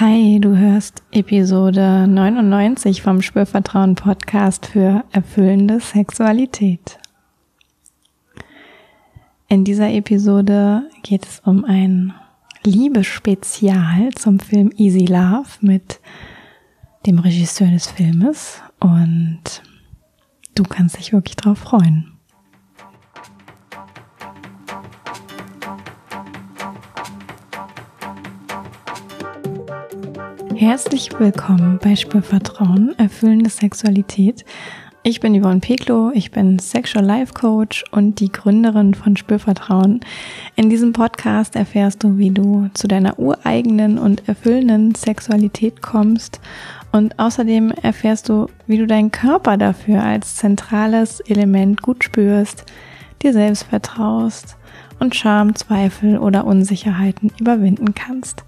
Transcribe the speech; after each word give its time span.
Hi, 0.00 0.38
du 0.38 0.56
hörst 0.56 1.02
Episode 1.10 2.06
99 2.06 3.02
vom 3.02 3.20
Spürvertrauen 3.20 3.96
Podcast 3.96 4.66
für 4.66 5.02
erfüllende 5.10 5.80
Sexualität. 5.80 7.00
In 9.48 9.64
dieser 9.64 9.90
Episode 9.90 10.88
geht 11.02 11.26
es 11.26 11.40
um 11.44 11.64
ein 11.64 12.14
Liebesspezial 12.62 14.10
zum 14.14 14.38
Film 14.38 14.70
Easy 14.76 15.04
Love 15.04 15.48
mit 15.62 15.98
dem 17.04 17.18
Regisseur 17.18 17.72
des 17.72 17.88
Filmes 17.88 18.62
und 18.78 19.42
du 20.54 20.62
kannst 20.62 20.96
dich 20.96 21.12
wirklich 21.12 21.34
drauf 21.34 21.58
freuen. 21.58 22.17
Herzlich 30.58 31.10
willkommen 31.20 31.78
bei 31.80 31.94
Spürvertrauen, 31.94 32.92
erfüllende 32.98 33.48
Sexualität. 33.48 34.44
Ich 35.04 35.20
bin 35.20 35.40
Yvonne 35.40 35.60
Peklo, 35.60 36.10
ich 36.12 36.32
bin 36.32 36.58
Sexual 36.58 37.04
Life 37.04 37.32
Coach 37.32 37.84
und 37.92 38.18
die 38.18 38.32
Gründerin 38.32 38.94
von 38.94 39.16
Spürvertrauen. 39.16 40.00
In 40.56 40.68
diesem 40.68 40.92
Podcast 40.92 41.54
erfährst 41.54 42.02
du, 42.02 42.18
wie 42.18 42.32
du 42.32 42.70
zu 42.74 42.88
deiner 42.88 43.20
ureigenen 43.20 43.98
und 43.98 44.28
erfüllenden 44.28 44.96
Sexualität 44.96 45.80
kommst 45.80 46.40
und 46.90 47.16
außerdem 47.20 47.70
erfährst 47.70 48.28
du, 48.28 48.48
wie 48.66 48.78
du 48.78 48.88
deinen 48.88 49.12
Körper 49.12 49.58
dafür 49.58 50.02
als 50.02 50.34
zentrales 50.34 51.20
Element 51.20 51.82
gut 51.82 52.02
spürst, 52.02 52.64
dir 53.22 53.32
selbst 53.32 53.62
vertraust 53.62 54.56
und 54.98 55.14
Scham, 55.14 55.54
Zweifel 55.54 56.18
oder 56.18 56.44
Unsicherheiten 56.44 57.30
überwinden 57.38 57.94
kannst. 57.94 58.42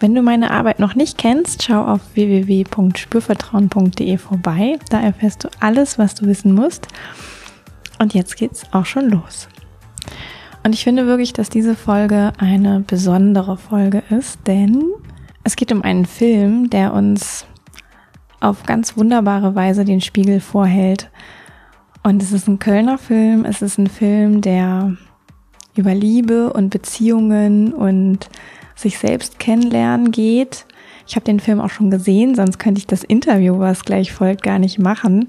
Wenn 0.00 0.14
du 0.14 0.22
meine 0.22 0.52
Arbeit 0.52 0.78
noch 0.78 0.94
nicht 0.94 1.18
kennst, 1.18 1.64
schau 1.64 1.84
auf 1.84 2.00
www.spürvertrauen.de 2.14 4.16
vorbei. 4.18 4.78
Da 4.90 5.00
erfährst 5.00 5.42
du 5.42 5.48
alles, 5.58 5.98
was 5.98 6.14
du 6.14 6.26
wissen 6.26 6.54
musst. 6.54 6.86
Und 7.98 8.14
jetzt 8.14 8.36
geht's 8.36 8.62
auch 8.72 8.86
schon 8.86 9.10
los. 9.10 9.48
Und 10.62 10.72
ich 10.72 10.84
finde 10.84 11.06
wirklich, 11.06 11.32
dass 11.32 11.50
diese 11.50 11.74
Folge 11.74 12.32
eine 12.38 12.78
besondere 12.80 13.56
Folge 13.56 14.04
ist, 14.10 14.38
denn 14.46 14.84
es 15.42 15.56
geht 15.56 15.72
um 15.72 15.82
einen 15.82 16.06
Film, 16.06 16.70
der 16.70 16.92
uns 16.92 17.44
auf 18.40 18.62
ganz 18.64 18.96
wunderbare 18.96 19.56
Weise 19.56 19.84
den 19.84 20.00
Spiegel 20.00 20.40
vorhält. 20.40 21.10
Und 22.04 22.22
es 22.22 22.30
ist 22.30 22.46
ein 22.46 22.60
Kölner 22.60 22.98
Film, 22.98 23.44
es 23.44 23.62
ist 23.62 23.78
ein 23.78 23.88
Film, 23.88 24.42
der 24.42 24.96
über 25.74 25.94
Liebe 25.94 26.52
und 26.52 26.70
Beziehungen 26.70 27.72
und 27.72 28.28
sich 28.78 28.98
selbst 28.98 29.38
kennenlernen 29.38 30.10
geht. 30.12 30.66
Ich 31.06 31.16
habe 31.16 31.24
den 31.24 31.40
Film 31.40 31.60
auch 31.60 31.70
schon 31.70 31.90
gesehen, 31.90 32.34
sonst 32.34 32.58
könnte 32.58 32.78
ich 32.78 32.86
das 32.86 33.02
Interview, 33.02 33.58
was 33.58 33.84
gleich 33.84 34.12
folgt, 34.12 34.42
gar 34.42 34.58
nicht 34.58 34.78
machen. 34.78 35.26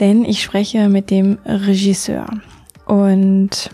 Denn 0.00 0.24
ich 0.24 0.42
spreche 0.42 0.88
mit 0.88 1.10
dem 1.10 1.38
Regisseur. 1.44 2.26
Und 2.84 3.70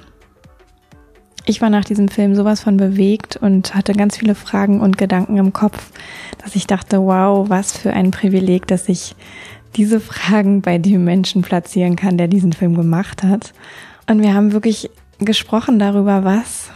ich 1.44 1.60
war 1.60 1.70
nach 1.70 1.84
diesem 1.84 2.08
Film 2.08 2.36
sowas 2.36 2.60
von 2.60 2.76
bewegt 2.76 3.36
und 3.36 3.74
hatte 3.74 3.92
ganz 3.94 4.16
viele 4.16 4.36
Fragen 4.36 4.80
und 4.80 4.98
Gedanken 4.98 5.38
im 5.38 5.52
Kopf, 5.52 5.90
dass 6.38 6.54
ich 6.54 6.68
dachte, 6.68 7.02
wow, 7.02 7.48
was 7.48 7.76
für 7.76 7.92
ein 7.92 8.12
Privileg, 8.12 8.68
dass 8.68 8.88
ich 8.88 9.16
diese 9.74 10.00
Fragen 10.00 10.60
bei 10.62 10.78
dem 10.78 11.04
Menschen 11.04 11.42
platzieren 11.42 11.96
kann, 11.96 12.18
der 12.18 12.28
diesen 12.28 12.52
Film 12.52 12.76
gemacht 12.76 13.24
hat. 13.24 13.52
Und 14.08 14.22
wir 14.22 14.34
haben 14.34 14.52
wirklich 14.52 14.90
gesprochen 15.18 15.78
darüber, 15.78 16.24
was 16.24 16.70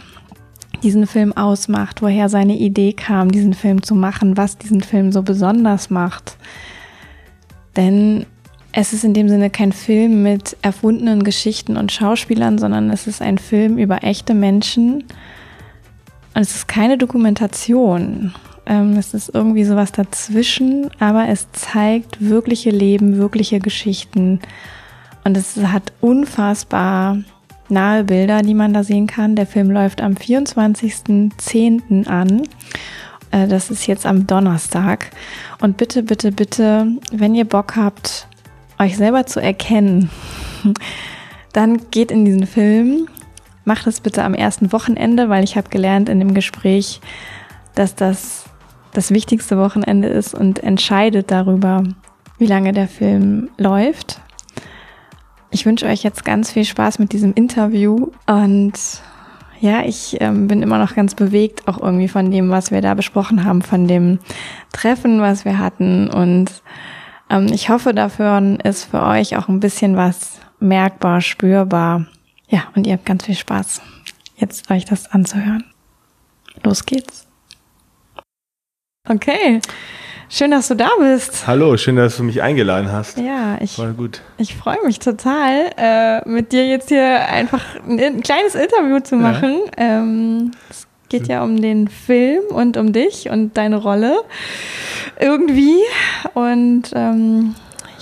diesen 0.83 1.07
Film 1.07 1.33
ausmacht, 1.35 2.01
woher 2.01 2.29
seine 2.29 2.57
Idee 2.57 2.93
kam, 2.93 3.31
diesen 3.31 3.53
Film 3.53 3.83
zu 3.83 3.95
machen, 3.95 4.37
was 4.37 4.57
diesen 4.57 4.81
Film 4.81 5.11
so 5.11 5.23
besonders 5.23 5.89
macht. 5.89 6.37
Denn 7.75 8.25
es 8.71 8.93
ist 8.93 9.03
in 9.03 9.13
dem 9.13 9.29
Sinne 9.29 9.49
kein 9.49 9.71
Film 9.71 10.23
mit 10.23 10.57
erfundenen 10.61 11.23
Geschichten 11.23 11.77
und 11.77 11.91
Schauspielern, 11.91 12.57
sondern 12.57 12.89
es 12.91 13.07
ist 13.07 13.21
ein 13.21 13.37
Film 13.37 13.77
über 13.77 14.03
echte 14.03 14.33
Menschen. 14.33 15.03
Und 16.35 16.41
es 16.41 16.55
ist 16.55 16.67
keine 16.67 16.97
Dokumentation. 16.97 18.33
Ähm, 18.67 18.97
es 18.97 19.13
ist 19.13 19.33
irgendwie 19.33 19.63
sowas 19.63 19.91
dazwischen, 19.91 20.91
aber 20.99 21.27
es 21.29 21.51
zeigt 21.53 22.17
wirkliche 22.19 22.69
Leben, 22.69 23.17
wirkliche 23.17 23.59
Geschichten. 23.59 24.41
Und 25.23 25.37
es 25.37 25.57
hat 25.57 25.93
unfassbar 26.01 27.17
nahe 27.69 28.03
Bilder, 28.03 28.41
die 28.41 28.53
man 28.53 28.73
da 28.73 28.83
sehen 28.83 29.07
kann. 29.07 29.35
Der 29.35 29.47
Film 29.47 29.71
läuft 29.71 30.01
am 30.01 30.13
24.10. 30.13 32.07
an. 32.07 32.43
Äh, 33.31 33.47
das 33.47 33.69
ist 33.69 33.87
jetzt 33.87 34.05
am 34.05 34.27
Donnerstag. 34.27 35.11
Und 35.61 35.77
bitte, 35.77 36.03
bitte, 36.03 36.31
bitte, 36.31 36.87
wenn 37.11 37.35
ihr 37.35 37.45
Bock 37.45 37.75
habt, 37.75 38.27
euch 38.79 38.97
selber 38.97 39.25
zu 39.25 39.41
erkennen, 39.41 40.09
dann 41.53 41.89
geht 41.91 42.11
in 42.11 42.25
diesen 42.25 42.47
Film. 42.47 43.07
Macht 43.65 43.87
es 43.87 43.99
bitte 43.99 44.23
am 44.23 44.33
ersten 44.33 44.71
Wochenende, 44.71 45.29
weil 45.29 45.43
ich 45.43 45.57
habe 45.57 45.69
gelernt 45.69 46.09
in 46.09 46.19
dem 46.19 46.33
Gespräch, 46.33 47.01
dass 47.75 47.95
das 47.95 48.45
das 48.93 49.11
wichtigste 49.11 49.57
Wochenende 49.57 50.07
ist 50.07 50.33
und 50.33 50.63
entscheidet 50.63 51.29
darüber, 51.29 51.83
wie 52.39 52.47
lange 52.47 52.73
der 52.73 52.87
Film 52.87 53.49
läuft. 53.57 54.21
Ich 55.49 55.65
wünsche 55.65 55.85
euch 55.85 56.03
jetzt 56.03 56.25
ganz 56.25 56.51
viel 56.51 56.65
Spaß 56.65 56.99
mit 56.99 57.13
diesem 57.13 57.33
Interview 57.33 58.11
und 58.25 58.73
ja, 59.59 59.83
ich 59.83 60.17
ähm, 60.19 60.47
bin 60.47 60.61
immer 60.61 60.77
noch 60.77 60.93
ganz 60.93 61.15
bewegt, 61.15 61.67
auch 61.67 61.81
irgendwie 61.81 62.07
von 62.07 62.29
dem, 62.29 62.49
was 62.49 62.69
wir 62.71 62.81
da 62.81 62.93
besprochen 62.93 63.43
haben, 63.43 63.61
von 63.61 63.87
dem 63.87 64.19
Treffen, 64.71 65.19
was 65.19 65.45
wir 65.45 65.57
hatten. 65.57 66.09
Und 66.09 66.61
ähm, 67.29 67.47
ich 67.47 67.69
hoffe, 67.69 67.93
dafür 67.93 68.59
ist 68.63 68.85
für 68.85 69.01
euch 69.01 69.35
auch 69.35 69.47
ein 69.47 69.59
bisschen 69.59 69.95
was 69.95 70.39
merkbar, 70.59 71.21
spürbar. 71.21 72.05
Ja, 72.49 72.65
und 72.75 72.85
ihr 72.85 72.93
habt 72.93 73.05
ganz 73.05 73.25
viel 73.25 73.35
Spaß, 73.35 73.81
jetzt 74.35 74.69
euch 74.69 74.85
das 74.85 75.11
anzuhören. 75.11 75.63
Los 76.63 76.85
geht's. 76.85 77.27
Okay. 79.09 79.61
Schön, 80.29 80.51
dass 80.51 80.67
du 80.67 80.75
da 80.75 80.89
bist. 80.99 81.47
Hallo, 81.47 81.77
schön, 81.77 81.95
dass 81.95 82.17
du 82.17 82.23
mich 82.23 82.41
eingeladen 82.41 82.91
hast. 82.91 83.17
Ja, 83.17 83.57
ich, 83.61 83.77
gut. 83.95 84.21
ich 84.37 84.57
freue 84.57 84.77
mich 84.85 84.99
total, 84.99 85.69
äh, 85.77 86.27
mit 86.27 86.51
dir 86.51 86.67
jetzt 86.67 86.89
hier 86.89 87.29
einfach 87.29 87.63
ein, 87.87 87.97
ein 87.97 88.21
kleines 88.21 88.53
Interview 88.53 88.99
zu 88.99 89.15
machen. 89.15 89.55
Ja. 89.77 89.99
Ähm, 89.99 90.51
es 90.69 90.85
geht 91.07 91.29
ja 91.29 91.43
um 91.43 91.61
den 91.61 91.87
Film 91.87 92.43
und 92.49 92.75
um 92.75 92.91
dich 92.91 93.29
und 93.29 93.55
deine 93.55 93.77
Rolle 93.77 94.17
irgendwie. 95.17 95.77
Und 96.33 96.91
ähm, 96.93 97.55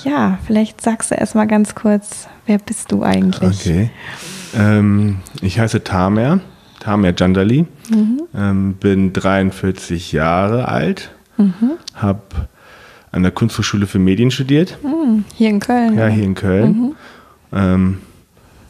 ja, 0.03 0.40
vielleicht 0.47 0.81
sagst 0.81 1.12
du 1.12 1.16
erstmal 1.16 1.46
ganz 1.46 1.75
kurz, 1.75 2.28
wer 2.47 2.57
bist 2.57 2.92
du 2.92 3.03
eigentlich? 3.03 3.59
Okay. 3.62 3.92
Ähm, 4.57 5.18
ich 5.42 5.59
heiße 5.59 5.84
Tamer, 5.84 6.40
Tamer 6.80 7.13
Jandali, 7.16 7.68
mhm. 7.92 8.22
ähm, 8.36 8.74
bin 8.80 9.13
43 9.13 10.12
Jahre 10.12 10.68
alt 10.68 11.12
Mhm. 11.38 11.72
Habe 11.94 12.22
an 13.12 13.23
der 13.23 13.31
Kunsthochschule 13.31 13.88
für 13.88 14.00
Medien 14.00 14.31
studiert. 14.31 14.78
Mhm. 14.84 15.23
Hier 15.35 15.50
in 15.50 15.59
Köln. 15.59 15.97
Ja, 15.97 16.07
hier 16.07 16.23
in 16.23 16.35
Köln. 16.35 16.68
Mhm. 16.68 16.96
Ähm, 17.53 17.97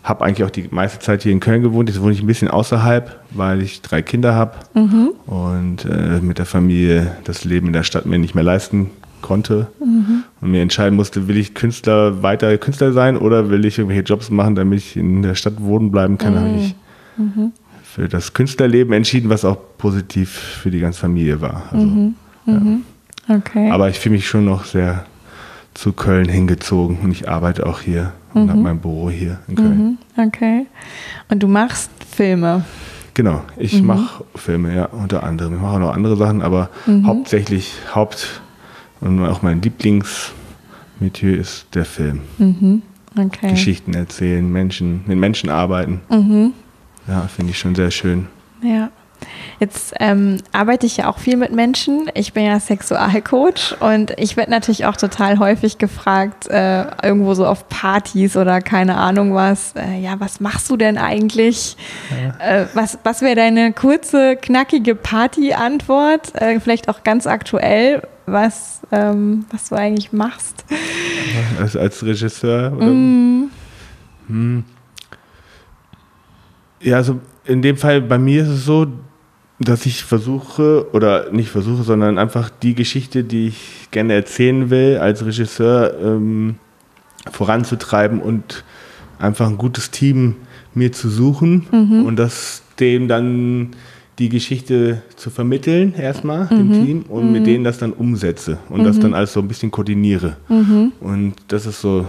habe 0.03 0.23
eigentlich 0.23 0.45
auch 0.45 0.51
die 0.51 0.67
meiste 0.69 0.99
Zeit 0.99 1.23
hier 1.23 1.31
in 1.31 1.39
Köln 1.39 1.63
gewohnt. 1.63 1.89
Jetzt 1.89 1.99
wohne 1.99 2.13
ich 2.13 2.21
ein 2.21 2.27
bisschen 2.27 2.47
außerhalb, 2.47 3.19
weil 3.31 3.63
ich 3.63 3.81
drei 3.81 4.03
Kinder 4.03 4.35
habe 4.35 4.53
mhm. 4.75 5.09
und 5.25 5.85
äh, 5.85 6.19
mit 6.21 6.37
der 6.37 6.45
Familie 6.45 7.17
das 7.23 7.43
Leben 7.43 7.67
in 7.67 7.73
der 7.73 7.83
Stadt 7.83 8.05
mir 8.05 8.19
nicht 8.19 8.35
mehr 8.35 8.43
leisten 8.43 8.91
konnte 9.23 9.67
mhm. 9.79 10.23
und 10.41 10.51
mir 10.51 10.61
entscheiden 10.61 10.95
musste, 10.95 11.27
will 11.27 11.37
ich 11.37 11.55
Künstler 11.55 12.21
weiter 12.21 12.55
Künstler 12.59 12.93
sein 12.93 13.17
oder 13.17 13.49
will 13.49 13.65
ich 13.65 13.79
irgendwelche 13.79 14.03
Jobs 14.03 14.29
machen, 14.29 14.53
damit 14.53 14.79
ich 14.79 14.95
in 14.95 15.23
der 15.23 15.33
Stadt 15.33 15.55
wohnen 15.57 15.89
bleiben 15.89 16.19
kann. 16.19 16.33
Mhm. 16.33 16.37
habe 16.37 16.57
ich 16.59 16.75
mhm. 17.17 17.51
für 17.83 18.07
das 18.07 18.33
Künstlerleben 18.33 18.93
entschieden, 18.93 19.31
was 19.31 19.43
auch 19.43 19.57
positiv 19.79 20.29
für 20.29 20.69
die 20.69 20.79
ganze 20.79 20.99
Familie 20.99 21.41
war. 21.41 21.63
Also, 21.71 22.13
mhm. 22.45 22.53
Mhm. 22.53 22.85
Okay. 23.27 23.71
Aber 23.71 23.89
ich 23.89 23.99
fühle 23.99 24.15
mich 24.15 24.27
schon 24.27 24.45
noch 24.45 24.65
sehr 24.65 25.05
zu 25.73 25.93
Köln 25.93 26.29
hingezogen 26.29 26.99
und 27.03 27.11
ich 27.11 27.27
arbeite 27.27 27.65
auch 27.65 27.81
hier 27.81 28.13
mhm. 28.33 28.41
und 28.41 28.49
habe 28.49 28.61
mein 28.61 28.79
Büro 28.79 29.09
hier 29.09 29.39
in 29.47 29.55
Köln. 29.55 29.97
Mhm. 30.15 30.27
Okay. 30.27 30.67
Und 31.29 31.43
du 31.43 31.47
machst 31.47 31.91
Filme? 32.09 32.63
Genau, 33.13 33.43
ich 33.57 33.81
mhm. 33.81 33.87
mache 33.87 34.23
Filme, 34.35 34.75
ja, 34.75 34.85
unter 34.85 35.23
anderem. 35.23 35.55
Ich 35.55 35.61
mache 35.61 35.75
auch 35.75 35.79
noch 35.79 35.93
andere 35.93 36.17
Sachen, 36.17 36.41
aber 36.41 36.69
mhm. 36.85 37.07
hauptsächlich, 37.07 37.73
Haupt 37.93 38.41
und 39.01 39.25
auch 39.25 39.41
mein 39.41 39.61
Lieblingsmetier 39.61 41.37
ist 41.37 41.67
der 41.73 41.85
Film. 41.85 42.21
Mhm. 42.37 42.81
Okay. 43.17 43.51
Geschichten 43.51 43.93
erzählen, 43.93 44.49
Menschen, 44.51 45.03
mit 45.07 45.17
Menschen 45.17 45.49
arbeiten. 45.49 46.01
Ja, 47.07 47.21
finde 47.21 47.51
ich 47.51 47.59
schon 47.59 47.75
sehr 47.75 47.91
schön. 47.91 48.27
Ja. 48.61 48.89
Jetzt 49.59 49.93
ähm, 49.99 50.37
arbeite 50.51 50.85
ich 50.85 50.97
ja 50.97 51.09
auch 51.09 51.19
viel 51.19 51.37
mit 51.37 51.51
Menschen. 51.51 52.09
Ich 52.13 52.33
bin 52.33 52.45
ja 52.45 52.59
Sexualcoach 52.59 53.75
und 53.79 54.13
ich 54.17 54.37
werde 54.37 54.51
natürlich 54.51 54.85
auch 54.85 54.97
total 54.97 55.39
häufig 55.39 55.77
gefragt, 55.77 56.47
äh, 56.47 56.85
irgendwo 57.03 57.33
so 57.33 57.45
auf 57.45 57.69
Partys 57.69 58.35
oder 58.37 58.61
keine 58.61 58.97
Ahnung 58.97 59.33
was, 59.33 59.73
äh, 59.75 59.99
ja, 59.99 60.19
was 60.19 60.39
machst 60.39 60.69
du 60.69 60.77
denn 60.77 60.97
eigentlich? 60.97 61.77
Ja. 62.39 62.61
Äh, 62.61 62.67
was 62.73 62.99
was 63.03 63.21
wäre 63.21 63.35
deine 63.35 63.73
kurze, 63.73 64.35
knackige 64.35 64.95
Party-Antwort? 64.95 66.35
Äh, 66.35 66.59
vielleicht 66.59 66.89
auch 66.89 67.03
ganz 67.03 67.27
aktuell, 67.27 68.01
was, 68.25 68.81
ähm, 68.91 69.45
was 69.51 69.69
du 69.69 69.75
eigentlich 69.75 70.11
machst. 70.11 70.65
Als, 71.59 71.75
als 71.75 72.03
Regisseur? 72.03 72.73
Oder? 72.75 72.85
Mm. 72.87 73.51
Hm. 74.27 74.63
Ja, 76.81 76.97
also 76.97 77.19
in 77.45 77.61
dem 77.61 77.77
Fall 77.77 78.01
bei 78.01 78.17
mir 78.17 78.43
ist 78.43 78.49
es 78.49 78.65
so, 78.65 78.87
dass 79.59 79.85
ich 79.85 80.03
versuche, 80.03 80.87
oder 80.91 81.31
nicht 81.31 81.49
versuche, 81.49 81.83
sondern 81.83 82.17
einfach 82.17 82.49
die 82.49 82.75
Geschichte, 82.75 83.23
die 83.23 83.47
ich 83.47 83.87
gerne 83.91 84.13
erzählen 84.13 84.69
will, 84.69 84.97
als 84.97 85.25
Regisseur 85.25 85.95
ähm, 86.01 86.55
voranzutreiben 87.31 88.21
und 88.21 88.63
einfach 89.17 89.47
ein 89.47 89.57
gutes 89.57 89.91
Team 89.91 90.35
mir 90.73 90.91
zu 90.91 91.09
suchen 91.09 91.67
mhm. 91.71 92.05
und 92.05 92.17
das 92.17 92.63
dem 92.79 93.07
dann 93.07 93.69
die 94.19 94.29
Geschichte 94.29 95.01
zu 95.15 95.29
vermitteln, 95.29 95.93
erstmal 95.93 96.45
mhm. 96.45 96.49
dem 96.49 96.85
Team 96.85 97.01
und 97.07 97.27
mhm. 97.27 97.31
mit 97.31 97.47
denen 97.47 97.63
das 97.63 97.77
dann 97.77 97.93
umsetze 97.93 98.57
und 98.69 98.83
das 98.83 98.97
mhm. 98.97 99.01
dann 99.01 99.13
alles 99.13 99.33
so 99.33 99.39
ein 99.39 99.47
bisschen 99.47 99.71
koordiniere. 99.71 100.37
Mhm. 100.49 100.91
Und 100.99 101.35
das 101.47 101.65
ist 101.65 101.81
so 101.81 102.05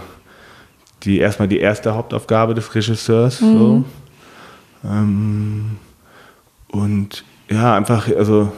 die 1.03 1.19
erstmal 1.19 1.49
die 1.49 1.59
erste 1.59 1.95
Hauptaufgabe 1.95 2.55
des 2.55 2.75
Regisseurs. 2.75 3.39
So. 3.39 3.47
Mhm. 3.47 3.85
Ähm, 4.85 5.65
und 6.69 7.25
ja, 7.51 7.77
einfach, 7.77 8.09
also 8.17 8.53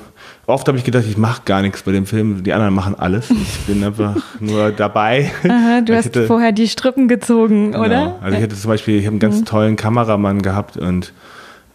oft 0.47 0.67
habe 0.67 0.79
ich 0.79 0.85
gedacht, 0.85 1.05
ich 1.09 1.17
mache 1.17 1.43
gar 1.45 1.63
nichts 1.63 1.83
bei 1.83 1.93
dem 1.93 2.07
Film, 2.07 2.43
die 2.43 2.53
anderen 2.53 2.75
machen 2.75 2.95
alles. 2.99 3.31
Ich 3.31 3.61
bin 3.67 3.85
einfach 3.85 4.17
nur 4.41 4.71
dabei. 4.71 5.31
Aha, 5.45 5.83
du 5.83 5.95
hast 5.95 6.07
hätte, 6.07 6.27
vorher 6.27 6.53
die 6.53 6.69
Strippen 6.69 7.07
gezogen, 7.07 7.73
genau. 7.73 7.85
oder? 7.85 8.19
Also 8.23 8.37
ich 8.37 8.43
hätte 8.43 8.57
zum 8.57 8.71
Beispiel, 8.71 8.99
ich 8.99 9.05
habe 9.05 9.13
einen 9.13 9.21
ganz 9.21 9.41
mhm. 9.41 9.45
tollen 9.45 9.77
Kameramann 9.77 10.43
gehabt 10.43 10.77
und 10.77 11.13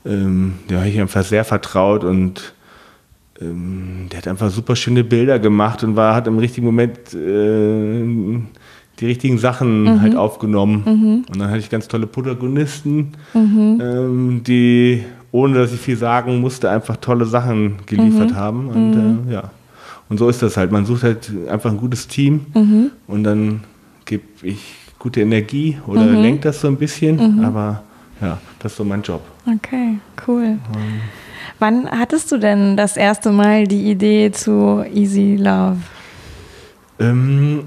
ähm, 0.06 0.56
der 0.70 0.80
habe 0.80 0.90
ich 0.90 1.00
einfach 1.00 1.24
sehr 1.24 1.46
vertraut 1.46 2.04
und 2.04 2.54
ähm, 3.42 4.08
der 4.12 4.20
hat 4.20 4.28
einfach 4.28 4.50
super 4.50 4.76
schöne 4.76 5.04
Bilder 5.04 5.40
gemacht 5.40 5.84
und 5.84 5.96
war, 5.96 6.16
hat 6.16 6.28
im 6.28 6.38
richtigen 6.40 6.66
Moment 6.66 7.14
äh, 7.14 8.42
die 9.00 9.06
richtigen 9.06 9.38
Sachen 9.38 9.84
mhm. 9.84 10.02
halt 10.02 10.16
aufgenommen. 10.16 10.84
Mhm. 10.86 11.26
Und 11.32 11.40
dann 11.40 11.50
hatte 11.50 11.60
ich 11.60 11.70
ganz 11.70 11.88
tolle 11.88 12.08
Protagonisten, 12.08 13.14
mhm. 13.34 13.82
ähm, 13.82 14.42
die, 14.46 15.04
ohne 15.34 15.56
dass 15.56 15.74
ich 15.74 15.80
viel 15.80 15.98
sagen 15.98 16.40
musste, 16.40 16.70
einfach 16.70 16.96
tolle 16.98 17.26
Sachen 17.26 17.78
geliefert 17.88 18.32
mhm. 18.32 18.36
haben. 18.36 18.68
Und 18.70 18.92
mhm. 18.92 19.30
äh, 19.30 19.34
ja. 19.34 19.44
Und 20.08 20.20
so 20.20 20.30
ist 20.30 20.42
das 20.44 20.56
halt. 20.56 20.72
Man 20.72 20.86
sucht 20.86 21.04
halt 21.04 21.32
einfach 21.50 21.72
ein 21.72 21.78
gutes 21.78 22.08
Team 22.08 22.46
mhm. 22.54 22.92
und 23.08 23.24
dann 23.24 23.62
gebe 24.06 24.24
ich 24.44 24.76
gute 25.00 25.22
Energie 25.22 25.80
oder 25.88 26.06
lenkt 26.06 26.46
das 26.46 26.62
so 26.62 26.68
ein 26.68 26.78
bisschen. 26.78 27.44
Aber 27.44 27.84
ja, 28.22 28.38
das 28.60 28.74
ist 28.74 28.78
so 28.78 28.84
mein 28.84 29.02
Job. 29.02 29.22
Okay, 29.48 29.98
cool. 30.28 30.60
Um, 30.74 31.02
Wann 31.58 31.90
hattest 31.90 32.32
du 32.32 32.38
denn 32.38 32.78
das 32.78 32.96
erste 32.96 33.32
Mal 33.32 33.66
die 33.66 33.90
Idee 33.90 34.32
zu 34.32 34.86
Easy 34.94 35.36
Love? 35.36 35.78
Ähm, 37.00 37.64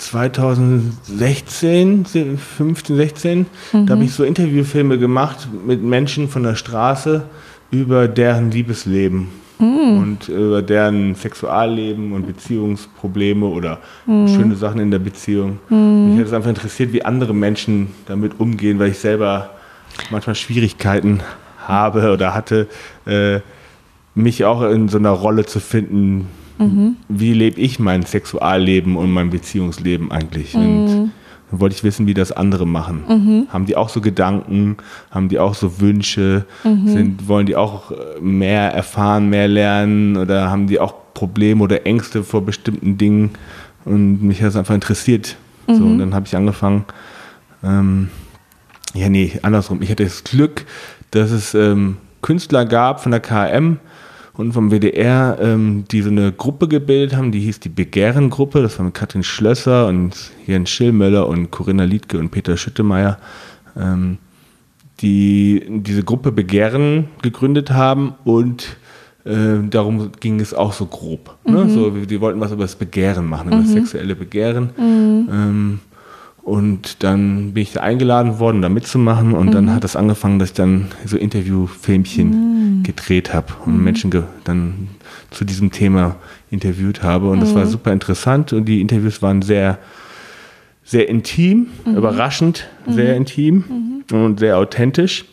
2016, 0.00 2.06
15, 2.06 2.96
16, 2.96 3.46
mhm. 3.72 3.86
da 3.86 3.94
habe 3.94 4.04
ich 4.04 4.12
so 4.12 4.24
Interviewfilme 4.24 4.98
gemacht 4.98 5.48
mit 5.66 5.82
Menschen 5.82 6.28
von 6.28 6.42
der 6.42 6.56
Straße 6.56 7.22
über 7.70 8.08
deren 8.08 8.50
Liebesleben 8.50 9.28
mhm. 9.58 9.98
und 9.98 10.28
über 10.28 10.62
deren 10.62 11.14
Sexualleben 11.14 12.12
und 12.12 12.26
Beziehungsprobleme 12.26 13.46
oder 13.46 13.78
mhm. 14.06 14.28
schöne 14.28 14.56
Sachen 14.56 14.80
in 14.80 14.90
der 14.90 14.98
Beziehung. 14.98 15.58
Mhm. 15.68 16.10
Mich 16.10 16.20
hat 16.20 16.28
es 16.28 16.32
einfach 16.32 16.48
interessiert, 16.48 16.92
wie 16.92 17.04
andere 17.04 17.34
Menschen 17.34 17.88
damit 18.06 18.40
umgehen, 18.40 18.78
weil 18.78 18.90
ich 18.90 18.98
selber 18.98 19.50
manchmal 20.10 20.34
Schwierigkeiten 20.34 21.20
habe 21.66 22.12
oder 22.12 22.34
hatte, 22.34 22.68
äh, 23.06 23.40
mich 24.14 24.44
auch 24.44 24.62
in 24.62 24.88
so 24.88 24.98
einer 24.98 25.10
Rolle 25.10 25.46
zu 25.46 25.60
finden, 25.60 26.26
Mhm. 26.60 26.96
Wie 27.08 27.32
lebe 27.32 27.60
ich 27.60 27.78
mein 27.78 28.04
Sexualleben 28.04 28.96
und 28.96 29.10
mein 29.10 29.30
Beziehungsleben 29.30 30.12
eigentlich? 30.12 30.54
Mhm. 30.54 30.60
Und 30.62 31.10
dann 31.50 31.60
wollte 31.60 31.74
ich 31.74 31.82
wissen, 31.82 32.06
wie 32.06 32.14
das 32.14 32.30
andere 32.30 32.66
machen. 32.66 33.02
Mhm. 33.08 33.46
Haben 33.48 33.66
die 33.66 33.76
auch 33.76 33.88
so 33.88 34.00
Gedanken? 34.00 34.76
Haben 35.10 35.28
die 35.28 35.38
auch 35.38 35.54
so 35.54 35.80
Wünsche? 35.80 36.44
Mhm. 36.62 36.88
Sind, 36.88 37.28
wollen 37.28 37.46
die 37.46 37.56
auch 37.56 37.90
äh, 37.90 38.20
mehr 38.20 38.72
erfahren, 38.72 39.30
mehr 39.30 39.48
lernen? 39.48 40.16
Oder 40.16 40.50
haben 40.50 40.66
die 40.66 40.78
auch 40.78 40.94
Probleme 41.14 41.64
oder 41.64 41.86
Ängste 41.86 42.22
vor 42.22 42.44
bestimmten 42.44 42.98
Dingen? 42.98 43.30
Und 43.84 44.22
mich 44.22 44.42
hat 44.42 44.50
es 44.50 44.56
einfach 44.56 44.74
interessiert. 44.74 45.36
So, 45.66 45.74
und 45.74 45.94
mhm. 45.94 45.98
dann 45.98 46.14
habe 46.14 46.26
ich 46.26 46.36
angefangen, 46.36 46.84
ähm, 47.64 48.08
ja, 48.94 49.08
nee, 49.08 49.32
andersrum. 49.42 49.82
Ich 49.82 49.90
hatte 49.90 50.04
das 50.04 50.24
Glück, 50.24 50.66
dass 51.10 51.30
es 51.30 51.54
ähm, 51.54 51.96
Künstler 52.22 52.64
gab 52.64 53.00
von 53.00 53.12
der 53.12 53.20
KM, 53.20 53.78
und 54.40 54.52
vom 54.52 54.70
WDR, 54.70 55.36
ähm, 55.40 55.84
die 55.90 56.00
so 56.00 56.08
eine 56.08 56.32
Gruppe 56.32 56.66
gebildet 56.66 57.14
haben, 57.14 57.30
die 57.30 57.40
hieß 57.40 57.60
die 57.60 57.68
Begehren-Gruppe. 57.68 58.62
Das 58.62 58.78
war 58.78 58.86
mit 58.86 58.94
Katrin 58.94 59.22
Schlösser 59.22 59.86
und 59.86 60.32
Jens 60.46 60.70
Schillmöller 60.70 61.28
und 61.28 61.50
Corinna 61.50 61.84
Liedke 61.84 62.18
und 62.18 62.30
Peter 62.30 62.56
Schüttemeier, 62.56 63.18
ähm, 63.76 64.16
die 65.00 65.64
diese 65.68 66.04
Gruppe 66.04 66.32
Begehren 66.32 67.08
gegründet 67.20 67.70
haben 67.70 68.14
und 68.24 68.76
äh, 69.24 69.58
darum 69.68 70.10
ging 70.20 70.40
es 70.40 70.54
auch 70.54 70.72
so 70.72 70.86
grob. 70.86 71.36
Ne? 71.44 71.64
Mhm. 71.64 71.70
So, 71.70 71.90
die 71.90 72.20
wollten 72.20 72.40
was 72.40 72.52
über 72.52 72.64
das 72.64 72.76
Begehren 72.76 73.26
machen, 73.26 73.48
über 73.48 73.58
mhm. 73.58 73.62
das 73.64 73.72
sexuelle 73.72 74.16
Begehren. 74.16 74.70
Mhm. 74.78 75.28
Ähm, 75.30 75.80
und 76.42 77.02
dann 77.02 77.52
bin 77.52 77.62
ich 77.62 77.72
da 77.72 77.80
eingeladen 77.80 78.38
worden, 78.38 78.62
da 78.62 78.68
mitzumachen. 78.68 79.34
Und 79.34 79.48
mhm. 79.48 79.52
dann 79.52 79.70
hat 79.70 79.84
es 79.84 79.92
das 79.92 79.96
angefangen, 79.96 80.38
dass 80.38 80.50
ich 80.50 80.54
dann 80.54 80.88
so 81.04 81.16
Interviewfilmchen 81.16 82.78
mhm. 82.78 82.82
gedreht 82.82 83.34
habe 83.34 83.52
und 83.66 83.78
mhm. 83.78 83.84
Menschen 83.84 84.24
dann 84.44 84.88
zu 85.30 85.44
diesem 85.44 85.70
Thema 85.70 86.16
interviewt 86.50 87.02
habe. 87.02 87.28
Und 87.28 87.40
das 87.40 87.54
war 87.54 87.64
mhm. 87.64 87.70
super 87.70 87.92
interessant. 87.92 88.52
Und 88.52 88.64
die 88.64 88.80
Interviews 88.80 89.20
waren 89.22 89.42
sehr, 89.42 89.78
sehr 90.82 91.08
intim, 91.08 91.68
mhm. 91.84 91.96
überraschend 91.96 92.68
sehr 92.88 93.12
mhm. 93.12 93.16
intim 93.16 93.64
und 94.10 94.40
sehr 94.40 94.56
authentisch. 94.58 95.26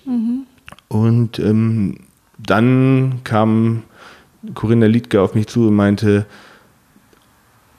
Und 0.90 1.40
ähm, 1.40 2.00
dann 2.38 3.22
kam 3.24 3.84
Corinna 4.54 4.86
Liedke 4.86 5.22
auf 5.22 5.36
mich 5.36 5.48
zu 5.48 5.68
und 5.68 5.76
meinte, 5.76 6.26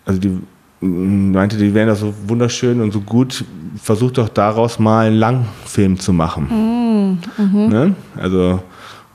also 0.05 0.19
die 0.19 0.39
meinte, 0.81 1.57
die 1.57 1.75
wären 1.75 1.89
da 1.89 1.95
so 1.95 2.15
wunderschön 2.27 2.81
und 2.81 2.93
so 2.93 3.01
gut, 3.01 3.45
versuch 3.83 4.13
doch 4.13 4.29
daraus 4.29 4.79
mal 4.79 5.07
einen 5.07 5.17
Langfilm 5.17 5.99
zu 5.99 6.13
machen. 6.13 7.19
Mm, 7.39 7.43
mhm. 7.43 7.69
ne? 7.69 7.95
Also, 8.17 8.61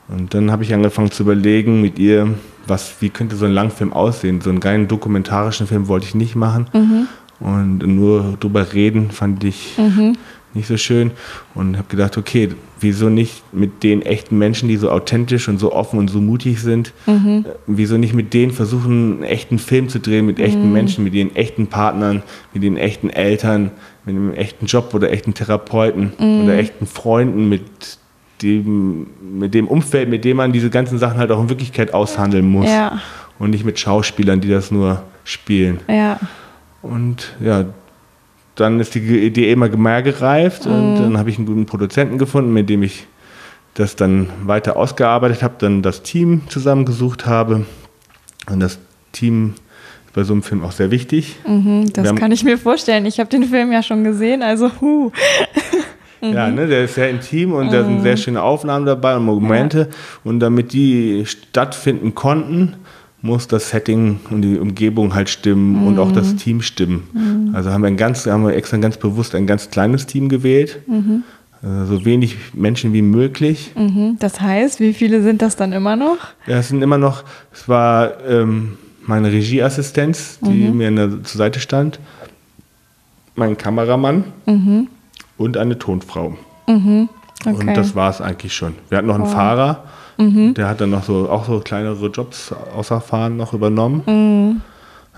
und 0.08 0.34
dann 0.34 0.50
habe 0.50 0.62
ich 0.62 0.74
angefangen 0.74 1.10
zu 1.10 1.22
überlegen 1.22 1.80
mit 1.80 1.98
ihr, 1.98 2.28
was, 2.66 2.96
wie 3.00 3.08
könnte 3.08 3.36
so 3.36 3.46
ein 3.46 3.52
Langfilm 3.52 3.92
aussehen. 3.92 4.40
So 4.40 4.50
einen 4.50 4.60
geilen 4.60 4.88
dokumentarischen 4.88 5.66
Film 5.66 5.88
wollte 5.88 6.06
ich 6.06 6.14
nicht 6.14 6.36
machen. 6.36 6.66
Mhm. 6.72 7.06
Und 7.40 7.78
nur 7.78 8.36
drüber 8.38 8.72
reden 8.72 9.10
fand 9.10 9.44
ich 9.44 9.76
mhm 9.78 10.16
nicht 10.54 10.66
so 10.66 10.76
schön 10.76 11.10
und 11.54 11.76
habe 11.76 11.88
gedacht, 11.88 12.16
okay, 12.16 12.50
wieso 12.80 13.08
nicht 13.08 13.42
mit 13.52 13.82
den 13.82 14.02
echten 14.02 14.38
Menschen, 14.38 14.68
die 14.68 14.76
so 14.76 14.90
authentisch 14.90 15.48
und 15.48 15.58
so 15.58 15.72
offen 15.72 15.98
und 15.98 16.08
so 16.08 16.20
mutig 16.20 16.60
sind, 16.60 16.92
mhm. 17.06 17.44
Äh, 17.46 17.52
wieso 17.66 17.96
nicht 17.96 18.14
mit 18.14 18.34
denen 18.34 18.52
versuchen, 18.52 19.14
einen 19.14 19.22
echten 19.24 19.58
Film 19.58 19.88
zu 19.88 19.98
drehen, 19.98 20.26
mit 20.26 20.38
echten 20.38 20.66
mhm. 20.66 20.72
Menschen, 20.72 21.04
mit 21.04 21.14
den 21.14 21.34
echten 21.34 21.66
Partnern, 21.66 22.22
mit 22.52 22.62
den 22.62 22.76
echten 22.76 23.10
Eltern, 23.10 23.70
mit 24.04 24.16
einem 24.16 24.34
echten 24.34 24.66
Job 24.66 24.92
oder 24.94 25.10
echten 25.10 25.34
Therapeuten 25.34 26.12
mhm. 26.18 26.44
oder 26.44 26.56
echten 26.56 26.86
Freunden, 26.86 27.48
mit 27.48 27.62
dem, 28.42 29.06
mit 29.20 29.54
dem 29.54 29.68
Umfeld, 29.68 30.08
mit 30.08 30.24
dem 30.24 30.36
man 30.36 30.52
diese 30.52 30.70
ganzen 30.70 30.98
Sachen 30.98 31.18
halt 31.18 31.30
auch 31.30 31.40
in 31.40 31.48
Wirklichkeit 31.48 31.94
aushandeln 31.94 32.46
muss. 32.46 32.68
Ja. 32.68 33.00
Und 33.38 33.50
nicht 33.50 33.64
mit 33.64 33.78
Schauspielern, 33.78 34.40
die 34.40 34.48
das 34.48 34.70
nur 34.70 35.02
spielen. 35.24 35.80
Ja. 35.88 36.20
Und 36.82 37.34
ja, 37.40 37.64
dann 38.54 38.80
ist 38.80 38.94
die 38.94 39.00
Idee 39.00 39.50
immer 39.50 39.68
mehr 39.68 40.02
gereift 40.02 40.66
mhm. 40.66 40.72
und 40.72 40.94
dann 40.96 41.18
habe 41.18 41.30
ich 41.30 41.38
einen 41.38 41.46
guten 41.46 41.66
Produzenten 41.66 42.18
gefunden, 42.18 42.52
mit 42.52 42.68
dem 42.68 42.82
ich 42.82 43.06
das 43.74 43.96
dann 43.96 44.28
weiter 44.44 44.76
ausgearbeitet 44.76 45.42
habe, 45.42 45.54
dann 45.58 45.82
das 45.82 46.02
Team 46.02 46.42
zusammengesucht 46.48 47.26
habe. 47.26 47.66
Und 48.48 48.60
das 48.60 48.78
Team 49.12 49.54
ist 50.06 50.14
bei 50.14 50.22
so 50.22 50.32
einem 50.32 50.42
Film 50.42 50.62
auch 50.62 50.72
sehr 50.72 50.90
wichtig. 50.90 51.36
Mhm, 51.46 51.92
das 51.92 52.08
haben, 52.08 52.16
kann 52.16 52.30
ich 52.30 52.44
mir 52.44 52.56
vorstellen. 52.56 53.04
Ich 53.06 53.18
habe 53.18 53.28
den 53.28 53.44
Film 53.44 53.72
ja 53.72 53.82
schon 53.82 54.04
gesehen, 54.04 54.42
also 54.42 54.70
huh. 54.80 55.10
Ja, 56.32 56.48
ne, 56.48 56.66
der 56.66 56.84
ist 56.84 56.94
sehr 56.94 57.10
intim 57.10 57.52
und 57.52 57.66
mhm. 57.66 57.70
da 57.70 57.84
sind 57.84 58.00
sehr 58.00 58.16
schöne 58.16 58.42
Aufnahmen 58.42 58.86
dabei 58.86 59.16
und 59.16 59.26
Momente. 59.26 59.78
Ja. 59.90 59.96
Und 60.24 60.40
damit 60.40 60.72
die 60.72 61.24
stattfinden 61.26 62.14
konnten, 62.14 62.76
muss 63.24 63.48
das 63.48 63.70
Setting 63.70 64.20
und 64.28 64.42
die 64.42 64.58
Umgebung 64.58 65.14
halt 65.14 65.30
stimmen 65.30 65.80
mhm. 65.80 65.86
und 65.86 65.98
auch 65.98 66.12
das 66.12 66.32
mhm. 66.32 66.36
Team 66.36 66.62
stimmen. 66.62 67.08
Mhm. 67.14 67.54
Also 67.54 67.70
haben 67.70 67.80
wir, 67.80 67.88
ein 67.88 67.96
ganz, 67.96 68.26
haben 68.26 68.46
wir 68.46 68.54
extra 68.54 68.76
ganz 68.76 68.98
bewusst 68.98 69.34
ein 69.34 69.46
ganz 69.46 69.70
kleines 69.70 70.04
Team 70.04 70.28
gewählt. 70.28 70.80
Mhm. 70.86 71.24
äh, 71.62 71.86
so 71.86 72.04
wenig 72.04 72.36
Menschen 72.52 72.92
wie 72.92 73.00
möglich. 73.00 73.72
Mhm. 73.74 74.16
Das 74.18 74.42
heißt, 74.42 74.78
wie 74.78 74.92
viele 74.92 75.22
sind 75.22 75.40
das 75.40 75.56
dann 75.56 75.72
immer 75.72 75.96
noch? 75.96 76.18
Ja, 76.46 76.58
es 76.58 76.68
sind 76.68 76.82
immer 76.82 76.98
noch, 76.98 77.24
es 77.50 77.66
war 77.66 78.22
ähm, 78.28 78.76
meine 79.06 79.32
Regieassistenz, 79.32 80.38
die 80.42 80.68
mhm. 80.68 80.76
mir 80.76 80.90
der, 80.90 81.22
zur 81.24 81.38
Seite 81.38 81.60
stand, 81.60 82.00
mein 83.36 83.56
Kameramann 83.56 84.24
und 85.38 85.56
eine 85.56 85.78
Tonfrau. 85.78 86.36
Okay. 86.66 87.08
Und 87.42 87.74
das 87.74 87.94
war 87.94 88.10
es 88.10 88.20
eigentlich 88.20 88.54
schon. 88.54 88.74
Wir 88.90 88.98
hatten 88.98 89.08
noch 89.08 89.16
einen 89.16 89.24
wow. 89.24 89.32
Fahrer, 89.32 89.84
mhm. 90.16 90.54
der 90.54 90.68
hat 90.68 90.80
dann 90.80 90.90
noch 90.90 91.04
so 91.04 91.28
auch 91.28 91.46
so 91.46 91.60
kleinere 91.60 92.06
Jobs 92.06 92.54
außer 92.76 93.00
Fahren 93.00 93.36
noch 93.36 93.52
übernommen. 93.52 94.02
Mhm. 94.06 94.60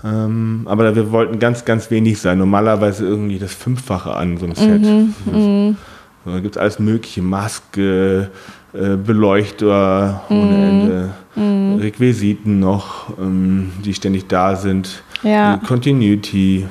Ähm, 0.03 0.61
aber 0.65 0.95
wir 0.95 1.11
wollten 1.11 1.39
ganz, 1.39 1.65
ganz 1.65 1.89
wenig 1.89 2.19
sein. 2.19 2.37
Normalerweise 2.37 3.05
irgendwie 3.05 3.39
das 3.39 3.53
Fünffache 3.53 4.13
an 4.13 4.37
so 4.37 4.45
einem 4.45 4.55
Set. 4.55 4.81
Mhm. 4.81 5.13
mhm. 5.25 5.77
So, 6.25 6.31
da 6.33 6.39
gibt 6.39 6.55
es 6.55 6.61
alles 6.61 6.77
mögliche, 6.79 7.21
Maske, 7.21 8.29
äh, 8.73 8.95
Beleuchter 8.97 10.23
ohne 10.29 10.41
mhm. 10.41 10.63
Ende, 10.63 11.09
mhm. 11.35 11.79
Requisiten 11.79 12.59
noch, 12.59 13.17
ähm, 13.17 13.71
die 13.83 13.93
ständig 13.93 14.27
da 14.27 14.55
sind, 14.55 15.03
ja. 15.23 15.59
Continuity 15.65 16.67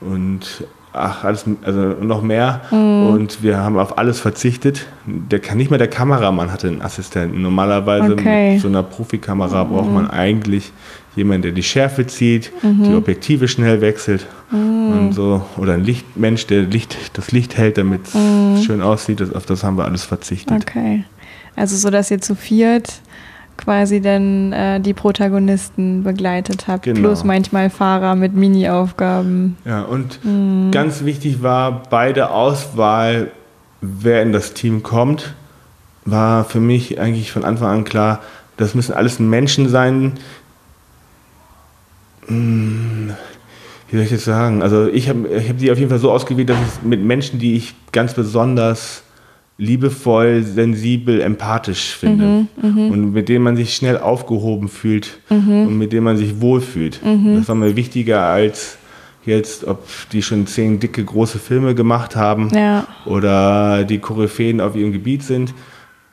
und 0.00 0.64
ach, 0.96 1.24
alles, 1.24 1.44
also 1.62 1.80
noch 1.80 2.22
mehr. 2.22 2.62
Mhm. 2.70 3.06
Und 3.08 3.42
wir 3.42 3.58
haben 3.58 3.78
auf 3.78 3.98
alles 3.98 4.20
verzichtet. 4.20 4.86
Der 5.06 5.40
nicht 5.54 5.70
mehr 5.70 5.78
der 5.78 5.88
Kameramann 5.88 6.50
hatte 6.52 6.68
einen 6.68 6.82
Assistenten. 6.82 7.42
Normalerweise 7.42 8.14
okay. 8.14 8.54
mit 8.54 8.62
so 8.62 8.68
einer 8.68 8.82
Profikamera 8.82 9.64
mhm. 9.64 9.68
braucht 9.68 9.90
man 9.90 10.10
eigentlich 10.10 10.72
jemanden, 11.14 11.42
der 11.42 11.52
die 11.52 11.62
Schärfe 11.62 12.06
zieht, 12.06 12.52
mhm. 12.62 12.84
die 12.84 12.94
Objektive 12.94 13.48
schnell 13.48 13.80
wechselt 13.80 14.26
mhm. 14.50 14.92
und 14.92 15.12
so. 15.12 15.44
Oder 15.56 15.74
ein 15.74 15.84
Lichtmensch, 15.84 16.46
der 16.46 16.62
Licht, 16.62 16.96
das 17.14 17.32
Licht 17.32 17.56
hält, 17.56 17.78
damit 17.78 18.08
es 18.08 18.14
mhm. 18.14 18.62
schön 18.64 18.82
aussieht. 18.82 19.20
Das, 19.20 19.32
auf 19.32 19.46
das 19.46 19.64
haben 19.64 19.76
wir 19.78 19.84
alles 19.84 20.04
verzichtet. 20.04 20.62
Okay. 20.62 21.04
Also 21.54 21.76
so, 21.76 21.90
dass 21.90 22.10
ihr 22.10 22.20
zu 22.20 22.34
viert 22.34 23.00
quasi 23.56 24.00
dann 24.00 24.52
äh, 24.52 24.80
die 24.80 24.94
Protagonisten 24.94 26.02
begleitet 26.02 26.68
habt, 26.68 26.84
genau. 26.84 27.00
plus 27.00 27.24
manchmal 27.24 27.70
Fahrer 27.70 28.14
mit 28.14 28.34
Mini-Aufgaben. 28.34 29.56
Ja, 29.64 29.82
und 29.82 30.24
mhm. 30.24 30.70
ganz 30.70 31.04
wichtig 31.04 31.42
war 31.42 31.82
bei 31.90 32.12
der 32.12 32.32
Auswahl, 32.32 33.30
wer 33.80 34.22
in 34.22 34.32
das 34.32 34.54
Team 34.54 34.82
kommt, 34.82 35.34
war 36.04 36.44
für 36.44 36.60
mich 36.60 37.00
eigentlich 37.00 37.32
von 37.32 37.44
Anfang 37.44 37.78
an 37.78 37.84
klar, 37.84 38.20
das 38.56 38.74
müssen 38.74 38.94
alles 38.94 39.18
Menschen 39.18 39.68
sein. 39.68 40.12
Hm, 42.26 43.14
wie 43.88 43.96
soll 43.96 44.04
ich 44.04 44.10
das 44.10 44.24
sagen? 44.24 44.62
Also 44.62 44.88
ich 44.88 45.08
habe 45.08 45.28
ich 45.28 45.48
hab 45.48 45.58
sie 45.58 45.70
auf 45.70 45.78
jeden 45.78 45.90
Fall 45.90 45.98
so 45.98 46.10
ausgewählt, 46.10 46.48
dass 46.48 46.58
es 46.58 46.82
mit 46.82 47.02
Menschen, 47.02 47.38
die 47.38 47.56
ich 47.56 47.74
ganz 47.92 48.14
besonders 48.14 49.02
liebevoll, 49.58 50.42
sensibel, 50.42 51.20
empathisch 51.20 51.94
finde. 51.96 52.24
Mhm, 52.24 52.48
mhm, 52.62 52.90
und 52.90 53.12
mit 53.12 53.28
denen 53.28 53.44
man 53.44 53.56
sich 53.56 53.74
schnell 53.74 53.98
aufgehoben 53.98 54.68
fühlt 54.68 55.18
mhm. 55.30 55.66
und 55.66 55.78
mit 55.78 55.92
denen 55.92 56.04
man 56.04 56.16
sich 56.16 56.40
wohlfühlt. 56.40 57.00
Mhm. 57.04 57.36
Das 57.36 57.48
war 57.48 57.54
mir 57.54 57.74
wichtiger 57.76 58.22
als 58.22 58.76
jetzt, 59.24 59.64
ob 59.64 59.86
die 60.12 60.22
schon 60.22 60.46
zehn 60.46 60.78
dicke, 60.78 61.04
große 61.04 61.38
Filme 61.38 61.74
gemacht 61.74 62.16
haben 62.16 62.50
ja. 62.54 62.86
oder 63.06 63.84
die 63.84 63.98
Koryphäen 63.98 64.60
auf 64.60 64.76
ihrem 64.76 64.92
Gebiet 64.92 65.22
sind. 65.22 65.52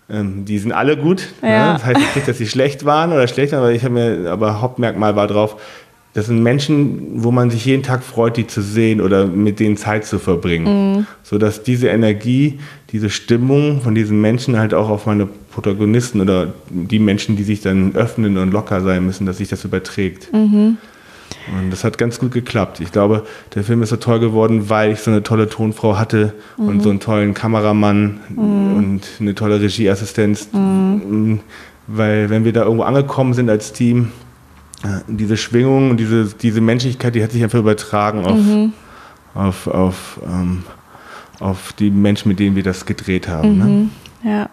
Ähm, 0.09 0.45
die 0.45 0.57
sind 0.57 0.71
alle 0.71 0.97
gut. 0.97 1.29
Ne? 1.41 1.49
Ja. 1.49 1.67
Ne? 1.67 1.73
Das 1.73 1.85
heißt 1.85 2.15
nicht, 2.15 2.27
dass 2.27 2.37
sie 2.37 2.47
schlecht 2.47 2.85
waren 2.85 3.13
oder 3.13 3.27
schlecht, 3.27 3.53
aber 3.53 3.71
ich 3.71 3.83
habe 3.83 3.93
mir, 3.93 4.31
aber 4.31 4.61
Hauptmerkmal 4.61 5.15
war 5.15 5.27
drauf, 5.27 5.61
das 6.13 6.27
sind 6.27 6.43
Menschen, 6.43 7.23
wo 7.23 7.31
man 7.31 7.49
sich 7.49 7.65
jeden 7.65 7.81
Tag 7.81 8.03
freut, 8.03 8.37
die 8.37 8.45
zu 8.45 8.61
sehen 8.61 9.01
oder 9.01 9.25
mit 9.25 9.59
denen 9.59 9.77
Zeit 9.77 10.05
zu 10.05 10.19
verbringen. 10.19 10.97
Mhm. 10.97 11.07
So 11.23 11.39
dass 11.39 11.63
diese 11.63 11.87
Energie, 11.87 12.59
diese 12.91 13.09
Stimmung 13.09 13.81
von 13.81 13.95
diesen 13.95 14.21
Menschen 14.21 14.59
halt 14.59 14.75
auch 14.75 14.89
auf 14.89 15.07
meine 15.07 15.25
Protagonisten 15.25 16.21
oder 16.21 16.53
die 16.69 16.99
Menschen, 16.99 17.35
die 17.35 17.43
sich 17.43 17.61
dann 17.61 17.95
öffnen 17.95 18.37
und 18.37 18.51
locker 18.51 18.81
sein 18.81 19.05
müssen, 19.05 19.25
dass 19.25 19.37
sich 19.37 19.49
das 19.49 19.65
überträgt. 19.65 20.31
Mhm. 20.31 20.77
Und 21.59 21.71
das 21.71 21.83
hat 21.83 21.97
ganz 21.97 22.19
gut 22.19 22.31
geklappt. 22.31 22.79
Ich 22.79 22.91
glaube, 22.91 23.23
der 23.55 23.63
Film 23.63 23.81
ist 23.81 23.89
so 23.89 23.97
toll 23.97 24.19
geworden, 24.19 24.69
weil 24.69 24.91
ich 24.91 24.99
so 24.99 25.09
eine 25.11 25.23
tolle 25.23 25.49
Tonfrau 25.49 25.97
hatte 25.97 26.33
mhm. 26.57 26.67
und 26.67 26.83
so 26.83 26.89
einen 26.91 26.99
tollen 26.99 27.33
Kameramann 27.33 28.19
mhm. 28.29 28.75
und 28.75 29.01
eine 29.19 29.33
tolle 29.33 29.59
Regieassistenz. 29.59 30.49
Mhm. 30.53 31.39
Weil 31.87 32.29
wenn 32.29 32.45
wir 32.45 32.53
da 32.53 32.63
irgendwo 32.63 32.83
angekommen 32.83 33.33
sind 33.33 33.49
als 33.49 33.73
Team, 33.73 34.09
diese 35.07 35.37
Schwingung 35.37 35.91
und 35.91 35.97
diese, 35.97 36.25
diese 36.25 36.61
Menschlichkeit, 36.61 37.15
die 37.15 37.23
hat 37.23 37.31
sich 37.31 37.43
einfach 37.43 37.59
übertragen 37.59 38.25
auf, 38.25 38.37
mhm. 38.37 38.73
auf, 39.33 39.67
auf, 39.67 40.19
ähm, 40.25 40.63
auf 41.39 41.73
die 41.73 41.89
Menschen, 41.89 42.29
mit 42.29 42.39
denen 42.39 42.55
wir 42.55 42.63
das 42.63 42.85
gedreht 42.85 43.27
haben. 43.27 43.57
Ne? 43.57 43.65
Mhm. 43.65 43.91
Ne? 44.23 44.31
Ja. 44.31 44.49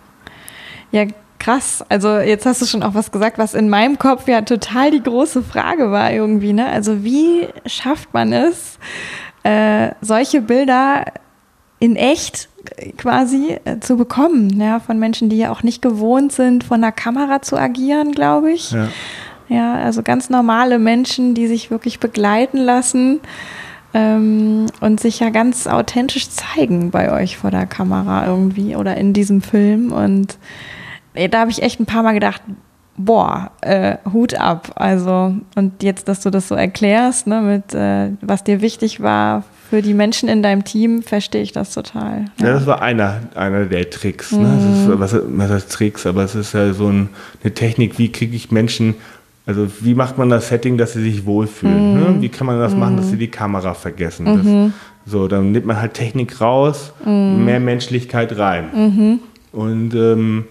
Ja, 0.92 1.06
krass. 1.38 1.84
Also 1.88 2.18
jetzt 2.18 2.46
hast 2.46 2.62
du 2.62 2.66
schon 2.66 2.82
auch 2.82 2.94
was 2.94 3.10
gesagt, 3.10 3.38
was 3.38 3.54
in 3.54 3.68
meinem 3.68 3.99
Kopf 3.99 4.28
ja 4.28 4.42
total 4.42 4.90
die 4.90 5.02
große 5.02 5.42
Frage 5.42 5.90
war 5.90 6.12
irgendwie. 6.12 6.52
Ne? 6.52 6.66
Also 6.66 7.02
wie 7.04 7.46
schafft 7.66 8.12
man 8.12 8.32
es, 8.32 8.78
äh, 9.42 9.90
solche 10.00 10.42
Bilder 10.42 11.06
in 11.78 11.96
echt 11.96 12.49
quasi 12.99 13.58
äh, 13.64 13.80
zu 13.80 13.96
bekommen, 13.96 14.60
ja, 14.60 14.80
von 14.80 14.99
Menschen, 14.99 15.30
die 15.30 15.38
ja 15.38 15.50
auch 15.50 15.62
nicht 15.62 15.80
gewohnt 15.80 16.32
sind, 16.32 16.62
von 16.62 16.82
der 16.82 16.92
Kamera 16.92 17.40
zu 17.40 17.56
agieren, 17.56 18.12
glaube 18.12 18.52
ich. 18.52 18.72
Ja. 18.72 18.88
Ja, 19.50 19.75
also 19.75 20.04
ganz 20.04 20.30
normale 20.30 20.78
Menschen, 20.78 21.35
die 21.35 21.49
sich 21.49 21.73
wirklich 21.73 21.99
begleiten 21.99 22.57
lassen 22.57 23.19
ähm, 23.92 24.66
und 24.80 25.00
sich 25.00 25.19
ja 25.19 25.30
ganz 25.30 25.66
authentisch 25.66 26.30
zeigen 26.30 26.92
bei 26.92 27.12
euch 27.12 27.37
vor 27.37 27.50
der 27.50 27.66
Kamera 27.66 28.26
irgendwie 28.28 28.76
oder 28.76 28.97
in 28.97 29.12
diesem 29.12 29.42
Film. 29.42 29.90
Und 29.90 30.38
da 31.14 31.40
habe 31.40 31.50
ich 31.50 31.62
echt 31.62 31.80
ein 31.80 31.87
paar 31.87 32.04
Mal 32.04 32.12
gedacht, 32.12 32.42
boah, 32.97 33.50
äh, 33.61 33.97
Hut 34.12 34.35
ab. 34.35 34.71
Also, 34.76 35.35
und 35.57 35.83
jetzt, 35.83 36.07
dass 36.07 36.21
du 36.21 36.30
das 36.30 36.47
so 36.47 36.54
erklärst, 36.54 37.26
ne, 37.26 37.40
mit 37.40 37.75
äh, 37.75 38.11
was 38.21 38.45
dir 38.45 38.61
wichtig 38.61 39.00
war 39.00 39.42
für 39.69 39.83
die 39.83 39.95
Menschen 39.95 40.28
in 40.28 40.45
deinem 40.45 40.64
Team, 40.64 41.02
verstehe 41.02 41.42
ich 41.42 41.50
das 41.50 41.73
total. 41.75 42.26
Ja, 42.38 42.47
ja 42.47 42.52
das 42.54 42.66
war 42.66 42.83
einer, 42.83 43.23
einer 43.35 43.66
der 43.66 43.90
Tricks. 43.90 44.30
Ne? 44.30 44.47
Mhm. 44.47 44.92
Ist, 44.92 45.00
was, 45.00 45.16
was 45.25 45.50
heißt 45.50 45.73
Tricks? 45.73 46.07
Aber 46.07 46.23
es 46.23 46.37
ist 46.37 46.52
ja 46.52 46.73
so 46.73 46.88
ein, 46.88 47.09
eine 47.42 47.54
Technik, 47.54 47.99
wie 47.99 48.12
kriege 48.12 48.37
ich 48.37 48.52
Menschen 48.52 48.95
also 49.50 49.69
wie 49.80 49.95
macht 49.95 50.16
man 50.16 50.30
das 50.30 50.49
Setting, 50.49 50.78
dass 50.78 50.92
sie 50.92 51.02
sich 51.02 51.26
wohlfühlen? 51.26 51.95
Mhm. 51.95 52.00
Ne? 52.00 52.23
Wie 52.23 52.28
kann 52.28 52.47
man 52.47 52.61
das 52.61 52.73
mhm. 52.73 52.78
machen, 52.78 52.97
dass 52.99 53.11
sie 53.11 53.16
die 53.16 53.30
Kamera 53.30 53.75
vergessen? 53.75 54.26
Mhm. 54.26 54.73
Das, 55.04 55.12
so, 55.12 55.26
dann 55.26 55.50
nimmt 55.50 55.66
man 55.66 55.80
halt 55.80 55.95
Technik 55.95 56.40
raus, 56.40 56.92
mhm. 57.04 57.45
mehr 57.45 57.59
Menschlichkeit 57.59 58.38
rein. 58.38 58.69
Mhm. 58.73 59.21
Und, 59.50 59.95
ähm, 59.95 60.45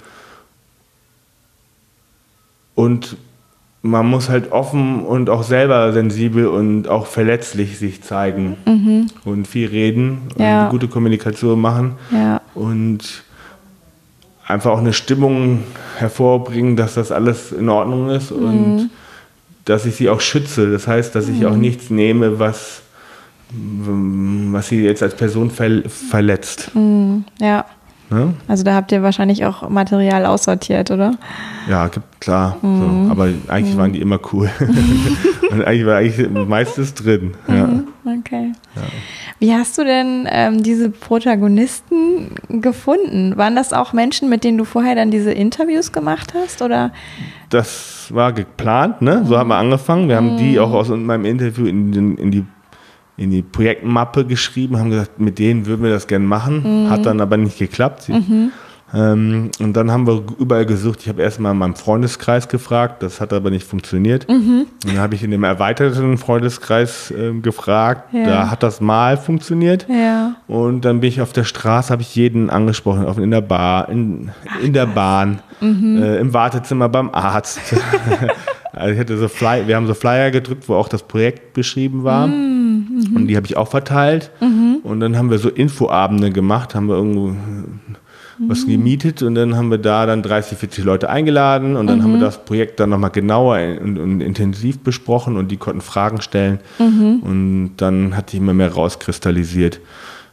und 2.75 3.15
man 3.82 4.06
muss 4.06 4.27
halt 4.27 4.51
offen 4.51 5.06
und 5.06 5.29
auch 5.29 5.44
selber 5.44 5.94
sensibel 5.94 6.48
und 6.48 6.89
auch 6.89 7.06
verletzlich 7.06 7.79
sich 7.79 8.03
zeigen 8.03 8.58
mhm. 8.65 9.08
und 9.24 9.48
viel 9.48 9.70
reden 9.70 10.24
ja. 10.38 10.65
und 10.65 10.72
gute 10.72 10.89
Kommunikation 10.89 11.62
machen. 11.62 11.94
Ja. 12.12 12.41
Und 12.53 13.24
einfach 14.50 14.72
auch 14.72 14.79
eine 14.79 14.94
Stimmung 14.94 15.63
hervorbringen, 15.98 16.75
dass 16.75 16.96
das 16.96 17.12
alles 17.12 17.51
in 17.51 17.70
Ordnung 17.70 18.10
ist 18.10 18.32
mhm. 18.32 18.38
und 18.38 18.89
dass 19.65 19.86
ich 19.86 19.96
sie 19.96 20.10
auch 20.10 20.20
schütze. 20.20 20.72
Das 20.72 20.88
heißt, 20.88 21.13
dass 21.13 21.29
ich 21.29 21.46
auch 21.46 21.53
mhm. 21.53 21.62
nichts 21.62 21.89
nehme, 21.91 22.39
was, 22.39 22.82
was 23.51 24.68
sie 24.68 24.84
jetzt 24.84 25.03
als 25.03 25.15
Person 25.15 25.51
ver 25.51 25.84
verletzt. 25.88 26.72
Mhm. 26.74 27.25
Ja. 27.39 27.65
Ne? 28.12 28.34
Also 28.48 28.63
da 28.63 28.74
habt 28.74 28.92
ihr 28.92 29.04
wahrscheinlich 29.04 29.46
auch 29.46 29.70
Material 29.70 30.25
aussortiert, 30.25 30.89
oder? 30.89 31.16
Ja, 31.70 31.89
klar. 32.20 32.58
Mhm. 32.62 33.06
So. 33.06 33.12
Aber 33.12 33.30
eigentlich 33.48 33.75
mhm. 33.75 33.80
waren 33.80 33.94
die 33.94 34.01
immer 34.01 34.20
cool. 34.34 34.50
Und 35.51 35.63
eigentlich 35.63 35.86
war 35.86 35.98
eigentlich 35.98 36.30
meistens 36.30 36.94
drin. 36.94 37.34
Ja. 37.48 37.68
Mhm. 37.68 37.88
Okay. 38.20 38.51
Ja. 38.75 38.82
Wie 39.39 39.54
hast 39.54 39.78
du 39.78 39.84
denn 39.84 40.28
ähm, 40.30 40.63
diese 40.63 40.89
Protagonisten 40.89 42.36
gefunden? 42.50 43.38
Waren 43.38 43.56
das 43.56 43.74
auch 43.74 43.94
Menschen, 43.94 44.30
mit 44.30 44.44
denen 44.44 44.58
du 44.58 44.66
vorher 44.66 44.96
dann 44.96 45.12
diese 45.12 45.32
Interviews 45.32 45.92
gemacht 45.92 46.34
hast? 46.34 46.62
Oder? 46.62 46.92
Das 47.50 48.08
war 48.10 48.34
geplant, 48.34 49.01
ne? 49.01 49.24
So 49.25 49.38
haben 49.38 49.50
wir 49.50 49.58
angefangen. 49.58 50.10
Wir 50.10 50.16
haben 50.16 50.38
die 50.38 50.54
mhm. 50.54 50.60
auch 50.60 50.74
aus 50.74 50.89
meinem 50.89 51.25
Interview 51.25 51.68
in, 51.68 52.18
in, 52.18 52.32
die 52.32 52.46
in 53.20 53.32
die 53.32 53.42
Projektmappe 53.42 54.26
geschrieben, 54.26 54.78
haben 54.78 54.92
gesagt, 54.92 55.20
mit 55.20 55.40
denen 55.40 55.66
würden 55.66 55.84
wir 55.84 55.92
das 55.92 56.08
gerne 56.08 56.26
machen. 56.26 56.86
Mhm. 56.86 56.90
Hat 56.90 57.06
dann 57.06 57.20
aber 57.20 57.36
nicht 57.36 57.60
geklappt. 57.60 58.08
Mhm. 58.08 58.52
Ähm, 58.94 59.52
und 59.60 59.74
dann 59.74 59.92
haben 59.92 60.08
wir 60.08 60.24
überall 60.40 60.66
gesucht. 60.66 61.02
Ich 61.02 61.10
habe 61.10 61.22
erstmal 61.22 61.52
in 61.52 61.60
meinem 61.60 61.76
Freundeskreis 61.76 62.48
gefragt, 62.48 63.04
das 63.04 63.22
hat 63.22 63.34
aber 63.34 63.52
nicht 63.52 63.68
funktioniert. 63.68 64.28
Mhm. 64.28 64.66
Dann 64.86 64.98
habe 64.98 65.16
ich 65.16 65.24
in 65.24 65.32
dem 65.32 65.44
erweiterten 65.44 66.18
Freundeskreis 66.18 67.12
äh, 67.12 67.34
gefragt, 67.34 68.14
ja. 68.14 68.26
da 68.26 68.50
hat 68.50 68.64
das 68.64 68.82
mal 68.82 69.18
funktioniert. 69.18 69.86
Ja. 69.90 70.36
Und 70.48 70.86
dann 70.86 71.02
bin 71.02 71.10
ich 71.10 71.22
auf 71.22 71.34
der 71.34 71.44
Straße, 71.44 71.92
habe 71.92 72.02
ich 72.02 72.16
jeden 72.16 72.50
angesprochen, 72.50 73.06
auf, 73.06 73.18
in 73.18 73.32
der 73.32 73.42
Bar, 73.42 73.90
in, 73.90 74.32
in 74.64 74.74
der 74.74 74.88
Bahn, 74.88 75.40
mhm. 75.60 76.02
äh, 76.02 76.18
im 76.18 76.34
Wartezimmer 76.34 76.90
beim 76.90 77.10
Arzt. 77.12 77.60
also 78.74 78.94
ich 78.94 79.00
hatte 79.00 79.18
so 79.18 79.28
Fly, 79.28 79.68
wir 79.68 79.76
haben 79.76 79.88
so 79.88 79.94
Flyer 79.94 80.32
gedrückt, 80.32 80.68
wo 80.68 80.76
auch 80.76 80.88
das 80.88 81.04
Projekt 81.04 81.54
beschrieben 81.54 82.04
war. 82.04 82.26
Mhm. 82.26 82.49
Und 83.15 83.27
die 83.27 83.36
habe 83.36 83.46
ich 83.46 83.58
auch 83.58 83.68
verteilt. 83.68 84.32
Mhm. 84.41 84.79
Und 84.84 85.00
dann 85.00 85.18
haben 85.18 85.29
wir 85.29 85.38
so 85.38 85.50
Infoabende 85.50 86.32
gemacht, 86.32 86.75
haben 86.75 86.88
wir 86.88 86.96
irgendwo 86.96 87.36
was 88.48 88.65
gemietet 88.65 89.22
und 89.22 89.36
dann 89.36 89.56
haben 89.58 89.70
wir 89.70 89.77
da 89.77 90.06
dann 90.06 90.22
30, 90.22 90.58
40 90.58 90.86
Leute 90.86 91.10
eingeladen 91.10 91.75
und 91.75 91.88
dann 91.88 92.03
haben 92.03 92.13
wir 92.13 92.20
das 92.20 92.46
Projekt 92.46 92.79
dann 92.79 92.89
nochmal 92.89 93.10
genauer 93.10 93.60
und, 93.82 93.98
und, 93.98 94.22
intensiv 94.22 94.79
besprochen 94.79 95.36
und 95.36 95.51
die 95.51 95.58
konnten 95.58 95.82
Fragen 95.82 96.22
stellen 96.22 96.60
und 97.22 97.74
dann 97.77 98.15
hat 98.15 98.29
sich 98.29 98.39
immer 98.39 98.53
mehr 98.53 98.72
rauskristallisiert, 98.72 99.82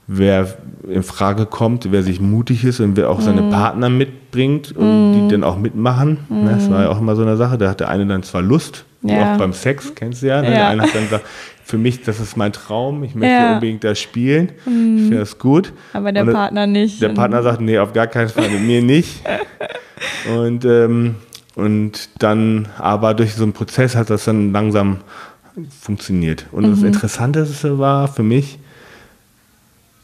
wer 0.06 0.56
in 0.88 1.02
Frage 1.02 1.46
kommt, 1.46 1.90
wer 1.90 2.02
sich 2.02 2.20
mutig 2.20 2.64
ist 2.64 2.78
und 2.80 2.96
wer 2.96 3.10
auch 3.10 3.20
seine 3.20 3.50
Partner 3.50 3.88
mitbringt 3.88 4.76
und 4.76 5.14
die 5.14 5.28
dann 5.28 5.42
auch 5.42 5.58
mitmachen. 5.58 6.18
Ne, 6.28 6.50
Das 6.50 6.70
war 6.70 6.82
ja 6.82 6.88
auch 6.90 7.00
immer 7.00 7.16
so 7.16 7.22
eine 7.22 7.36
Sache, 7.36 7.58
da 7.58 7.70
hat 7.70 7.80
der 7.80 7.88
eine 7.88 8.06
dann 8.06 8.22
zwar 8.22 8.42
Lust, 8.42 8.84
Ja. 9.08 9.34
auch 9.34 9.38
beim 9.38 9.52
Sex, 9.52 9.94
kennst 9.94 10.22
du 10.22 10.26
ja, 10.28 10.40
ne? 10.42 10.48
Ja. 10.48 10.54
der 10.54 10.68
eine 10.68 10.82
hat 10.82 10.94
dann 10.94 11.04
gesagt, 11.04 11.24
für 11.64 11.78
mich, 11.78 12.02
das 12.02 12.20
ist 12.20 12.36
mein 12.36 12.52
Traum, 12.52 13.02
ich 13.04 13.14
möchte 13.14 13.32
Ja. 13.34 13.54
unbedingt 13.54 13.82
da 13.84 13.94
spielen, 13.94 14.52
ich 14.58 14.62
finde 14.64 15.18
das 15.18 15.38
gut. 15.38 15.72
Aber 15.92 16.12
der 16.12 16.22
Und 16.22 16.32
Partner 16.32 16.66
nicht. 16.66 17.02
Der 17.02 17.08
Partner 17.10 17.42
sagt, 17.42 17.60
nee, 17.60 17.78
auf 17.78 17.92
gar 17.92 18.06
keinen 18.06 18.28
Fall, 18.28 18.48
mit 18.50 18.62
mir 18.62 18.82
nicht. 18.82 19.22
Und, 20.36 20.64
ähm, 20.64 21.14
und 21.54 22.10
dann, 22.18 22.68
aber 22.78 23.14
durch 23.14 23.34
so 23.34 23.42
einen 23.44 23.54
Prozess 23.54 23.96
hat 23.96 24.10
das 24.10 24.24
dann 24.26 24.52
langsam 24.52 24.98
funktioniert. 25.80 26.44
Und 26.52 26.70
das 26.70 26.82
Interessante 26.82 27.46
war 27.78 28.08
für 28.08 28.22
mich, 28.22 28.58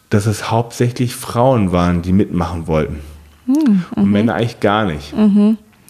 dass 0.08 0.24
es 0.26 0.50
hauptsächlich 0.50 1.14
Frauen 1.14 1.72
waren, 1.72 2.00
die 2.00 2.12
mitmachen 2.12 2.66
wollten. 2.68 3.00
Und 3.46 4.10
Männer 4.10 4.34
eigentlich 4.36 4.60
gar 4.60 4.86
nicht. 4.86 5.12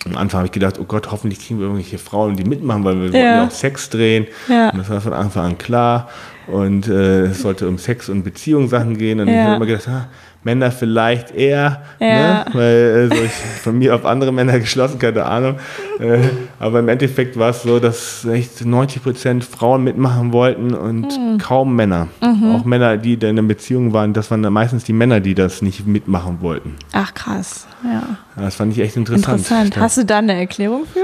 Am 0.05 0.17
Anfang 0.17 0.39
habe 0.39 0.47
ich 0.47 0.53
gedacht, 0.53 0.79
oh 0.81 0.85
Gott, 0.85 1.13
hoffentlich 1.13 1.47
kriegen 1.47 1.61
wir 1.61 1.67
irgendwelche 1.67 1.97
Frauen, 1.99 2.37
die 2.37 2.43
mitmachen, 2.45 2.83
weil 2.85 2.95
wir 2.97 3.03
wollten 3.05 3.17
Ja. 3.17 3.37
ja 3.37 3.47
auch 3.47 3.51
Sex 3.53 3.89
drehen. 3.89 4.27
Ja. 4.49 4.71
Und 4.71 4.79
das 4.79 4.91
war 4.91 5.01
von 5.01 5.13
Anfang 5.13 5.45
an 5.47 5.59
klar. 5.59 6.09
Und 6.49 6.89
äh, 6.89 7.27
es 7.27 7.43
sollte 7.43 7.69
um 7.69 7.79
Sex 7.79 8.09
und 8.09 8.25
Beziehungssachen 8.25 8.99
gehen. 8.99 9.21
Und 9.21 9.29
ich 9.29 9.35
Ja. 9.35 9.45
habe 9.45 9.57
immer 9.57 9.67
gedacht, 9.67 9.87
ah, 9.89 10.09
Männer 10.43 10.73
vielleicht 10.73 11.31
eher, 11.33 11.83
Ja. 12.01 12.45
ne? 12.45 12.45
weil 12.53 13.09
äh, 13.13 13.17
so 13.17 13.23
ich 13.23 13.31
von 13.31 13.79
mir 13.79 13.95
auf 13.95 14.05
andere 14.05 14.33
Männer 14.33 14.59
geschlossen, 14.59 14.99
keine 14.99 15.25
Ahnung. 15.25 15.57
Äh, 16.01 16.19
aber 16.63 16.79
im 16.79 16.89
Endeffekt 16.89 17.37
war 17.37 17.51
es 17.51 17.63
so, 17.63 17.81
dass 17.81 18.25
echt 18.25 18.65
90 18.65 19.03
Prozent 19.03 19.45
Frauen 19.45 19.83
mitmachen 19.83 20.33
wollten 20.33 20.75
und 20.75 21.13
Hm. 21.13 21.39
kaum 21.39 21.75
Männer. 21.75 22.07
Mhm. 22.23 22.55
Auch 22.55 22.65
Männer, 22.65 22.97
die 22.99 23.15
in 23.15 23.25
einer 23.25 23.43
Beziehung 23.43 23.93
waren, 23.93 24.13
das 24.13 24.31
waren 24.31 24.43
meistens 24.43 24.85
die 24.85 24.93
Männer, 24.93 25.19
die 25.19 25.35
das 25.35 25.61
nicht 25.61 25.89
mitmachen 25.89 26.41
wollten. 26.41 26.77
Ach 26.93 27.13
krass, 27.15 27.67
ja. 27.83 28.17
Das 28.37 28.55
fand 28.55 28.73
ich 28.75 28.79
echt 28.79 28.97
interessant. 28.97 29.39
Interessant. 29.41 29.77
Hast 29.77 29.97
du 29.99 30.05
da 30.05 30.19
eine 30.19 30.35
Erklärung 30.35 30.85
für? 30.87 31.01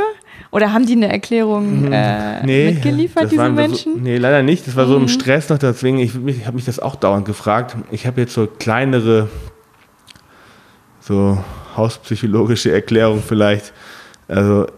Oder 0.53 0.73
haben 0.73 0.87
die 0.87 0.93
eine 0.93 1.11
Erklärung 1.11 1.93
äh, 1.93 2.47
mitgeliefert, 2.47 3.25
das 3.25 3.31
diese 3.31 3.49
Menschen? 3.51 3.95
Mhm. 3.95 3.97
So, 3.97 4.03
nee, 4.05 4.17
leider 4.17 4.45
nicht. 4.45 4.65
Das 4.69 4.77
war 4.77 4.87
so 4.87 4.97
im 4.97 5.09
Stress 5.09 5.49
noch, 5.49 5.59
deswegen, 5.59 5.99
ich, 5.99 6.13
ich 6.25 6.47
habe 6.47 6.55
mich 6.55 6.67
das 6.67 6.79
auch 6.79 6.95
dauernd 6.95 7.25
gefragt. 7.25 7.77
Ich 7.91 8.07
habe 8.07 8.21
jetzt 8.21 8.33
so 8.33 8.47
kleinere, 8.47 9.29
so 11.01 11.37
hauspsychologische 11.77 12.71
Erklärung 12.71 13.25
vielleicht. 13.27 13.73
Also, 14.29 14.69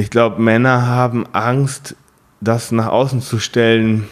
ich 0.00 0.08
glaube, 0.10 0.40
Männer 0.40 0.86
haben 0.86 1.26
Angst, 1.32 1.94
das 2.40 2.72
nach 2.72 2.86
außen 2.86 3.20
zu 3.20 3.38
stellen, 3.38 4.08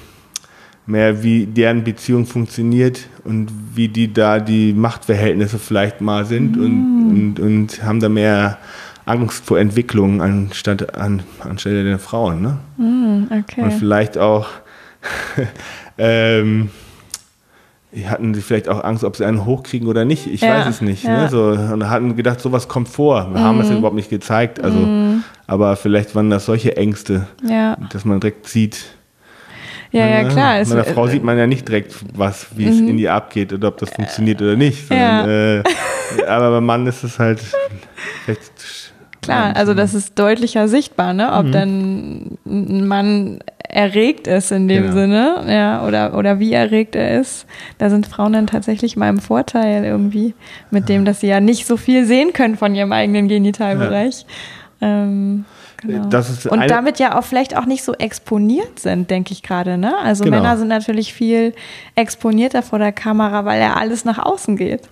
mehr 0.87 1.23
wie 1.23 1.47
deren 1.47 1.83
Beziehung 1.83 2.26
funktioniert 2.26 3.09
und 3.25 3.50
wie 3.75 3.88
die 3.88 4.12
da 4.12 4.38
die 4.38 4.73
Machtverhältnisse 4.75 5.59
vielleicht 5.59 6.00
mal 6.00 6.25
sind 6.26 6.57
Mhm. 6.57 6.62
und, 6.62 7.11
und, 7.11 7.40
und 7.40 7.83
haben 7.83 8.00
da 8.00 8.09
mehr 8.11 8.59
Angst 9.07 9.45
vor 9.47 9.59
Entwicklung 9.59 10.21
anstatt 10.21 10.95
an, 10.95 11.23
anstelle 11.40 11.85
der 11.85 11.99
Frauen. 11.99 12.42
Ne? 12.42 12.59
Und 12.76 13.28
Okay. 13.30 13.71
vielleicht 13.78 14.18
auch 14.18 14.47
ähm, 15.99 16.71
hatten 18.07 18.35
sie 18.35 18.42
vielleicht 18.42 18.68
auch 18.68 18.85
Angst, 18.85 19.02
ob 19.04 19.16
sie 19.16 19.25
einen 19.25 19.45
hochkriegen 19.45 19.88
oder 19.88 20.04
nicht. 20.04 20.26
Ich 20.26 20.42
Ja, 20.42 20.50
weiß 20.59 20.66
es 20.66 20.80
nicht. 20.80 21.04
ja. 21.04 21.11
Mhm. 21.11 21.23
Ne? 21.25 21.28
So, 21.30 21.45
und 21.73 21.88
hatten 21.88 22.16
gedacht, 22.16 22.40
sowas 22.40 22.68
kommt 22.68 22.88
vor. 22.88 23.28
Wir 23.33 23.40
haben 23.40 23.61
es 23.61 23.68
ja 23.71 23.76
überhaupt 23.76 23.97
nicht 23.97 24.11
gezeigt. 24.11 24.62
Also, 24.62 24.78
Aber 25.47 25.76
vielleicht 25.76 26.14
waren 26.14 26.28
das 26.30 26.45
solche 26.45 26.76
Ängste, 26.76 27.26
Ja, 27.42 27.76
dass 27.90 28.04
man 28.04 28.21
direkt 28.21 28.47
sieht. 28.49 28.78
ja, 29.90 30.07
ja, 30.07 30.23
Ne? 30.25 30.28
klar. 30.28 30.62
Bei 30.64 30.71
einer 30.73 30.85
Frau 30.85 31.07
äh, 31.07 31.11
sieht 31.12 31.25
man 31.25 31.38
ja 31.38 31.47
nicht 31.47 31.66
direkt, 31.66 31.95
was, 32.14 32.49
wie 32.57 32.66
es 32.68 32.78
in 32.78 32.99
ihr 32.99 33.14
abgeht 33.14 33.52
oder 33.54 33.68
ob 33.68 33.78
das 33.78 33.88
funktioniert 33.90 34.42
oder 34.42 34.57
nicht. 34.57 34.90
Ja. 34.90 35.21
Sondern, 35.23 35.62
äh, 36.18 36.25
aber 36.26 36.50
beim 36.50 36.66
Mann 36.66 36.87
ist 36.87 37.02
es 37.04 37.18
halt 37.18 37.40
vielleicht. 38.25 38.58
Klar, 39.35 39.56
also 39.56 39.75
das 39.75 39.94
ist 39.94 40.18
deutlicher 40.18 40.68
sichtbar, 40.68 41.12
ne? 41.12 41.25
Mhm. 41.26 41.32
ob 41.47 41.52
dann 41.52 42.38
ein 42.47 42.87
Mann 42.87 43.38
erregt 43.68 44.26
ist 44.26 44.50
in 44.50 44.66
dem 44.66 44.85
Genau. 44.85 44.94
Sinne, 44.94 45.44
ja, 45.46 45.87
oder, 45.87 46.16
oder 46.16 46.38
wie 46.40 46.53
erregt 46.55 46.96
er 46.96 47.20
ist. 47.20 47.46
Da 47.76 47.90
sind 47.90 48.07
Frauen 48.07 48.33
dann 48.33 48.46
tatsächlich 48.46 48.96
mal 48.96 49.11
im 49.11 49.18
Vorteil 49.20 49.85
irgendwie, 49.85 50.35
mit 50.70 50.88
dem, 50.88 51.05
dass 51.05 51.20
sie 51.20 51.26
ja 51.29 51.40
nicht 51.40 51.66
so 51.66 51.76
viel 51.76 52.07
sehen 52.07 52.33
können 52.33 52.57
von 52.57 52.74
ihrem 52.74 52.92
eigenen 52.92 53.29
Genitalbereich. 53.29 54.24
Ähm, 54.81 55.44
genau. 55.83 56.05
Und 56.50 56.70
damit 56.70 56.98
ja 56.98 57.18
auch 57.18 57.24
vielleicht 57.24 57.57
auch 57.57 57.66
nicht 57.66 57.85
so 57.85 57.92
exponiert 57.94 58.79
sind, 58.79 59.11
denke 59.11 59.33
ich 59.33 59.42
gerade. 59.42 59.76
Ne? 59.76 59.92
Also 60.03 60.24
Genau. 60.24 60.38
Männer 60.38 60.57
sind 60.57 60.68
natürlich 60.68 61.12
viel 61.12 61.53
exponierter 61.94 62.62
vor 62.62 62.79
der 62.79 62.92
Kamera, 62.92 63.44
weil 63.44 63.61
ja 63.61 63.74
alles 63.74 64.05
nach 64.07 64.18
außen 64.18 64.57
geht. 64.57 64.88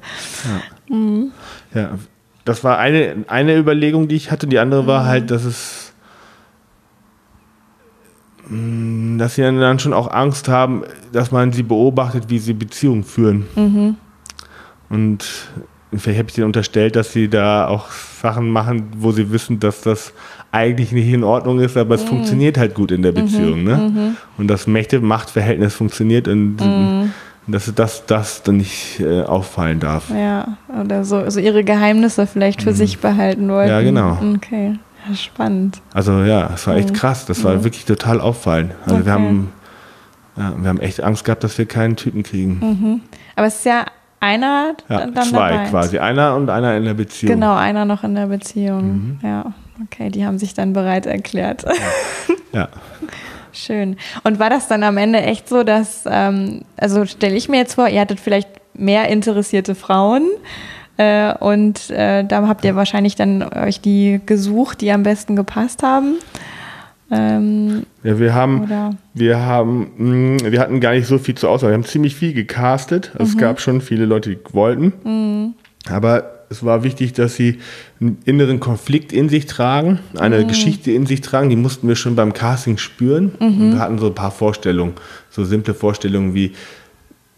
Ja, 1.75 1.91
das 2.47 2.65
war 2.65 2.79
eine, 2.79 3.25
eine 3.27 3.57
Überlegung, 3.59 4.09
die 4.09 4.15
ich 4.15 4.31
hatte. 4.31 4.47
Die 4.47 4.59
andere 4.59 4.87
war 4.87 5.05
halt, 5.05 5.31
dass 5.31 5.45
es, 5.45 5.93
mh, 8.49 9.19
dass 9.19 9.35
sie 9.35 9.43
dann 9.43 9.79
schon 9.79 9.93
auch 9.93 10.11
Angst 10.11 10.49
haben, 10.49 10.85
dass 11.13 11.33
man 11.33 11.53
sie 11.53 11.65
beobachtet, 11.65 12.31
wie 12.31 12.39
sie 12.39 12.55
Beziehungen 12.55 13.03
führen. 13.05 13.47
Und 14.89 15.25
vielleicht 15.97 16.19
habe 16.21 16.29
ich 16.29 16.35
denen 16.37 16.47
unterstellt, 16.47 16.95
dass 16.95 17.13
sie 17.13 17.29
da 17.29 17.67
auch 17.67 17.91
Sachen 17.91 18.49
machen, 18.49 18.91
wo 18.97 19.11
sie 19.11 19.33
wissen, 19.33 19.59
dass 19.59 19.81
das 19.81 20.13
eigentlich 20.53 20.93
nicht 20.93 21.13
in 21.13 21.25
Ordnung 21.25 21.59
ist, 21.59 21.77
aber 21.77 21.97
es 21.97 22.05
funktioniert 22.05 22.59
halt 22.59 22.75
gut 22.75 22.93
in 22.93 23.03
der 23.03 23.13
Beziehung. 23.13 23.65
Ne? 23.65 24.15
Und 24.39 24.47
das 24.47 24.69
Mächte-Macht-Verhältnis 24.69 25.75
funktioniert 25.75 26.29
und 26.29 26.59
dass 27.47 27.73
das, 27.75 28.07
das 28.07 28.43
dann 28.43 28.57
nicht 28.59 29.01
äh, 29.01 29.23
auffallen 29.23 29.79
darf. 29.81 30.11
Ja, 30.11 30.57
oder 30.83 31.05
so, 31.05 31.29
so 31.31 31.39
ihre 31.41 31.63
Geheimnisse 31.65 32.27
vielleicht 32.27 32.63
für 32.63 32.73
sich 32.73 32.99
behalten 32.99 33.49
wollten. 33.49 33.71
Mhm. 33.71 33.77
Ja, 33.79 33.83
genau. 33.83 34.19
Okay, 34.37 34.79
ja, 35.09 35.15
spannend. 35.15 35.81
Also 35.95 36.23
ja, 36.23 36.51
es 36.55 36.67
war 36.67 36.75
echt 36.77 36.93
krass. 36.95 37.27
Das 37.27 37.45
war 37.45 37.63
wirklich 37.65 37.85
total 37.85 38.21
auffallend. 38.21 38.73
Also 38.85 38.97
wir 38.97 38.99
Mhm. 38.99 39.03
Okay. 39.03 39.11
haben, 39.11 39.53
ja, 40.37 40.55
wir 40.63 40.69
haben 40.69 40.81
echt 40.81 41.03
Angst 41.03 41.25
gehabt, 41.25 41.45
dass 41.45 41.57
wir 41.59 41.67
keinen 41.67 41.97
Typen 41.97 42.23
kriegen. 42.23 43.03
Aber 43.37 43.47
es 43.47 43.57
ist 43.57 43.65
ja 43.67 43.85
einer 44.19 44.75
Ja, 44.89 45.07
Mhm. 45.07 45.15
dann 45.15 45.25
zwei 45.27 45.51
dabei. 45.53 45.69
quasi. 45.71 45.99
Einer 45.99 46.35
und 46.37 46.51
einer 46.51 46.77
in 46.77 46.85
der 46.85 46.95
Beziehung. 46.95 47.33
Genau, 47.35 47.55
einer 47.55 47.85
noch 47.85 48.03
in 48.03 48.15
der 48.15 48.27
Beziehung. 48.27 48.83
Mhm. 48.83 49.19
Ja, 49.23 49.53
okay, 49.85 50.11
die 50.11 50.27
haben 50.27 50.39
sich 50.39 50.55
dann 50.55 50.73
bereit 50.73 51.07
erklärt. 51.07 51.65
Ja. 52.53 52.69
Schön. 53.57 53.97
Und 54.23 54.39
war 54.39 54.51
das 54.51 54.69
dann 54.69 54.83
am 54.83 54.97
Ende 54.99 55.21
echt 55.23 55.49
so, 55.49 55.63
dass, 55.63 56.05
ähm, 56.09 56.63
also 56.77 57.07
stelle 57.07 57.35
ich 57.37 57.49
mir 57.49 57.57
jetzt 57.57 57.75
vor, 57.75 57.89
ihr 57.89 58.01
hattet 58.01 58.21
vielleicht 58.21 58.49
mehr 58.75 59.09
interessierte 59.09 59.75
Frauen 59.75 60.29
äh, 60.99 61.33
und 61.35 61.91
äh, 61.91 62.25
da 62.25 62.47
habt 62.47 62.65
ihr 62.65 62.77
wahrscheinlich 62.77 63.15
dann 63.17 63.43
euch 63.43 63.81
die 63.81 64.21
gesucht, 64.27 64.83
die 64.83 64.93
am 64.93 65.03
besten 65.03 65.37
gepasst 65.37 65.83
haben. 65.83 66.17
Ähm, 67.11 67.85
ja, 68.03 68.19
wir 68.19 68.35
haben, 68.35 68.65
Oder? 68.65 68.91
wir 69.15 69.39
haben, 69.39 69.93
mh, 69.97 70.51
wir 70.51 70.61
hatten 70.61 70.81
gar 70.81 70.93
nicht 70.93 71.07
so 71.07 71.19
viel 71.19 71.37
zur 71.37 71.51
Auswahl. 71.51 71.71
Wir 71.71 71.75
haben 71.75 71.85
ziemlich 71.85 72.17
viel 72.17 72.33
gecastet. 72.33 73.13
Also 73.17 73.25
Mhm. 73.25 73.29
Es 73.29 73.39
gab 73.39 73.61
schon 73.61 73.81
viele 73.81 74.07
Leute, 74.07 74.31
die 74.31 74.39
wollten. 74.53 75.55
Aber 75.89 76.36
es 76.49 76.65
war 76.65 76.85
wichtig, 76.85 77.13
dass 77.13 77.37
sie 77.37 77.59
einen 78.01 78.19
inneren 78.25 78.61
Konflikt 78.61 79.13
in 79.13 79.29
sich 79.29 79.47
tragen, 79.47 79.99
eine 80.17 80.41
Mhm. 80.45 80.49
Geschichte 80.49 80.91
in 80.93 81.07
sich 81.07 81.21
tragen. 81.21 81.51
Die 81.51 81.57
mussten 81.57 81.89
wir 81.89 81.97
schon 81.97 82.15
beim 82.17 82.33
Casting 82.33 82.79
spüren. 82.79 83.33
Mhm. 83.41 83.73
Wir 83.73 83.79
hatten 83.79 83.99
so 83.99 84.07
ein 84.07 84.15
paar 84.15 84.31
Vorstellungen, 84.31 84.93
so 85.31 85.45
simple 85.45 85.75
Vorstellungen 85.75 86.35
wie 86.35 86.53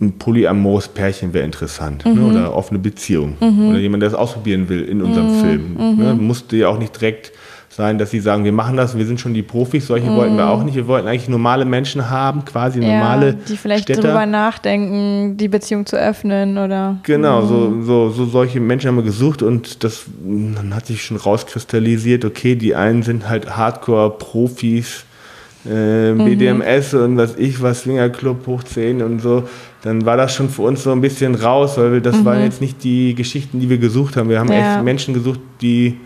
ein 0.00 0.12
polyamores 0.18 0.86
Pärchen 0.88 1.34
wäre 1.34 1.44
interessant 1.44 2.04
ne? 2.04 2.12
Mhm. 2.14 2.24
oder 2.30 2.54
offene 2.54 2.78
Beziehung 2.78 3.36
oder 3.40 3.78
jemand, 3.80 4.02
der 4.02 4.10
das 4.10 4.18
ausprobieren 4.18 4.68
will 4.68 4.82
in 4.82 5.02
unserem 5.02 5.36
Mhm. 5.38 5.40
Film. 5.40 5.96
Ne? 5.96 6.14
Musste 6.14 6.56
ja 6.56 6.68
auch 6.68 6.78
nicht 6.78 7.00
direkt 7.00 7.32
sein, 7.78 7.96
dass 7.96 8.10
sie 8.10 8.18
sagen, 8.18 8.42
wir 8.44 8.50
machen 8.52 8.76
das, 8.76 8.98
wir 8.98 9.06
sind 9.06 9.20
schon 9.20 9.32
die 9.34 9.42
Profis, 9.42 9.86
solche 9.86 10.08
wollten 10.14 10.36
wir 10.36 10.48
auch 10.50 10.64
nicht. 10.64 10.74
Wir 10.74 10.88
wollten 10.88 11.06
eigentlich 11.06 11.28
normale 11.28 11.64
Menschen 11.64 12.10
haben, 12.10 12.44
quasi 12.44 12.80
normale 12.80 13.32
Mhm. 13.34 13.38
ja, 13.38 13.44
die 13.48 13.56
vielleicht 13.56 13.84
Städter. 13.84 14.02
drüber 14.02 14.26
nachdenken, 14.26 15.36
die 15.36 15.46
Beziehung 15.48 15.86
zu 15.86 15.96
öffnen 15.96 16.58
oder. 16.58 16.98
Genau, 17.04 17.46
so, 17.46 17.80
so, 17.82 18.10
so 18.10 18.26
solche 18.26 18.58
Menschen 18.60 18.88
haben 18.88 18.96
wir 18.96 19.04
gesucht 19.04 19.42
und 19.42 19.84
das 19.84 20.04
dann 20.22 20.74
hat 20.74 20.86
sich 20.86 21.02
schon 21.04 21.16
rauskristallisiert, 21.16 22.24
okay, 22.24 22.56
die 22.56 22.74
einen 22.74 23.02
sind 23.04 23.28
halt 23.28 23.56
Hardcore-Profis, 23.56 25.04
äh, 25.64 26.12
BDMS 26.14 26.94
und 26.94 27.16
was 27.16 27.36
ich 27.36 27.62
was, 27.62 27.82
Swingerclub 27.82 28.46
hoch 28.46 28.62
10 28.64 29.02
und 29.02 29.20
so, 29.20 29.44
dann 29.82 30.04
war 30.04 30.16
das 30.16 30.34
schon 30.34 30.48
für 30.48 30.62
uns 30.62 30.82
so 30.82 30.90
ein 30.92 31.00
bisschen 31.00 31.34
raus, 31.34 31.78
weil 31.78 31.92
wir, 31.92 32.00
das 32.00 32.24
waren 32.24 32.42
jetzt 32.42 32.60
nicht 32.60 32.82
die 32.82 33.14
Geschichten, 33.14 33.60
die 33.60 33.68
wir 33.70 33.78
gesucht 33.78 34.16
haben. 34.16 34.28
Wir 34.28 34.40
haben 34.40 34.50
Ja. 34.50 34.74
echt 34.76 34.84
Menschen 34.84 35.14
gesucht, 35.14 35.40
die 35.60 35.98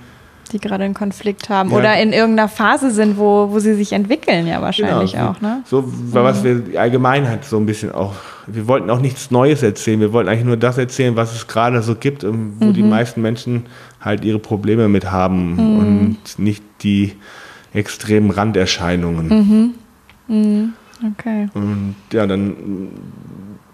die 0.53 0.59
gerade 0.59 0.85
einen 0.85 0.95
Konflikt 0.95 1.49
haben 1.49 1.71
Ja. 1.71 1.77
oder 1.77 2.01
in 2.01 2.13
irgendeiner 2.13 2.49
Phase 2.49 2.91
sind, 2.91 3.19
wo, 3.19 3.51
wo 3.51 3.59
sie 3.59 3.75
sich 3.75 3.93
entwickeln, 3.93 4.47
ja 4.47 4.61
wahrscheinlich 4.61 5.13
Genau, 5.13 5.31
auch, 5.31 5.41
ne? 5.41 5.63
So, 5.67 5.85
was 6.13 6.45
wir 6.45 6.57
die 6.57 6.79
Allgemeinheit 6.79 7.45
so 7.45 7.57
ein 7.57 7.67
bisschen 7.67 7.93
auch 7.93 8.15
wir 8.47 8.67
wollten 8.67 8.91
auch 8.91 9.01
nichts 9.01 9.31
Neues 9.31 9.63
erzählen. 9.63 10.01
Wir 10.01 10.13
wollten 10.13 10.29
eigentlich 10.29 10.45
nur 10.45 10.57
das 10.57 10.79
erzählen, 10.79 11.17
was 11.17 11.35
es 11.35 11.47
gerade 11.47 11.83
so 11.83 11.95
gibt 11.95 12.25
und 12.25 12.61
wo 12.61 12.67
mhm. 12.67 12.73
die 12.73 12.83
meisten 12.83 13.23
Menschen 13.23 13.67
halt 14.01 14.25
ihre 14.25 14.39
Probleme 14.39 14.89
mit 14.89 15.11
haben 15.11 15.55
mhm. 15.55 15.79
und 15.79 16.39
nicht 16.39 16.65
die 16.83 17.15
extremen 17.73 18.31
Randerscheinungen. 18.31 19.29
Mhm. 19.29 20.35
mhm. 20.35 20.73
Okay. 21.19 21.49
Und 21.55 21.97
ja, 22.13 22.29
dann, 22.29 22.89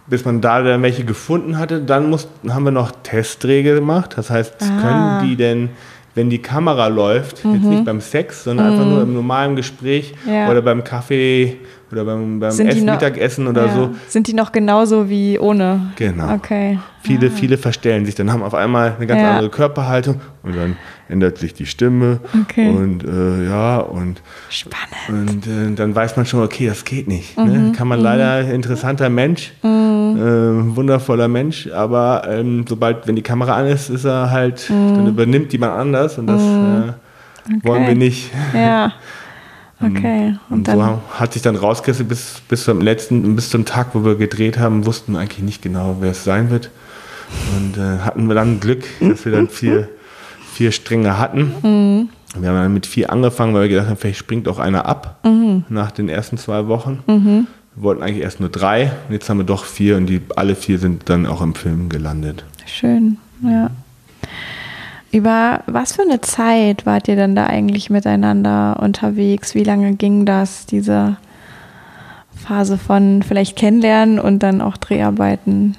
bis 0.07 0.25
man 0.25 0.41
da 0.41 0.63
dann 0.63 0.81
welche 0.83 1.05
gefunden 1.05 1.59
hatte, 1.59 1.83
dann 1.83 2.09
mussten, 2.09 2.55
haben 2.55 2.65
wir 2.65 2.71
noch 2.71 2.91
Testregel 3.03 3.75
gemacht. 3.75 4.15
Das 4.17 4.31
heißt, 4.31 4.55
ah. 4.61 4.81
können 4.81 5.29
die 5.29 5.37
denn 5.37 5.69
wenn 6.15 6.31
die 6.31 6.39
Kamera 6.43 6.89
läuft, 6.89 7.45
mhm. 7.45 7.55
jetzt 7.55 7.65
nicht 7.65 7.85
beim 7.85 8.01
Sex, 8.01 8.45
sondern 8.45 8.67
mhm. 8.67 8.73
einfach 8.73 8.87
nur 8.87 9.03
im 9.03 9.15
normalen 9.15 9.57
Gespräch 9.57 10.15
ja. 10.27 10.51
oder 10.51 10.63
beim 10.63 10.83
Kaffee 10.85 11.59
oder 11.91 12.05
beim, 12.05 12.39
beim 12.41 12.51
Essen, 12.51 12.85
noch, 12.85 12.95
Mittagessen 12.95 13.47
oder 13.47 13.67
ja. 13.67 13.75
so. 13.75 13.91
Sind 14.09 14.27
die 14.27 14.35
noch 14.35 14.53
genauso 14.53 15.09
wie 15.09 15.39
ohne? 15.39 15.93
Genau. 15.97 16.35
Okay. 16.35 16.79
Viele, 17.09 17.27
ja. 17.29 17.33
viele 17.33 17.57
verstellen 17.57 18.05
sich, 18.05 18.15
dann 18.15 18.31
haben 18.31 18.43
auf 18.43 18.55
einmal 18.55 18.95
eine 18.97 19.07
ganz 19.07 19.23
andere 19.23 19.49
Körperhaltung 19.49 20.21
und 20.43 20.55
dann 20.55 20.77
ändert 21.09 21.39
sich 21.39 21.55
die 21.55 21.65
Stimme 21.65 22.21
okay. 22.43 22.69
und 22.69 23.03
äh, 23.03 23.49
ja 23.49 23.79
und 23.79 24.21
spannend 24.51 25.09
und 25.09 25.47
äh, 25.47 25.75
dann 25.75 25.95
weiß 25.95 26.17
man 26.19 26.27
schon, 26.27 26.43
okay, 26.43 26.67
das 26.67 26.85
geht 26.85 27.09
nicht. 27.09 27.37
Ne? 27.39 27.45
Mhm. 27.45 27.51
Ne? 27.51 27.73
Kann 27.73 27.89
man 27.89 27.99
mhm. 28.01 28.05
leider 28.05 28.53
interessanter 28.53 29.09
Mensch, 29.09 29.53
mhm. 29.63 30.17
äh, 30.17 30.77
wundervoller 30.77 31.29
Mensch, 31.29 31.69
aber 31.73 32.29
ähm, 32.29 32.67
sobald 32.69 33.07
wenn 33.07 33.17
die 33.17 33.23
Kamera 33.23 33.57
an 33.57 33.67
ist, 33.67 33.89
ist 33.89 34.05
er 34.05 34.31
halt, 34.31 34.69
dann 34.69 35.05
mhm. 35.05 35.09
übernimmt 35.09 35.53
jemand 35.53 35.73
anders 35.73 36.19
und 36.19 36.27
das 36.27 36.43
mhm. 36.43 36.95
äh, 37.49 37.57
okay. 37.57 37.61
wollen 37.63 37.87
wir 37.87 37.95
nicht. 37.95 38.31
Ja. 38.55 38.93
Okay. 39.81 40.35
Und, 40.51 40.69
und 40.69 40.77
so 40.77 41.01
hat 41.15 41.35
sich 41.35 41.43
dann 41.43 41.55
rausgerissen 41.55 42.09
bis, 42.09 42.43
bis 42.49 42.65
zum 42.65 42.81
letzten, 42.81 43.37
bis 43.37 43.51
zum 43.51 43.65
Tag, 43.65 43.89
wo 43.93 44.05
wir 44.05 44.17
gedreht 44.17 44.59
haben, 44.59 44.87
wussten 44.87 45.13
wir 45.13 45.21
eigentlich 45.21 45.45
nicht 45.45 45.63
genau, 45.63 45.99
wer 46.01 46.11
es 46.11 46.25
sein 46.25 46.51
wird. 46.51 46.71
Und 47.57 47.77
äh, 47.77 47.99
hatten 47.99 48.27
wir 48.27 48.35
dann 48.35 48.61
Glück, 48.61 48.85
dass 49.01 49.25
wir 49.25 49.33
dann 49.33 49.49
vier, 49.49 49.89
vier 50.53 50.73
Stränge 50.73 51.19
hatten. 51.19 51.55
Mhm. 51.63 52.09
Wir 52.37 52.51
haben 52.51 52.57
dann 52.57 52.75
mit 52.75 52.87
vier 52.87 53.11
angefangen, 53.11 53.55
weil 53.55 53.63
wir 53.63 53.69
gedacht 53.69 53.89
haben, 53.89 53.97
vielleicht 53.97 54.19
springt 54.19 54.49
auch 54.49 54.59
einer 54.59 54.87
ab 54.87 55.21
mhm. 55.25 55.65
nach 55.69 55.91
den 55.91 56.09
ersten 56.09 56.37
zwei 56.37 56.67
Wochen. 56.69 57.03
Mhm. 57.07 57.47
Wir 57.75 57.83
wollten 57.83 58.03
eigentlich 58.03 58.23
erst 58.23 58.41
nur 58.41 58.49
drei 58.49 58.93
und 59.09 59.15
jetzt 59.15 59.29
haben 59.31 59.39
wir 59.39 59.45
doch 59.45 59.65
vier 59.65 59.97
und 59.97 60.07
die 60.07 60.21
alle 60.37 60.55
vier 60.55 60.79
sind 60.79 61.09
dann 61.09 61.27
auch 61.27 61.41
im 61.41 61.55
Film 61.55 61.89
gelandet. 61.89 62.45
Schön, 62.67 63.19
ja. 63.43 63.71
Über 65.11 65.63
was 65.67 65.93
für 65.93 66.03
eine 66.03 66.21
Zeit 66.21 66.85
wart 66.85 67.09
ihr 67.09 67.17
denn 67.17 67.35
da 67.35 67.47
eigentlich 67.47 67.89
miteinander 67.89 68.79
unterwegs? 68.83 69.55
Wie 69.55 69.65
lange 69.65 69.95
ging 69.95 70.27
das, 70.27 70.67
diese 70.67 71.17
Phase 72.35 72.77
von 72.77 73.23
vielleicht 73.23 73.57
kennenlernen 73.57 74.19
und 74.19 74.43
dann 74.43 74.61
auch 74.61 74.77
Dreharbeiten? 74.77 75.77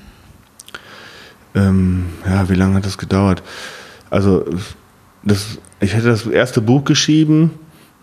Ähm, 1.55 2.05
ja, 2.25 2.49
wie 2.49 2.55
lange 2.55 2.75
hat 2.75 2.85
das 2.85 2.97
gedauert? 2.97 3.43
Also, 4.09 4.45
das, 5.23 5.59
ich 5.79 5.93
hätte 5.93 6.07
das 6.07 6.25
erste 6.25 6.61
Buch 6.61 6.83
geschrieben 6.83 7.51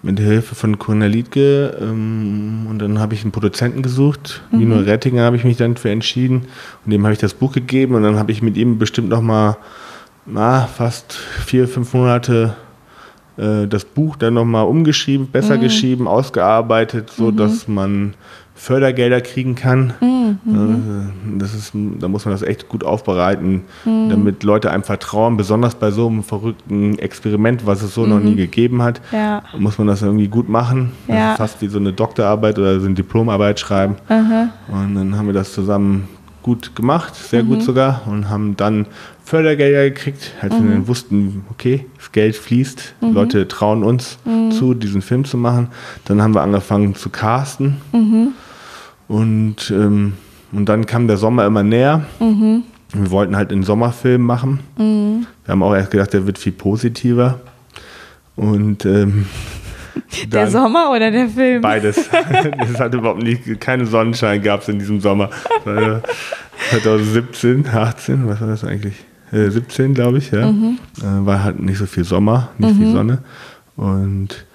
mit 0.03 0.19
der 0.19 0.27
Hilfe 0.27 0.55
von 0.55 0.79
Cornel 0.79 1.11
Liedke 1.11 1.77
ähm, 1.81 2.67
und 2.71 2.79
dann 2.79 2.99
habe 2.99 3.15
ich 3.15 3.23
einen 3.23 3.33
Produzenten 3.33 3.83
gesucht. 3.83 4.43
Mhm. 4.51 4.59
Nino 4.59 4.77
Rettinger 4.79 5.25
habe 5.25 5.37
ich 5.37 5.45
mich 5.45 5.57
dann 5.57 5.77
für 5.77 5.91
entschieden 5.91 6.47
und 6.85 6.93
dem 6.93 7.03
habe 7.05 7.13
ich 7.13 7.19
das 7.19 7.35
Buch 7.35 7.53
gegeben 7.53 7.95
und 7.95 8.03
dann 8.03 8.17
habe 8.17 8.33
ich 8.33 8.43
mit 8.43 8.57
ihm 8.57 8.79
bestimmt 8.79 9.09
noch 9.09 9.23
mal 9.23 9.57
na, 10.27 10.67
fast 10.67 11.13
vier, 11.13 11.67
fünf 11.69 11.93
Monate 11.95 12.57
äh, 13.37 13.67
das 13.67 13.85
Buch 13.85 14.17
dann 14.17 14.35
nochmal 14.35 14.67
umgeschrieben, 14.67 15.29
besser 15.29 15.57
mhm. 15.57 15.63
geschrieben, 15.63 16.09
ausgearbeitet, 16.09 17.11
so 17.11 17.31
mhm. 17.31 17.37
dass 17.37 17.69
man 17.69 18.15
Fördergelder 18.57 19.21
kriegen 19.21 19.55
kann. 19.55 19.93
Mhm. 20.01 20.39
Äh, 20.47 21.39
das 21.39 21.55
ist, 21.55 21.73
da 21.75 22.09
muss 22.09 22.25
man 22.25 22.33
das 22.33 22.43
echt 22.43 22.69
gut 22.69 22.83
aufbereiten, 22.83 23.63
mhm. 23.85 24.09
damit 24.09 24.43
Leute 24.43 24.71
einem 24.71 24.83
vertrauen. 24.83 25.37
Besonders 25.37 25.75
bei 25.75 25.91
so 25.91 26.09
einem 26.09 26.25
verrückten 26.25 26.99
Experiment, 26.99 27.67
was 27.67 27.83
es 27.83 27.95
so 27.95 28.07
noch 28.07 28.19
nie 28.19 28.33
mhm. 28.33 28.37
gegeben 28.37 28.83
hat, 28.83 29.01
ja. 29.13 29.43
muss 29.59 29.79
man 29.79 29.87
das 29.87 30.03
irgendwie 30.03 30.29
gut 30.29 30.49
machen. 30.49 30.93
Ja. 31.07 31.37
fast 31.37 31.61
wie 31.61 31.69
so 31.69 31.79
eine 31.79 31.93
Doktorarbeit 31.93 32.59
oder 32.59 32.81
so 32.81 32.87
eine 32.87 32.95
Diplomarbeit 32.95 33.61
schreiben. 33.61 33.97
Und 34.09 34.95
dann 34.95 35.17
haben 35.17 35.27
wir 35.27 35.35
das 35.35 35.53
zusammen 35.53 36.09
gut 36.47 36.77
gemacht, 36.77 37.15
sehr 37.17 37.43
gut 37.43 37.59
mhm. 37.59 37.63
sogar, 37.63 38.03
und 38.07 38.31
haben 38.31 38.57
dann 38.57 38.87
Fördergelder 39.25 39.91
gekriegt, 39.91 40.31
als 40.41 40.55
mhm. 40.55 40.65
wir 40.65 40.71
dann 40.77 40.89
wussten, 40.89 41.45
okay, 41.51 41.87
das 41.97 42.13
Geld 42.13 42.37
fließt, 42.37 42.95
mhm. 43.01 43.13
Leute 43.13 43.49
trauen 43.49 43.83
uns 43.83 44.19
mhm. 44.25 44.53
zu, 44.53 44.75
diesen 44.75 45.03
Film 45.03 45.25
zu 45.25 45.37
machen. 45.37 45.69
Dann 46.05 46.23
haben 46.23 46.35
wir 46.35 46.43
angefangen 46.43 46.95
zu 46.95 47.11
casten 47.11 47.79
mhm. 47.93 48.29
Und, 49.09 49.71
ähm, 49.71 50.15
und 50.53 50.69
dann 50.69 50.87
kam 50.87 51.07
der 51.07 51.17
Sommer 51.17 51.47
immer 51.47 51.63
näher. 51.63 52.05
Mhm. 52.21 52.65
Wir 52.93 53.11
wollten 53.11 53.37
halt 53.37 53.53
einen 53.53 53.63
Sommerfilm 53.63 54.23
machen. 54.23 54.61
Wir 54.77 55.53
haben 55.53 55.63
auch 55.63 55.75
erst 55.75 55.91
gedacht, 55.91 56.13
der 56.13 56.27
wird 56.27 56.39
viel 56.39 56.53
positiver. 56.53 57.41
Und 58.37 58.85
ähm, 58.85 59.27
der 60.27 60.51
Sommer 60.51 60.91
oder 60.91 61.11
der 61.11 61.29
Film? 61.29 61.63
Beides. 61.63 61.97
es 62.73 62.81
hat 62.81 62.95
überhaupt 62.95 63.23
nicht, 63.23 63.61
keine 63.61 63.87
Sonnenschein 63.87 64.43
gab 64.43 64.63
es 64.63 64.69
in 64.69 64.79
diesem 64.79 65.01
Sommer. 65.01 65.31
2017, 66.71 67.67
18, 67.67 68.29
was 68.29 68.41
war 68.41 68.49
das 68.49 68.65
eigentlich? 68.65 68.95
17, 69.33 69.91
äh, 69.91 69.95
glaube 69.95 70.19
ich, 70.19 70.31
ja. 70.31 70.51
Mhm. 70.51 70.79
Äh, 70.99 71.27
war 71.27 71.43
halt 71.43 71.61
nicht 71.61 71.79
so 71.79 71.87
viel 71.87 72.05
Sommer, 72.05 72.51
nicht 72.59 72.75
mhm. 72.75 72.79
viel 72.79 72.93
Sonne. 72.93 73.19
Und 73.77 74.47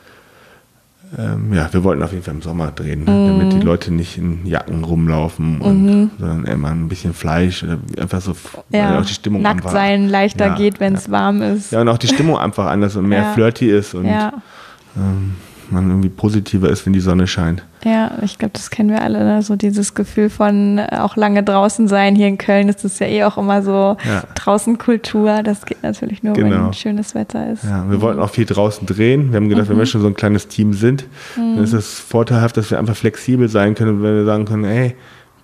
ähm, 1.17 1.53
ja, 1.53 1.67
wir 1.71 1.83
wollten 1.83 2.01
auf 2.03 2.11
jeden 2.11 2.23
Fall 2.23 2.35
im 2.35 2.41
Sommer 2.41 2.71
drehen, 2.71 3.01
mhm. 3.01 3.05
damit 3.05 3.53
die 3.53 3.59
Leute 3.59 3.93
nicht 3.93 4.17
in 4.17 4.45
Jacken 4.45 4.83
rumlaufen, 4.83 5.59
und, 5.59 5.85
mhm. 5.85 6.11
sondern 6.17 6.45
immer 6.45 6.69
ein 6.69 6.87
bisschen 6.87 7.13
Fleisch, 7.13 7.65
einfach 7.99 8.21
so, 8.21 8.33
ja. 8.69 8.97
auch 8.99 9.05
die 9.05 9.13
Stimmung 9.13 9.41
Nackt 9.41 9.57
einfach, 9.57 9.71
sein 9.71 10.07
leichter 10.07 10.47
ja, 10.47 10.55
geht, 10.55 10.79
wenn 10.79 10.95
es 10.95 11.07
ja. 11.07 11.11
warm 11.11 11.41
ist. 11.41 11.71
Ja, 11.71 11.81
und 11.81 11.89
auch 11.89 11.97
die 11.97 12.07
Stimmung 12.07 12.37
einfach 12.37 12.67
anders 12.67 12.95
und 12.95 13.07
mehr 13.07 13.33
flirty 13.33 13.69
ist 13.69 13.93
und 13.93 14.05
ähm, 14.05 15.35
man 15.71 15.89
irgendwie 15.89 16.09
positiver 16.09 16.69
ist, 16.69 16.85
wenn 16.85 16.93
die 16.93 16.99
Sonne 16.99 17.27
scheint. 17.27 17.63
Ja, 17.83 18.11
ich 18.21 18.37
glaube, 18.37 18.51
das 18.53 18.69
kennen 18.69 18.89
wir 18.89 19.01
alle, 19.01 19.23
ne? 19.23 19.41
so 19.41 19.55
dieses 19.55 19.93
Gefühl 19.95 20.29
von 20.29 20.77
äh, 20.77 20.97
auch 20.99 21.15
lange 21.15 21.43
draußen 21.43 21.87
sein. 21.87 22.15
Hier 22.15 22.27
in 22.27 22.37
Köln 22.37 22.69
ist 22.69 22.85
es 22.85 22.99
ja 22.99 23.07
eh 23.07 23.23
auch 23.23 23.37
immer 23.37 23.63
so 23.63 23.97
ja. 24.05 24.23
draußen 24.35 24.77
Kultur. 24.77 25.41
Das 25.43 25.65
geht 25.65 25.81
natürlich 25.81 26.21
nur, 26.21 26.33
genau. 26.33 26.65
wenn 26.65 26.73
schönes 26.73 27.15
Wetter 27.15 27.51
ist. 27.51 27.63
Ja, 27.63 27.89
wir 27.89 27.97
mhm. 27.97 28.01
wollten 28.01 28.19
auch 28.19 28.29
viel 28.29 28.45
draußen 28.45 28.85
drehen. 28.85 29.31
Wir 29.31 29.37
haben 29.37 29.49
gedacht, 29.49 29.65
mhm. 29.65 29.71
wenn 29.71 29.79
wir 29.79 29.85
schon 29.85 30.01
so 30.01 30.07
ein 30.07 30.15
kleines 30.15 30.47
Team 30.47 30.73
sind, 30.73 31.05
mhm. 31.35 31.55
dann 31.55 31.63
ist 31.63 31.73
es 31.73 31.99
vorteilhaft, 31.99 32.57
dass 32.57 32.69
wir 32.69 32.77
einfach 32.77 32.95
flexibel 32.95 33.47
sein 33.47 33.75
können, 33.75 34.03
wenn 34.03 34.15
wir 34.15 34.25
sagen 34.25 34.45
können, 34.45 34.65
hey, 34.65 34.95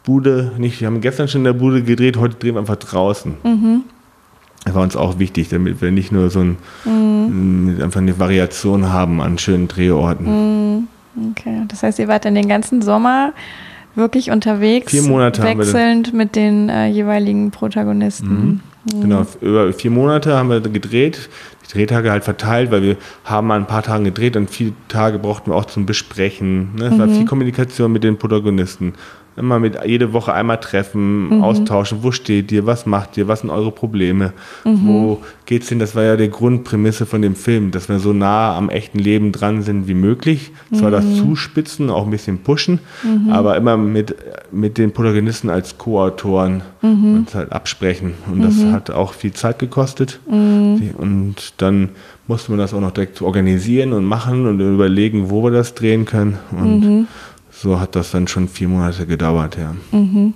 Bude, 0.03 0.53
nicht, 0.57 0.79
wir 0.79 0.87
haben 0.87 1.01
gestern 1.01 1.27
schon 1.27 1.41
in 1.41 1.45
der 1.45 1.53
Bude 1.53 1.83
gedreht, 1.83 2.15
heute 2.15 2.35
drehen 2.35 2.55
wir 2.55 2.59
einfach 2.61 2.77
draußen. 2.77 3.35
Mhm. 3.43 3.83
Das 4.67 4.75
war 4.75 4.83
uns 4.83 4.97
auch 4.97 5.17
wichtig, 5.17 5.47
damit 5.47 5.81
wir 5.81 5.91
nicht 5.91 6.11
nur 6.11 6.29
so 6.29 6.41
ein, 6.41 6.57
mhm. 6.83 7.79
einfach 7.81 8.01
eine 8.01 8.19
Variation 8.19 8.91
haben 8.91 9.21
an 9.21 9.37
schönen 9.37 9.69
Drehorten. 9.69 10.25
Mhm. 10.25 10.87
Okay, 11.31 11.63
das 11.69 11.83
heißt, 11.83 11.99
ihr 11.99 12.09
wart 12.09 12.25
dann 12.25 12.35
den 12.35 12.49
ganzen 12.49 12.81
Sommer 12.81 13.31
wirklich 13.95 14.29
unterwegs, 14.29 14.91
vier 14.91 15.03
Monate 15.03 15.41
wechselnd 15.43 16.13
mit 16.13 16.35
den 16.35 16.67
äh, 16.67 16.87
jeweiligen 16.87 17.51
Protagonisten. 17.51 18.29
Mhm. 18.29 18.59
Mhm. 18.93 19.01
Genau, 19.01 19.25
über 19.39 19.71
vier 19.71 19.91
Monate 19.91 20.35
haben 20.35 20.49
wir 20.49 20.59
gedreht, 20.59 21.29
die 21.65 21.73
Drehtage 21.73 22.11
halt 22.11 22.25
verteilt, 22.25 22.69
weil 22.69 22.81
wir 22.83 22.97
haben 23.23 23.47
mal 23.47 23.57
ein 23.57 23.67
paar 23.67 23.83
Tage 23.83 24.03
gedreht 24.03 24.35
und 24.35 24.49
viele 24.49 24.73
Tage 24.89 25.17
brauchten 25.17 25.51
wir 25.51 25.55
auch 25.55 25.65
zum 25.65 25.85
Besprechen. 25.85 26.75
Ne? 26.75 26.87
Es 26.87 26.93
mhm. 26.93 26.99
war 26.99 27.07
viel 27.07 27.25
Kommunikation 27.25 27.91
mit 27.91 28.03
den 28.03 28.17
Protagonisten 28.17 28.93
immer 29.37 29.59
mit 29.59 29.77
jede 29.85 30.13
Woche 30.13 30.33
einmal 30.33 30.59
treffen, 30.59 31.29
mhm. 31.29 31.43
austauschen, 31.43 31.99
wo 32.01 32.11
steht 32.11 32.51
ihr, 32.51 32.65
was 32.65 32.85
macht 32.85 33.17
ihr, 33.17 33.27
was 33.27 33.41
sind 33.41 33.49
eure 33.49 33.71
Probleme, 33.71 34.33
mhm. 34.65 34.87
wo 34.87 35.21
geht's 35.45 35.69
hin? 35.69 35.79
Das 35.79 35.95
war 35.95 36.03
ja 36.03 36.17
die 36.17 36.29
Grundprämisse 36.29 37.05
von 37.05 37.21
dem 37.21 37.35
Film, 37.35 37.71
dass 37.71 37.87
wir 37.87 37.99
so 37.99 38.13
nah 38.13 38.57
am 38.57 38.69
echten 38.69 38.99
Leben 38.99 39.31
dran 39.31 39.61
sind 39.61 39.87
wie 39.87 39.93
möglich. 39.93 40.51
Zwar 40.73 40.89
mhm. 40.89 40.93
das 40.93 41.15
Zuspitzen, 41.17 41.89
auch 41.89 42.05
ein 42.05 42.11
bisschen 42.11 42.39
pushen, 42.39 42.79
mhm. 43.03 43.29
aber 43.29 43.55
immer 43.57 43.77
mit, 43.77 44.15
mit 44.51 44.77
den 44.77 44.91
Protagonisten 44.91 45.49
als 45.49 45.77
Co-Autoren 45.77 46.63
mhm. 46.81 47.17
uns 47.17 47.35
halt 47.35 47.51
absprechen. 47.51 48.13
Und 48.31 48.43
das 48.43 48.55
mhm. 48.55 48.71
hat 48.71 48.89
auch 48.89 49.13
viel 49.13 49.33
Zeit 49.33 49.59
gekostet. 49.59 50.19
Und 50.27 51.35
dann 51.57 51.89
musste 52.27 52.51
man 52.51 52.59
das 52.59 52.73
auch 52.73 52.81
noch 52.81 52.91
direkt 52.91 53.21
organisieren 53.21 53.93
und 53.93 54.03
machen 54.03 54.45
und 54.47 54.59
überlegen, 54.59 55.29
wo 55.29 55.43
wir 55.43 55.51
das 55.51 55.73
drehen 55.73 56.05
können. 56.05 56.37
Und 56.51 57.07
so 57.61 57.79
hat 57.79 57.95
das 57.95 58.11
dann 58.11 58.27
schon 58.27 58.47
vier 58.47 58.67
Monate 58.67 59.05
gedauert, 59.05 59.57
ja. 59.57 59.75
Mhm. 59.91 60.33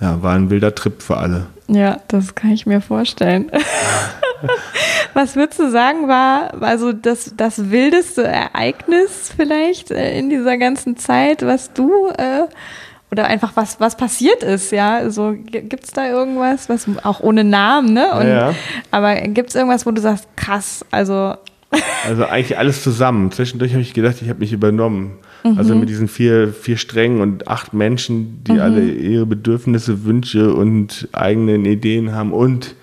Ja, 0.00 0.22
war 0.22 0.34
ein 0.34 0.50
wilder 0.50 0.74
Trip 0.74 1.00
für 1.00 1.16
alle. 1.16 1.46
Ja, 1.68 2.00
das 2.08 2.34
kann 2.34 2.50
ich 2.50 2.66
mir 2.66 2.80
vorstellen. 2.80 3.50
was 5.14 5.36
würdest 5.36 5.60
du 5.60 5.70
sagen, 5.70 6.08
war 6.08 6.62
also 6.62 6.92
das, 6.92 7.34
das 7.36 7.70
wildeste 7.70 8.24
Ereignis 8.24 9.32
vielleicht 9.34 9.90
äh, 9.90 10.18
in 10.18 10.28
dieser 10.28 10.58
ganzen 10.58 10.96
Zeit, 10.96 11.42
was 11.42 11.72
du 11.72 12.08
äh, 12.08 12.42
oder 13.12 13.26
einfach 13.26 13.52
was, 13.54 13.78
was 13.78 13.96
passiert 13.96 14.42
ist, 14.42 14.72
ja? 14.72 14.96
Also 14.96 15.36
gibt 15.36 15.84
es 15.84 15.92
da 15.92 16.08
irgendwas, 16.08 16.68
was 16.68 16.86
auch 17.04 17.20
ohne 17.20 17.44
Namen, 17.44 17.92
ne? 17.92 18.12
Und, 18.12 18.26
ja. 18.26 18.54
Aber 18.90 19.14
gibt 19.14 19.50
es 19.50 19.54
irgendwas, 19.54 19.86
wo 19.86 19.92
du 19.92 20.00
sagst, 20.00 20.26
krass, 20.36 20.84
also 20.90 21.36
Also 22.06 22.26
eigentlich 22.26 22.58
alles 22.58 22.82
zusammen. 22.82 23.30
Zwischendurch 23.30 23.72
habe 23.72 23.82
ich 23.82 23.94
gedacht, 23.94 24.16
ich 24.20 24.28
habe 24.28 24.40
mich 24.40 24.52
übernommen. 24.52 25.18
Mhm. 25.44 25.58
Also 25.58 25.74
mit 25.74 25.88
diesen 25.88 26.08
vier, 26.08 26.52
vier 26.52 26.76
Strängen 26.76 27.20
und 27.20 27.48
acht 27.48 27.74
Menschen, 27.74 28.42
die 28.44 28.52
mhm. 28.52 28.60
alle 28.60 28.90
ihre 28.90 29.26
Bedürfnisse, 29.26 30.04
Wünsche 30.04 30.54
und 30.54 31.08
eigenen 31.12 31.64
Ideen 31.66 32.12
haben 32.12 32.32
und 32.32 32.74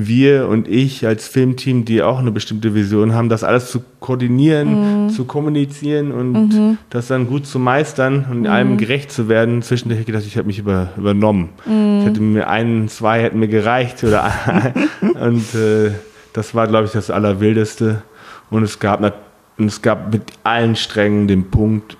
wir 0.00 0.46
und 0.46 0.68
ich 0.68 1.04
als 1.04 1.26
Filmteam, 1.26 1.84
die 1.84 2.02
auch 2.02 2.20
eine 2.20 2.30
bestimmte 2.30 2.72
Vision 2.72 3.14
haben, 3.14 3.28
das 3.28 3.42
alles 3.42 3.72
zu 3.72 3.82
koordinieren, 3.98 5.06
mhm. 5.06 5.08
zu 5.08 5.24
kommunizieren 5.24 6.12
und 6.12 6.50
mhm. 6.50 6.78
das 6.88 7.08
dann 7.08 7.26
gut 7.26 7.46
zu 7.46 7.58
meistern 7.58 8.24
und 8.30 8.40
mhm. 8.40 8.46
allem 8.46 8.76
gerecht 8.76 9.10
zu 9.10 9.28
werden. 9.28 9.60
Zwischendurch 9.60 9.96
habe 9.96 10.02
ich 10.02 10.06
gedacht, 10.06 10.24
ich 10.24 10.36
habe 10.36 10.46
mich 10.46 10.60
über, 10.60 10.90
übernommen. 10.96 11.48
Mhm. 11.66 11.98
Ich 11.98 12.06
hätte 12.06 12.20
mir 12.20 12.48
einen, 12.48 12.86
zwei 12.86 13.22
hätten 13.22 13.40
mir 13.40 13.48
gereicht 13.48 14.04
oder 14.04 14.32
und 15.20 15.54
äh, 15.56 15.90
das 16.32 16.54
war, 16.54 16.68
glaube 16.68 16.86
ich, 16.86 16.92
das 16.92 17.10
Allerwildeste. 17.10 18.02
Und 18.50 18.62
es 18.62 18.78
gab, 18.78 19.00
und 19.58 19.66
es 19.66 19.82
gab 19.82 20.12
mit 20.12 20.22
allen 20.44 20.76
Strängen 20.76 21.26
den 21.26 21.50
Punkt, 21.50 21.96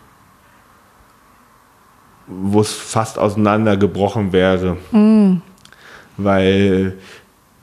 wo 2.26 2.60
es 2.60 2.72
fast 2.72 3.18
auseinandergebrochen 3.18 4.32
wäre. 4.32 4.76
Mhm. 4.92 5.42
Weil 6.16 6.94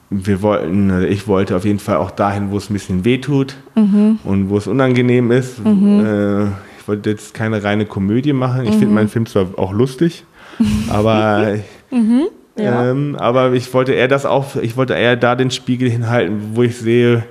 wir 0.10 0.42
wollten, 0.42 0.92
also 0.92 1.08
ich 1.08 1.28
wollte 1.28 1.56
auf 1.56 1.66
jeden 1.66 1.80
Fall 1.80 1.98
auch 1.98 2.12
dahin, 2.12 2.52
wo 2.52 2.58
es 2.58 2.70
ein 2.70 2.74
bisschen 2.74 3.06
weh 3.06 3.18
tut 3.18 3.56
mhm. 3.76 4.20
und 4.24 4.50
wo 4.50 4.58
es 4.58 4.68
unangenehm 4.68 5.32
ist. 5.32 5.64
Mhm. 5.64 6.06
Äh, 6.06 6.44
ich 6.80 6.88
wollte 6.88 7.10
jetzt 7.10 7.34
keine 7.34 7.64
reine 7.64 7.86
Komödie 7.86 8.34
machen. 8.34 8.64
Ich 8.64 8.72
mhm. 8.72 8.80
finde 8.80 8.94
meinen 8.94 9.08
Film 9.08 9.26
zwar 9.26 9.48
auch 9.58 9.72
lustig, 9.72 10.26
aber, 10.90 11.58
mhm. 11.90 12.28
ja. 12.58 12.92
ähm, 12.92 13.16
aber 13.18 13.54
ich 13.54 13.74
wollte 13.74 13.94
eher 13.94 14.08
das 14.08 14.26
auch, 14.26 14.56
ich 14.56 14.78
wollte 14.78 14.94
eher 14.94 15.16
da 15.16 15.36
den 15.36 15.52
Spiegel 15.52 15.90
hinhalten, 15.90 16.52
wo 16.54 16.64
ich 16.64 16.78
sehe, 16.78 17.24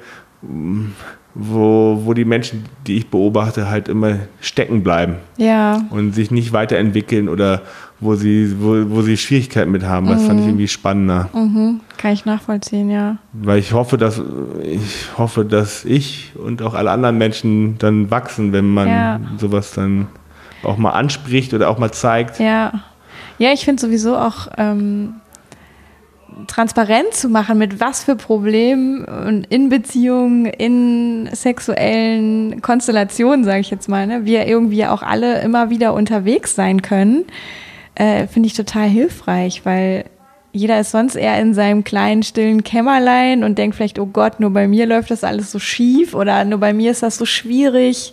wo, 1.34 2.00
wo 2.04 2.14
die 2.14 2.24
Menschen, 2.24 2.64
die 2.86 2.98
ich 2.98 3.10
beobachte, 3.10 3.68
halt 3.68 3.88
immer 3.88 4.18
stecken 4.40 4.82
bleiben. 4.82 5.16
Ja. 5.36 5.82
Und 5.90 6.14
sich 6.14 6.30
nicht 6.30 6.52
weiterentwickeln 6.52 7.28
oder 7.28 7.62
wo 8.00 8.14
sie, 8.14 8.54
wo, 8.60 8.90
wo 8.90 9.02
sie 9.02 9.16
Schwierigkeiten 9.16 9.72
mit 9.72 9.82
haben. 9.82 10.06
Das 10.06 10.22
mhm. 10.22 10.26
fand 10.26 10.40
ich 10.40 10.44
mhm. 10.44 10.50
irgendwie 10.52 10.68
spannender. 10.68 11.28
Mhm. 11.32 11.80
Kann 11.96 12.12
ich 12.12 12.24
nachvollziehen, 12.24 12.90
ja. 12.90 13.16
Weil 13.32 13.58
ich 13.58 13.72
hoffe, 13.72 13.98
dass 13.98 14.22
ich 14.62 15.08
hoffe, 15.18 15.44
dass 15.44 15.84
ich 15.84 16.32
und 16.36 16.62
auch 16.62 16.74
alle 16.74 16.90
anderen 16.90 17.18
Menschen 17.18 17.78
dann 17.78 18.10
wachsen, 18.10 18.52
wenn 18.52 18.72
man 18.72 18.88
ja. 18.88 19.20
sowas 19.38 19.72
dann 19.72 20.06
auch 20.62 20.76
mal 20.76 20.90
anspricht 20.90 21.52
oder 21.52 21.68
auch 21.68 21.78
mal 21.78 21.92
zeigt. 21.92 22.38
Ja. 22.38 22.72
Ja, 23.38 23.52
ich 23.52 23.64
finde 23.64 23.80
sowieso 23.80 24.16
auch 24.16 24.48
ähm, 24.56 25.14
transparent 26.46 27.14
zu 27.14 27.28
machen, 27.28 27.58
mit 27.58 27.80
was 27.80 28.04
für 28.04 28.16
Problemen 28.16 29.44
in 29.48 29.68
Beziehungen, 29.68 30.46
in 30.46 31.28
sexuellen 31.32 32.60
Konstellationen, 32.62 33.44
sage 33.44 33.60
ich 33.60 33.70
jetzt 33.70 33.88
mal, 33.88 34.06
ne, 34.06 34.24
wir 34.24 34.46
irgendwie 34.46 34.86
auch 34.86 35.02
alle 35.02 35.40
immer 35.42 35.70
wieder 35.70 35.94
unterwegs 35.94 36.54
sein 36.54 36.82
können, 36.82 37.24
äh, 37.94 38.26
finde 38.26 38.48
ich 38.48 38.54
total 38.54 38.88
hilfreich, 38.88 39.64
weil 39.64 40.04
jeder 40.54 40.78
ist 40.78 40.92
sonst 40.92 41.16
eher 41.16 41.40
in 41.40 41.52
seinem 41.52 41.82
kleinen, 41.82 42.22
stillen 42.22 42.62
Kämmerlein 42.62 43.42
und 43.42 43.58
denkt 43.58 43.74
vielleicht, 43.74 43.98
oh 43.98 44.06
Gott, 44.06 44.38
nur 44.38 44.50
bei 44.50 44.68
mir 44.68 44.86
läuft 44.86 45.10
das 45.10 45.24
alles 45.24 45.50
so 45.50 45.58
schief 45.58 46.14
oder 46.14 46.44
nur 46.44 46.60
bei 46.60 46.72
mir 46.72 46.92
ist 46.92 47.02
das 47.02 47.16
so 47.16 47.26
schwierig 47.26 48.12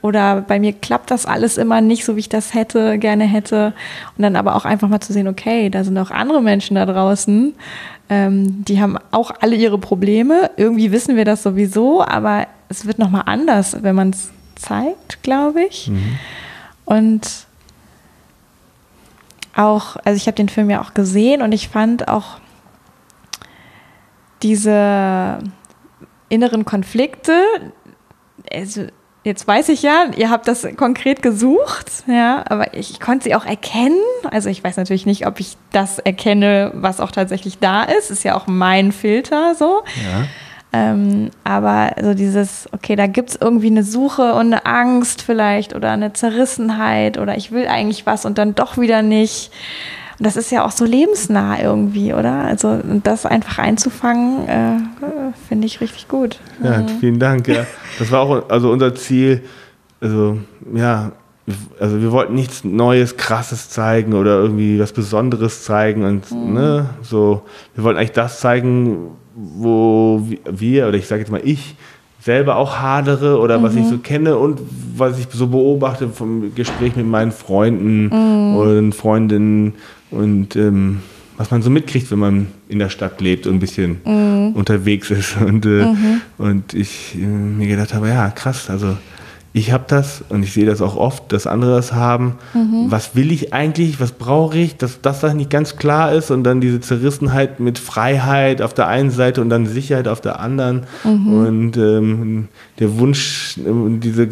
oder 0.00 0.40
bei 0.40 0.58
mir 0.58 0.72
klappt 0.72 1.10
das 1.10 1.26
alles 1.26 1.58
immer 1.58 1.82
nicht 1.82 2.06
so, 2.06 2.16
wie 2.16 2.20
ich 2.20 2.30
das 2.30 2.54
hätte, 2.54 2.98
gerne 2.98 3.24
hätte. 3.24 3.74
Und 4.16 4.22
dann 4.22 4.36
aber 4.36 4.56
auch 4.56 4.64
einfach 4.64 4.88
mal 4.88 5.00
zu 5.00 5.12
sehen, 5.12 5.28
okay, 5.28 5.68
da 5.68 5.84
sind 5.84 5.98
auch 5.98 6.10
andere 6.10 6.40
Menschen 6.40 6.76
da 6.76 6.86
draußen, 6.86 7.54
ähm, 8.08 8.64
die 8.64 8.80
haben 8.80 8.96
auch 9.10 9.30
alle 9.40 9.54
ihre 9.54 9.76
Probleme. 9.76 10.50
Irgendwie 10.56 10.92
wissen 10.92 11.14
wir 11.14 11.26
das 11.26 11.42
sowieso, 11.42 12.02
aber 12.02 12.46
es 12.70 12.86
wird 12.86 12.98
nochmal 12.98 13.24
anders, 13.26 13.82
wenn 13.82 13.94
man 13.94 14.10
es 14.10 14.30
zeigt, 14.54 15.22
glaube 15.22 15.62
ich. 15.64 15.88
Mhm. 15.88 16.18
Und 16.86 17.28
auch, 19.56 19.96
also 20.04 20.16
ich 20.16 20.26
habe 20.26 20.36
den 20.36 20.48
Film 20.48 20.70
ja 20.70 20.80
auch 20.80 20.94
gesehen 20.94 21.42
und 21.42 21.52
ich 21.52 21.68
fand 21.68 22.08
auch 22.08 22.38
diese 24.42 25.38
inneren 26.28 26.64
Konflikte, 26.64 27.32
also 28.52 28.86
jetzt 29.24 29.46
weiß 29.46 29.68
ich 29.68 29.82
ja, 29.82 30.06
ihr 30.16 30.30
habt 30.30 30.48
das 30.48 30.66
konkret 30.76 31.22
gesucht, 31.22 32.04
ja, 32.06 32.44
aber 32.48 32.74
ich, 32.74 32.98
konnte 33.00 33.24
sie 33.24 33.34
auch 33.34 33.44
erkennen. 33.44 34.00
Also 34.30 34.48
ich 34.48 34.64
weiß 34.64 34.76
natürlich 34.76 35.06
nicht, 35.06 35.26
ob 35.26 35.40
ich 35.40 35.56
das 35.70 35.98
erkenne, 35.98 36.72
was 36.74 37.00
auch 37.00 37.10
tatsächlich 37.10 37.58
da 37.58 37.84
ist. 37.84 38.10
Ist 38.10 38.24
ja 38.24 38.36
auch 38.36 38.46
mein 38.46 38.92
Filter 38.92 39.54
so. 39.54 39.82
Ja. 40.02 40.26
Ähm, 40.74 41.30
aber 41.44 41.92
so 42.02 42.14
dieses, 42.14 42.68
okay, 42.72 42.96
da 42.96 43.06
gibt 43.06 43.30
es 43.30 43.36
irgendwie 43.38 43.66
eine 43.66 43.82
Suche 43.82 44.32
und 44.32 44.46
eine 44.46 44.64
Angst 44.64 45.20
vielleicht 45.20 45.74
oder 45.74 45.90
eine 45.90 46.14
Zerrissenheit 46.14 47.18
oder 47.18 47.36
ich 47.36 47.52
will 47.52 47.66
eigentlich 47.66 48.06
was 48.06 48.24
und 48.24 48.38
dann 48.38 48.54
doch 48.54 48.78
wieder 48.78 49.02
nicht. 49.02 49.50
Und 50.18 50.26
das 50.26 50.36
ist 50.36 50.50
ja 50.50 50.64
auch 50.64 50.70
so 50.70 50.86
lebensnah 50.86 51.60
irgendwie, 51.60 52.14
oder? 52.14 52.44
Also 52.44 52.80
das 53.02 53.26
einfach 53.26 53.58
einzufangen, 53.58 54.48
äh, 54.48 54.76
finde 55.48 55.66
ich 55.66 55.80
richtig 55.82 56.08
gut. 56.08 56.38
Ja, 56.62 56.78
mhm. 56.78 56.88
vielen 57.00 57.18
Dank. 57.18 57.48
Ja. 57.48 57.66
Das 57.98 58.10
war 58.10 58.20
auch 58.20 58.48
also 58.48 58.70
unser 58.70 58.94
Ziel. 58.94 59.42
Also 60.00 60.38
ja, 60.74 61.12
also 61.80 62.00
wir 62.00 62.12
wollten 62.12 62.34
nichts 62.34 62.64
Neues, 62.64 63.16
Krasses 63.16 63.68
zeigen 63.68 64.14
oder 64.14 64.38
irgendwie 64.38 64.78
was 64.78 64.92
Besonderes 64.92 65.64
zeigen 65.64 66.04
und 66.04 66.30
mhm. 66.30 66.54
ne, 66.54 66.90
so. 67.02 67.42
Wir 67.74 67.84
wollten 67.84 67.98
eigentlich 67.98 68.12
das 68.12 68.40
zeigen, 68.40 69.10
wo 69.34 70.26
wir, 70.50 70.88
oder 70.88 70.98
ich 70.98 71.06
sage 71.06 71.20
jetzt 71.22 71.30
mal 71.30 71.40
ich, 71.44 71.74
selber 72.20 72.56
auch 72.56 72.78
hadere 72.78 73.38
oder 73.38 73.58
mhm. 73.58 73.62
was 73.62 73.74
ich 73.74 73.84
so 73.84 73.94
mhm. 73.94 74.02
kenne 74.02 74.36
und 74.36 74.60
was 74.96 75.18
ich 75.18 75.26
so 75.32 75.48
beobachte 75.48 76.08
vom 76.08 76.54
Gespräch 76.54 76.94
mit 76.94 77.06
meinen 77.06 77.32
Freunden 77.32 78.04
mhm. 78.04 78.56
und 78.56 78.94
Freundinnen 78.94 79.74
und 80.10 80.54
ähm, 80.54 81.00
was 81.36 81.50
man 81.50 81.62
so 81.62 81.70
mitkriegt, 81.70 82.10
wenn 82.10 82.18
man 82.18 82.46
in 82.68 82.78
der 82.78 82.90
Stadt 82.90 83.20
lebt 83.20 83.46
und 83.46 83.56
ein 83.56 83.60
bisschen 83.60 84.00
mhm. 84.04 84.52
unterwegs 84.54 85.10
ist. 85.10 85.36
Und, 85.40 85.66
äh, 85.66 85.86
mhm. 85.86 86.20
und 86.38 86.74
ich 86.74 87.14
äh, 87.14 87.26
mir 87.26 87.66
gedacht 87.66 87.94
habe, 87.94 88.08
ja, 88.08 88.30
krass, 88.30 88.70
also 88.70 88.96
ich 89.54 89.70
habe 89.70 89.84
das 89.86 90.24
und 90.30 90.42
ich 90.42 90.52
sehe 90.54 90.64
das 90.64 90.80
auch 90.80 90.96
oft, 90.96 91.30
dass 91.30 91.46
andere 91.46 91.76
das 91.76 91.92
haben. 91.92 92.36
Mhm. 92.54 92.86
Was 92.88 93.14
will 93.14 93.30
ich 93.30 93.52
eigentlich? 93.52 94.00
Was 94.00 94.12
brauche 94.12 94.56
ich? 94.56 94.78
Dass 94.78 95.02
das 95.02 95.22
nicht 95.34 95.50
ganz 95.50 95.76
klar 95.76 96.12
ist 96.12 96.30
und 96.30 96.42
dann 96.44 96.62
diese 96.62 96.80
Zerrissenheit 96.80 97.60
mit 97.60 97.78
Freiheit 97.78 98.62
auf 98.62 98.72
der 98.72 98.88
einen 98.88 99.10
Seite 99.10 99.42
und 99.42 99.50
dann 99.50 99.66
Sicherheit 99.66 100.08
auf 100.08 100.22
der 100.22 100.40
anderen 100.40 100.84
mhm. 101.04 101.34
und 101.34 101.76
ähm, 101.76 102.48
der 102.78 102.98
Wunsch, 102.98 103.56
diese 103.56 104.26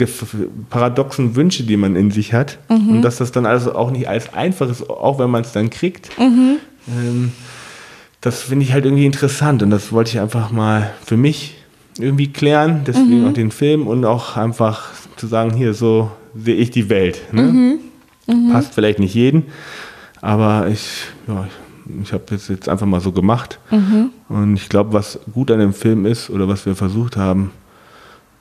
paradoxen 0.70 1.36
Wünsche, 1.36 1.64
die 1.64 1.76
man 1.76 1.96
in 1.96 2.10
sich 2.10 2.32
hat 2.32 2.58
mhm. 2.70 2.88
und 2.88 3.02
dass 3.02 3.18
das 3.18 3.30
dann 3.30 3.44
also 3.44 3.74
auch 3.74 3.90
nicht 3.90 4.08
alles 4.08 4.32
einfach 4.32 4.70
ist, 4.70 4.88
auch 4.88 5.18
wenn 5.18 5.30
man 5.30 5.42
es 5.42 5.52
dann 5.52 5.68
kriegt. 5.68 6.18
Mhm. 6.18 6.56
Ähm, 6.88 7.32
das 8.22 8.40
finde 8.40 8.64
ich 8.64 8.72
halt 8.72 8.86
irgendwie 8.86 9.06
interessant 9.06 9.62
und 9.62 9.70
das 9.70 9.92
wollte 9.92 10.12
ich 10.12 10.20
einfach 10.20 10.50
mal 10.50 10.90
für 11.04 11.18
mich 11.18 11.59
irgendwie 12.02 12.32
klären, 12.32 12.82
deswegen 12.86 13.22
mhm. 13.22 13.28
auch 13.28 13.32
den 13.32 13.50
Film 13.50 13.86
und 13.86 14.04
auch 14.04 14.36
einfach 14.36 14.90
zu 15.16 15.26
sagen, 15.26 15.54
hier, 15.54 15.74
so 15.74 16.10
sehe 16.34 16.56
ich 16.56 16.70
die 16.70 16.88
Welt. 16.88 17.20
Ne? 17.32 17.42
Mhm. 17.42 17.78
Mhm. 18.26 18.52
Passt 18.52 18.74
vielleicht 18.74 18.98
nicht 18.98 19.14
jeden, 19.14 19.44
aber 20.20 20.68
ich, 20.68 21.06
ja, 21.26 21.46
ich, 22.02 22.12
habe 22.12 22.24
das 22.26 22.48
jetzt 22.48 22.68
einfach 22.68 22.86
mal 22.86 23.00
so 23.00 23.12
gemacht. 23.12 23.58
Mhm. 23.70 24.10
Und 24.28 24.54
ich 24.54 24.68
glaube, 24.68 24.92
was 24.92 25.18
gut 25.32 25.50
an 25.50 25.58
dem 25.58 25.72
Film 25.72 26.06
ist 26.06 26.30
oder 26.30 26.48
was 26.48 26.66
wir 26.66 26.74
versucht 26.74 27.16
haben, 27.16 27.50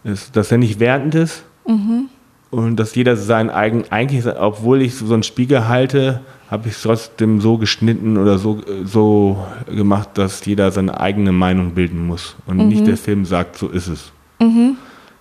ist, 0.04 0.36
dass 0.36 0.52
er 0.52 0.58
nicht 0.58 0.80
wertend 0.80 1.16
ist 1.16 1.44
mhm. 1.68 2.10
Und 2.52 2.78
dass 2.78 2.96
jeder 2.96 3.16
seinen 3.16 3.50
eigenen, 3.50 3.92
eigentlich, 3.92 4.26
obwohl 4.26 4.82
ich 4.82 4.96
so 4.96 5.14
einen 5.14 5.24
Spiegel 5.24 5.68
halte, 5.68 6.22
habe 6.50 6.68
ich 6.68 6.76
es 6.76 6.82
trotzdem 6.82 7.42
so 7.42 7.58
geschnitten 7.58 8.18
oder 8.18 8.40
so, 8.40 8.62
so 8.84 9.46
gemacht, 9.68 10.10
dass 10.16 10.44
jeder 10.46 10.72
seine 10.72 11.00
eigene 11.00 11.32
Meinung 11.32 11.76
bilden 11.76 12.08
muss 12.08 12.36
und 12.48 12.58
nicht 12.58 12.82
mhm. 12.82 12.86
der 12.86 12.98
Film 12.98 13.26
sagt, 13.26 13.58
so 13.58 13.68
ist 13.68 13.88
es. 13.88 14.12
Mhm. 14.40 14.78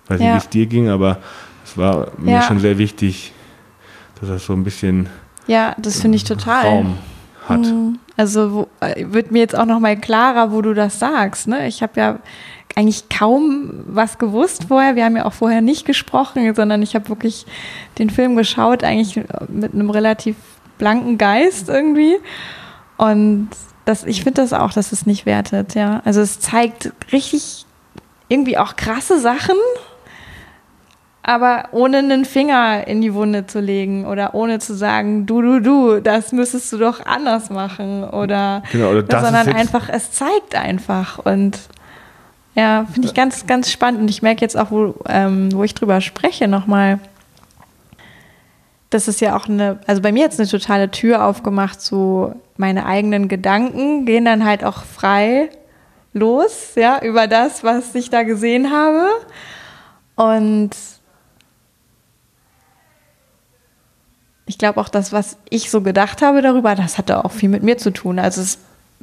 Weiß 0.07 0.19
nicht, 0.19 0.27
ja. 0.27 0.33
wie 0.33 0.37
es 0.37 0.49
dir 0.49 0.65
ging, 0.65 0.89
aber 0.89 1.19
es 1.63 1.77
war 1.77 2.07
mir 2.17 2.31
ja. 2.31 2.41
schon 2.41 2.59
sehr 2.59 2.79
wichtig, 2.79 3.31
dass 4.19 4.29
das 4.29 4.45
so 4.45 4.53
ein 4.53 4.63
bisschen 4.63 5.07
ja, 5.49 5.75
das 5.79 5.99
finde 5.99 6.15
ich 6.15 6.23
total. 6.23 6.63
Raum 6.63 6.97
hat. 7.47 7.61
Mhm. 7.61 7.97
Also 8.15 8.53
wo, 8.53 8.67
äh, 8.81 9.05
wird 9.07 9.31
mir 9.31 9.39
jetzt 9.39 9.57
auch 9.57 9.65
noch 9.65 9.79
mal 9.79 9.97
klarer, 9.97 10.51
wo 10.51 10.61
du 10.61 10.75
das 10.75 10.99
sagst. 10.99 11.47
Ne? 11.47 11.67
Ich 11.67 11.81
habe 11.81 11.93
ja 11.99 12.19
eigentlich 12.79 13.09
kaum 13.09 13.71
was 13.87 14.17
gewusst 14.17 14.65
vorher. 14.69 14.95
Wir 14.95 15.03
haben 15.03 15.17
ja 15.17 15.25
auch 15.25 15.33
vorher 15.33 15.61
nicht 15.61 15.85
gesprochen, 15.85 16.53
sondern 16.55 16.81
ich 16.81 16.95
habe 16.95 17.09
wirklich 17.09 17.45
den 17.97 18.09
Film 18.09 18.37
geschaut, 18.37 18.85
eigentlich 18.85 19.19
mit 19.49 19.73
einem 19.73 19.89
relativ 19.89 20.37
blanken 20.77 21.17
Geist 21.17 21.67
irgendwie. 21.67 22.15
Und 22.97 23.49
das, 23.83 24.05
ich 24.05 24.23
finde 24.23 24.41
das 24.41 24.53
auch, 24.53 24.71
dass 24.71 24.93
es 24.93 25.05
nicht 25.05 25.25
wertet, 25.25 25.75
ja. 25.75 26.01
Also 26.05 26.21
es 26.21 26.39
zeigt 26.39 26.93
richtig 27.11 27.65
irgendwie 28.29 28.57
auch 28.57 28.77
krasse 28.77 29.19
Sachen, 29.19 29.57
aber 31.21 31.65
ohne 31.71 31.97
einen 31.97 32.23
Finger 32.23 32.87
in 32.87 33.01
die 33.01 33.13
Wunde 33.13 33.45
zu 33.45 33.59
legen 33.59 34.05
oder 34.05 34.35
ohne 34.35 34.59
zu 34.59 34.73
sagen, 34.73 35.25
du, 35.25 35.41
du, 35.41 35.59
du, 35.59 35.99
das 35.99 36.31
müsstest 36.31 36.71
du 36.71 36.77
doch 36.77 37.05
anders 37.05 37.49
machen 37.49 38.05
oder, 38.05 38.63
genau, 38.71 38.91
oder 38.91 39.03
das 39.03 39.21
sondern 39.21 39.49
einfach, 39.49 39.89
es 39.89 40.11
zeigt 40.11 40.55
einfach 40.55 41.19
und 41.19 41.59
Ja, 42.55 42.85
finde 42.91 43.07
ich 43.07 43.13
ganz, 43.13 43.47
ganz 43.47 43.71
spannend. 43.71 44.01
Und 44.01 44.09
ich 44.09 44.21
merke 44.21 44.41
jetzt 44.41 44.57
auch, 44.57 44.71
wo, 44.71 44.95
ähm, 45.07 45.53
wo 45.53 45.63
ich 45.63 45.73
drüber 45.73 46.01
spreche, 46.01 46.47
nochmal, 46.47 46.99
das 48.89 49.07
ist 49.07 49.21
ja 49.21 49.37
auch 49.37 49.47
eine, 49.47 49.79
also 49.87 50.01
bei 50.01 50.11
mir 50.11 50.23
jetzt 50.23 50.39
eine 50.39 50.49
totale 50.49 50.91
Tür 50.91 51.25
aufgemacht, 51.25 51.79
so 51.81 52.33
meine 52.57 52.85
eigenen 52.85 53.27
Gedanken 53.27 54.05
gehen 54.05 54.25
dann 54.25 54.45
halt 54.45 54.63
auch 54.63 54.83
frei 54.83 55.49
los, 56.13 56.73
ja, 56.75 57.01
über 57.03 57.27
das, 57.27 57.63
was 57.63 57.93
ich 57.95 58.09
da 58.09 58.23
gesehen 58.23 58.71
habe. 58.71 59.07
Und 60.15 60.71
ich 64.47 64.57
glaube 64.57 64.81
auch 64.81 64.89
das, 64.89 65.13
was 65.13 65.37
ich 65.49 65.69
so 65.69 65.81
gedacht 65.81 66.21
habe 66.21 66.41
darüber, 66.41 66.73
das 66.73 66.97
hatte 66.97 67.23
auch 67.23 67.31
viel 67.31 67.49
mit 67.49 67.61
mir 67.63 67.77
zu 67.77 67.91
tun. 67.91 68.17
Also 68.17 68.41
es 68.41 68.57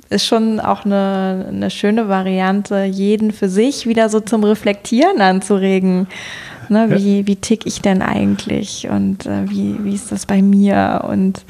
ist 0.09 0.27
schon 0.27 0.61
auch 0.61 0.85
eine, 0.85 1.47
eine 1.49 1.71
schöne 1.71 2.09
Variante, 2.09 2.85
jeden 2.85 3.33
für 3.33 3.49
sich 3.49 3.87
wieder 3.87 4.09
so 4.09 4.21
zum 4.21 4.45
Reflektieren 4.45 5.21
anzuregen. 5.21 6.07
Ne, 6.69 6.89
wie, 6.91 7.29
wie 7.29 7.37
tick 7.37 7.65
ich 7.65 7.81
denn 7.81 8.03
eigentlich 8.03 8.89
und 8.91 9.25
äh, 9.25 9.49
wie, 9.49 9.77
wie 9.85 9.95
ist 9.95 10.11
das 10.11 10.27
bei 10.27 10.43
mir 10.43 11.05
und 11.09 11.45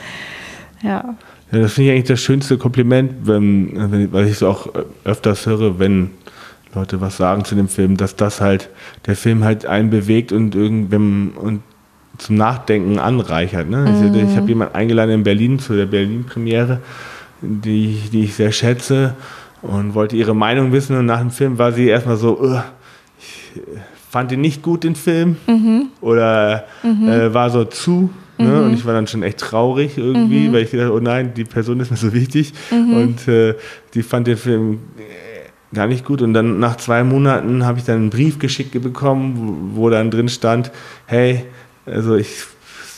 ja. 0.82 1.16
Ja, 1.52 1.60
das 1.60 1.72
finde 1.72 1.90
ich 1.90 1.96
eigentlich 1.96 2.08
das 2.08 2.20
schönste 2.20 2.58
Kompliment, 2.58 3.12
wenn, 3.22 3.90
wenn, 3.90 4.12
weil 4.12 4.26
ich 4.26 4.32
es 4.32 4.42
auch 4.42 4.68
öfters 5.04 5.46
höre, 5.46 5.78
wenn 5.78 6.10
Leute 6.74 7.00
was 7.00 7.16
sagen 7.16 7.46
zu 7.46 7.54
dem 7.54 7.68
Film, 7.68 7.96
dass 7.96 8.16
das 8.16 8.42
halt, 8.42 8.68
der 9.06 9.16
Film 9.16 9.42
halt 9.42 9.64
einen 9.64 9.88
bewegt 9.88 10.32
und 10.32 10.54
irgendwem 10.54 11.32
und 11.36 11.62
zum 12.18 12.36
Nachdenken 12.36 12.98
anreichert. 12.98 13.68
Ne? 13.68 13.78
Mhm. 13.78 14.14
Ich, 14.14 14.22
ich 14.22 14.36
habe 14.36 14.48
jemanden 14.48 14.74
eingeladen 14.74 15.10
in 15.12 15.22
Berlin 15.22 15.58
zu 15.58 15.74
der 15.74 15.86
Berlin-Premiere, 15.86 16.80
die, 17.40 18.00
die 18.12 18.24
ich 18.24 18.34
sehr 18.34 18.52
schätze 18.52 19.14
und 19.62 19.94
wollte 19.94 20.16
ihre 20.16 20.34
Meinung 20.34 20.72
wissen. 20.72 20.96
Und 20.96 21.06
nach 21.06 21.20
dem 21.20 21.30
Film 21.30 21.58
war 21.58 21.72
sie 21.72 21.88
erstmal 21.88 22.16
so, 22.16 22.40
uh, 22.40 22.60
ich 23.18 23.62
fand 24.10 24.32
ihn 24.32 24.40
nicht 24.40 24.62
gut, 24.62 24.84
den 24.84 24.94
Film. 24.94 25.36
Mhm. 25.46 25.86
Oder 26.00 26.64
mhm. 26.82 27.08
Äh, 27.08 27.34
war 27.34 27.50
so 27.50 27.64
zu. 27.64 28.10
Ne? 28.38 28.48
Mhm. 28.48 28.64
Und 28.64 28.74
ich 28.74 28.84
war 28.84 28.92
dann 28.92 29.06
schon 29.06 29.22
echt 29.22 29.38
traurig 29.38 29.96
irgendwie, 29.96 30.48
mhm. 30.48 30.52
weil 30.52 30.62
ich 30.62 30.70
gedacht 30.70 30.90
oh 30.90 31.00
nein, 31.00 31.32
die 31.34 31.44
Person 31.44 31.80
ist 31.80 31.90
mir 31.90 31.96
so 31.96 32.12
wichtig. 32.12 32.52
Mhm. 32.70 32.96
Und 32.96 33.28
äh, 33.28 33.54
die 33.94 34.02
fand 34.02 34.26
den 34.26 34.36
Film 34.36 34.80
gar 35.72 35.86
nicht 35.86 36.04
gut. 36.04 36.22
Und 36.22 36.34
dann 36.34 36.58
nach 36.58 36.76
zwei 36.76 37.02
Monaten 37.04 37.64
habe 37.64 37.78
ich 37.78 37.84
dann 37.84 37.96
einen 37.96 38.10
Brief 38.10 38.38
geschickt 38.38 38.80
bekommen, 38.80 39.72
wo, 39.74 39.82
wo 39.82 39.90
dann 39.90 40.10
drin 40.10 40.28
stand, 40.28 40.70
hey, 41.06 41.44
also 41.86 42.16
ich 42.16 42.44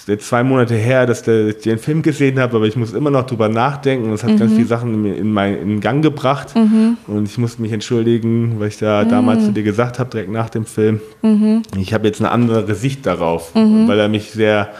jetzt 0.09 0.29
zwei 0.29 0.43
Monate 0.43 0.75
her, 0.75 1.07
dass 1.07 1.23
der, 1.23 1.49
ich 1.49 1.59
den 1.59 1.79
Film 1.79 2.03
gesehen 2.03 2.39
habe, 2.39 2.57
aber 2.57 2.67
ich 2.67 2.77
muss 2.77 2.93
immer 2.93 3.11
noch 3.11 3.27
drüber 3.27 3.49
nachdenken. 3.49 4.11
Das 4.11 4.23
hat 4.23 4.31
mhm. 4.31 4.39
ganz 4.39 4.53
viele 4.53 4.67
Sachen 4.67 5.05
in, 5.05 5.15
in, 5.15 5.33
mein, 5.33 5.57
in 5.61 5.81
Gang 5.81 6.03
gebracht. 6.03 6.55
Mhm. 6.57 6.97
Und 7.07 7.29
ich 7.29 7.39
musste 7.39 7.63
mich 7.63 7.73
entschuldigen, 7.73 8.59
weil 8.59 8.69
ich 8.69 8.79
da 8.79 9.05
mhm. 9.05 9.11
damals 9.11 9.45
zu 9.45 9.53
dir 9.53 9.63
gesagt 9.63 9.99
habe, 9.99 10.11
direkt 10.11 10.31
nach 10.31 10.51
dem 10.51 10.65
Film. 10.65 11.01
Mhm. 11.23 11.63
Ich 11.77 11.93
habe 11.95 12.07
jetzt 12.07 12.21
eine 12.21 12.31
andere 12.31 12.75
Sicht 12.75 13.07
darauf, 13.07 13.55
mhm. 13.55 13.87
weil 13.87 13.99
er 13.99 14.09
mich 14.09 14.31
sehr 14.31 14.71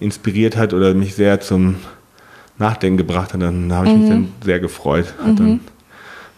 inspiriert 0.00 0.56
hat 0.56 0.72
oder 0.72 0.94
mich 0.94 1.14
sehr 1.14 1.40
zum 1.40 1.76
Nachdenken 2.58 2.96
gebracht 2.96 3.34
hat. 3.34 3.42
Dann 3.42 3.72
habe 3.72 3.88
ich 3.88 3.94
mich 3.94 4.04
mhm. 4.04 4.10
dann 4.10 4.28
sehr 4.44 4.60
gefreut. 4.60 5.14
Hat 5.22 5.38
dann 5.38 5.60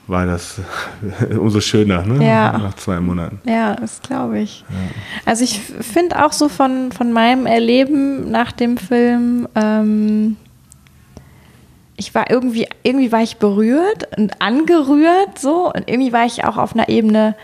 war 0.06 0.26
das 0.26 0.60
umso 1.38 1.60
schöner, 1.60 2.02
ne? 2.02 2.24
Ja. 2.24 2.58
Nach 2.58 2.74
zwei 2.74 3.00
Monaten. 3.00 3.40
Ja, 3.48 3.74
das 3.76 4.00
glaube 4.02 4.40
ich. 4.40 4.64
Ja. 4.68 4.76
Also 5.24 5.44
ich 5.44 5.60
finde 5.60 6.24
auch 6.24 6.32
so 6.32 6.48
von, 6.48 6.92
von 6.92 7.12
meinem 7.12 7.46
Erleben 7.46 8.30
nach 8.30 8.52
dem 8.52 8.76
Film, 8.76 9.48
ähm, 9.54 10.36
ich 11.96 12.14
war 12.14 12.30
irgendwie, 12.30 12.68
irgendwie 12.82 13.12
war 13.12 13.22
ich 13.22 13.36
berührt 13.36 14.08
und 14.16 14.40
angerührt 14.42 15.38
so 15.38 15.66
und 15.72 15.88
irgendwie 15.88 16.12
war 16.12 16.26
ich 16.26 16.44
auch 16.44 16.56
auf 16.56 16.74
einer 16.74 16.88
Ebene, 16.88 17.36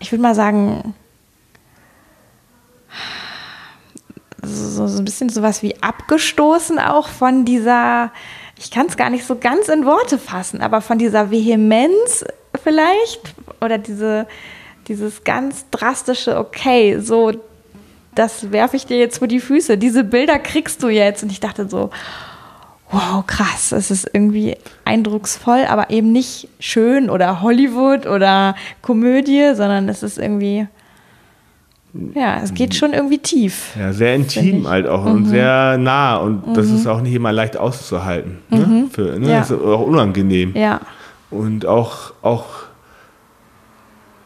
ich 0.00 0.12
würde 0.12 0.22
mal 0.22 0.34
sagen, 0.34 0.94
so, 4.42 4.86
so 4.86 4.98
ein 4.98 5.04
bisschen 5.04 5.28
sowas 5.28 5.62
wie 5.62 5.82
abgestoßen 5.82 6.78
auch 6.78 7.08
von 7.08 7.44
dieser 7.44 8.12
ich 8.58 8.70
kann 8.70 8.86
es 8.86 8.96
gar 8.96 9.10
nicht 9.10 9.24
so 9.24 9.36
ganz 9.36 9.68
in 9.68 9.84
Worte 9.84 10.18
fassen, 10.18 10.60
aber 10.60 10.80
von 10.80 10.98
dieser 10.98 11.30
Vehemenz 11.30 12.24
vielleicht 12.62 13.34
oder 13.60 13.78
diese, 13.78 14.26
dieses 14.88 15.24
ganz 15.24 15.66
drastische, 15.70 16.36
okay, 16.38 16.98
so, 17.00 17.32
das 18.14 18.50
werfe 18.50 18.76
ich 18.76 18.86
dir 18.86 18.98
jetzt 18.98 19.18
vor 19.18 19.28
die 19.28 19.40
Füße, 19.40 19.78
diese 19.78 20.02
Bilder 20.02 20.38
kriegst 20.38 20.82
du 20.82 20.88
jetzt. 20.88 21.22
Und 21.22 21.30
ich 21.30 21.40
dachte 21.40 21.68
so, 21.68 21.90
wow, 22.90 23.24
krass, 23.26 23.72
es 23.72 23.90
ist 23.90 24.10
irgendwie 24.12 24.56
eindrucksvoll, 24.84 25.64
aber 25.68 25.90
eben 25.90 26.10
nicht 26.10 26.48
schön 26.58 27.10
oder 27.10 27.42
Hollywood 27.42 28.06
oder 28.06 28.56
Komödie, 28.82 29.54
sondern 29.54 29.88
es 29.88 30.02
ist 30.02 30.18
irgendwie 30.18 30.66
ja, 32.14 32.40
es 32.42 32.52
geht 32.52 32.74
schon 32.74 32.92
irgendwie 32.92 33.18
tief. 33.18 33.74
Ja, 33.78 33.92
sehr 33.92 34.14
intim 34.14 34.68
halt 34.68 34.86
auch 34.86 35.04
mhm. 35.04 35.12
und 35.12 35.24
sehr 35.26 35.78
nah 35.78 36.16
und 36.16 36.46
mhm. 36.46 36.54
das 36.54 36.70
ist 36.70 36.86
auch 36.86 37.00
nicht 37.00 37.14
immer 37.14 37.32
leicht 37.32 37.56
auszuhalten. 37.56 38.38
Ne? 38.50 38.58
Mhm. 38.58 38.90
Für, 38.90 39.18
ne? 39.18 39.28
Ja. 39.28 39.38
Das 39.38 39.50
ist 39.50 39.60
auch 39.60 39.86
unangenehm. 39.86 40.52
Ja. 40.54 40.80
Und 41.30 41.66
auch, 41.66 42.12
auch 42.22 42.44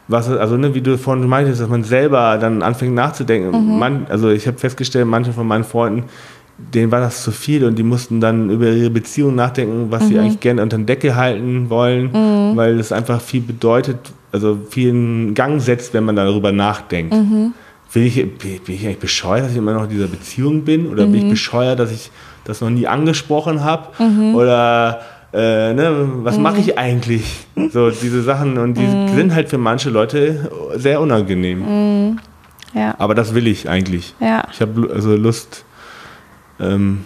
was, 0.07 0.29
also 0.29 0.57
ne, 0.57 0.75
wie 0.75 0.81
du 0.81 0.97
vorhin 0.97 1.27
meintest, 1.27 1.61
dass 1.61 1.69
man 1.69 1.83
selber 1.83 2.37
dann 2.37 2.61
anfängt 2.61 2.93
nachzudenken. 2.93 3.51
Mhm. 3.51 3.79
Man, 3.79 4.07
also 4.09 4.29
ich 4.29 4.45
habe 4.47 4.57
festgestellt, 4.57 5.07
manche 5.07 5.31
von 5.31 5.47
meinen 5.47 5.63
Freunden, 5.63 6.03
denen 6.57 6.91
war 6.91 6.99
das 6.99 7.23
zu 7.23 7.31
viel 7.31 7.65
und 7.65 7.77
die 7.77 7.83
mussten 7.83 8.19
dann 8.19 8.49
über 8.49 8.69
ihre 8.69 8.89
Beziehung 8.89 9.35
nachdenken, 9.35 9.87
was 9.89 10.07
sie 10.07 10.15
mhm. 10.15 10.19
eigentlich 10.19 10.39
gerne 10.41 10.61
unter 10.61 10.77
den 10.77 10.85
Deckel 10.85 11.15
halten 11.15 11.69
wollen, 11.69 12.11
mhm. 12.11 12.57
weil 12.57 12.79
es 12.79 12.91
einfach 12.91 13.21
viel 13.21 13.41
bedeutet, 13.41 14.11
also 14.33 14.59
viel 14.69 14.89
in 14.89 15.33
Gang 15.35 15.61
setzt, 15.61 15.93
wenn 15.93 16.03
man 16.03 16.15
darüber 16.15 16.51
nachdenkt. 16.51 17.13
Mhm. 17.13 17.53
Bin, 17.93 18.03
ich, 18.03 18.15
bin 18.15 18.59
ich 18.67 18.85
eigentlich 18.85 18.99
bescheuert, 18.99 19.45
dass 19.45 19.51
ich 19.51 19.57
immer 19.57 19.73
noch 19.73 19.83
in 19.83 19.89
dieser 19.89 20.07
Beziehung 20.07 20.63
bin? 20.63 20.87
Oder 20.87 21.05
bin 21.05 21.15
ich 21.15 21.23
mhm. 21.25 21.29
bescheuert, 21.29 21.79
dass 21.79 21.91
ich 21.91 22.09
das 22.43 22.59
noch 22.59 22.71
nie 22.71 22.87
angesprochen 22.87 23.63
habe? 23.63 23.89
Mhm. 24.03 24.33
Oder 24.33 25.01
äh, 25.31 25.73
ne, 25.73 26.09
was 26.23 26.39
mache 26.39 26.59
ich 26.59 26.77
eigentlich? 26.77 27.45
So 27.71 27.91
diese 27.91 28.23
Sachen 28.23 28.57
und 28.57 28.73
die 28.75 28.87
sind 29.15 29.35
halt 29.35 29.49
für 29.49 29.59
manche 29.59 29.91
Leute 29.91 30.49
sehr 30.75 30.99
unangenehm. 30.99 32.17
Ja. 32.73 32.95
Aber 32.97 33.13
das 33.13 33.35
will 33.35 33.45
ich 33.45 33.69
eigentlich. 33.69 34.15
Ja. 34.19 34.43
Ich 34.51 34.61
habe 34.61 34.89
also 34.91 35.15
Lust, 35.15 35.63
ähm, 36.59 37.05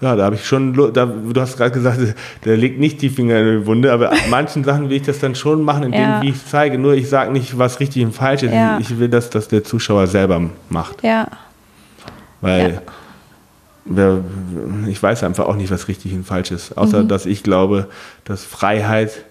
ja, 0.00 0.14
da 0.14 0.26
habe 0.26 0.36
ich 0.36 0.46
schon, 0.46 0.74
da, 0.92 1.06
du 1.06 1.40
hast 1.40 1.56
gerade 1.56 1.72
gesagt, 1.72 1.98
der 2.44 2.56
legt 2.56 2.78
nicht 2.78 3.02
die 3.02 3.08
Finger 3.08 3.38
in 3.40 3.60
die 3.60 3.66
Wunde, 3.66 3.92
aber 3.92 4.12
manchen 4.30 4.62
Sachen 4.62 4.88
will 4.88 4.96
ich 4.96 5.02
das 5.02 5.18
dann 5.18 5.34
schon 5.34 5.62
machen, 5.62 5.84
indem 5.84 6.00
ja. 6.00 6.22
ich 6.22 6.44
zeige. 6.46 6.78
Nur 6.78 6.94
ich 6.94 7.08
sage 7.08 7.32
nicht, 7.32 7.58
was 7.58 7.80
richtig 7.80 8.04
und 8.04 8.12
falsch 8.12 8.44
ist. 8.44 8.52
Ja. 8.52 8.78
Ich 8.78 8.98
will, 8.98 9.08
dass 9.08 9.30
das 9.30 9.48
der 9.48 9.64
Zuschauer 9.64 10.06
selber 10.06 10.40
macht. 10.68 11.02
Ja. 11.02 11.26
Weil 12.40 12.80
ja. 13.92 14.18
ich 14.86 15.02
weiß 15.02 15.24
einfach 15.24 15.46
auch 15.46 15.56
nicht, 15.56 15.72
was 15.72 15.88
richtig 15.88 16.12
und 16.12 16.24
falsch 16.24 16.52
ist. 16.52 16.78
Außer, 16.78 17.02
mhm. 17.02 17.08
dass 17.08 17.26
ich 17.26 17.42
glaube, 17.42 17.88
dass 18.24 18.44
Freiheit 18.44 19.24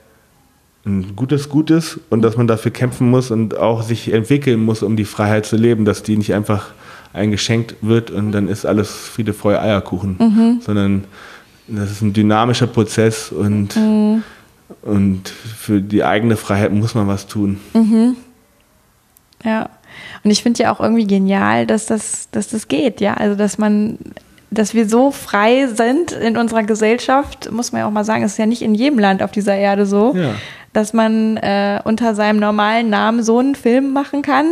ein 0.86 1.16
gutes 1.16 1.48
Gut 1.48 1.70
ist 1.70 2.00
und 2.10 2.22
dass 2.22 2.36
man 2.38 2.48
dafür 2.48 2.72
kämpfen 2.72 3.10
muss 3.10 3.32
und 3.32 3.58
auch 3.58 3.84
sich 3.84 4.12
entwickeln 4.12 4.64
muss, 4.64 4.84
um 4.84 4.96
die 4.96 5.06
Freiheit 5.06 5.46
zu 5.46 5.56
leben, 5.56 5.86
dass 5.86 6.04
die 6.04 6.18
nicht 6.18 6.34
einfach 6.34 6.72
eingeschenkt 7.14 7.76
wird 7.82 8.12
und 8.12 8.32
dann 8.32 8.48
ist 8.48 8.66
alles 8.66 8.92
Friede, 8.92 9.34
Feuer, 9.34 9.62
Eierkuchen, 9.62 10.18
mhm. 10.20 10.62
sondern 10.62 11.04
das 11.68 11.92
ist 11.92 12.02
ein 12.02 12.14
dynamischer 12.14 12.68
Prozess 12.68 13.32
und, 13.32 13.76
mhm. 13.76 14.24
und 14.82 15.30
für 15.30 15.82
die 15.82 16.04
eigene 16.04 16.38
Freiheit 16.38 16.72
muss 16.72 16.96
man 16.96 17.08
was 17.08 17.28
tun. 17.28 17.60
Mhm. 17.74 18.16
Ja. 19.44 19.70
Und 20.24 20.32
ich 20.32 20.44
finde 20.44 20.64
ja 20.64 20.74
auch 20.74 20.80
irgendwie 20.80 21.08
genial, 21.08 21.66
dass 21.66 21.86
das, 21.86 22.30
dass 22.32 22.50
das 22.50 22.68
geht, 22.68 23.02
ja. 23.02 23.16
Also 23.16 23.36
dass 23.36 23.58
man, 23.58 23.98
dass 24.52 24.74
wir 24.74 24.88
so 24.88 25.12
frei 25.12 25.68
sind 25.68 26.12
in 26.12 26.38
unserer 26.38 26.64
Gesellschaft, 26.64 27.52
muss 27.52 27.72
man 27.72 27.82
ja 27.82 27.88
auch 27.88 27.92
mal 27.92 28.04
sagen, 28.04 28.24
ist 28.24 28.38
ja 28.38 28.46
nicht 28.46 28.62
in 28.62 28.76
jedem 28.76 29.00
Land 29.00 29.22
auf 29.24 29.32
dieser 29.32 29.56
Erde 29.56 29.86
so, 29.86 30.16
ja. 30.16 30.36
dass 30.74 30.94
man 30.94 31.38
äh, 31.38 31.82
unter 31.84 32.16
seinem 32.16 32.40
normalen 32.40 32.90
Namen 32.90 33.24
so 33.24 33.40
einen 33.40 33.56
Film 33.56 33.94
machen 33.94 34.22
kann 34.22 34.48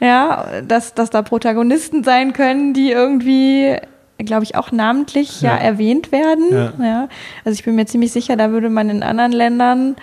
ja, 0.00 0.62
dass, 0.66 0.94
dass 0.94 1.10
da 1.10 1.22
Protagonisten 1.22 2.04
sein 2.04 2.32
können, 2.32 2.74
die 2.74 2.90
irgendwie, 2.90 3.76
glaube 4.18 4.44
ich, 4.44 4.56
auch 4.56 4.72
namentlich 4.72 5.40
ja, 5.40 5.54
ja 5.54 5.56
erwähnt 5.56 6.12
werden. 6.12 6.44
Ja. 6.50 6.72
ja. 6.80 7.08
Also 7.44 7.54
ich 7.58 7.64
bin 7.64 7.74
mir 7.76 7.86
ziemlich 7.86 8.12
sicher, 8.12 8.36
da 8.36 8.50
würde 8.50 8.68
man 8.68 8.90
in 8.90 9.02
anderen 9.02 9.32
Ländern 9.32 9.96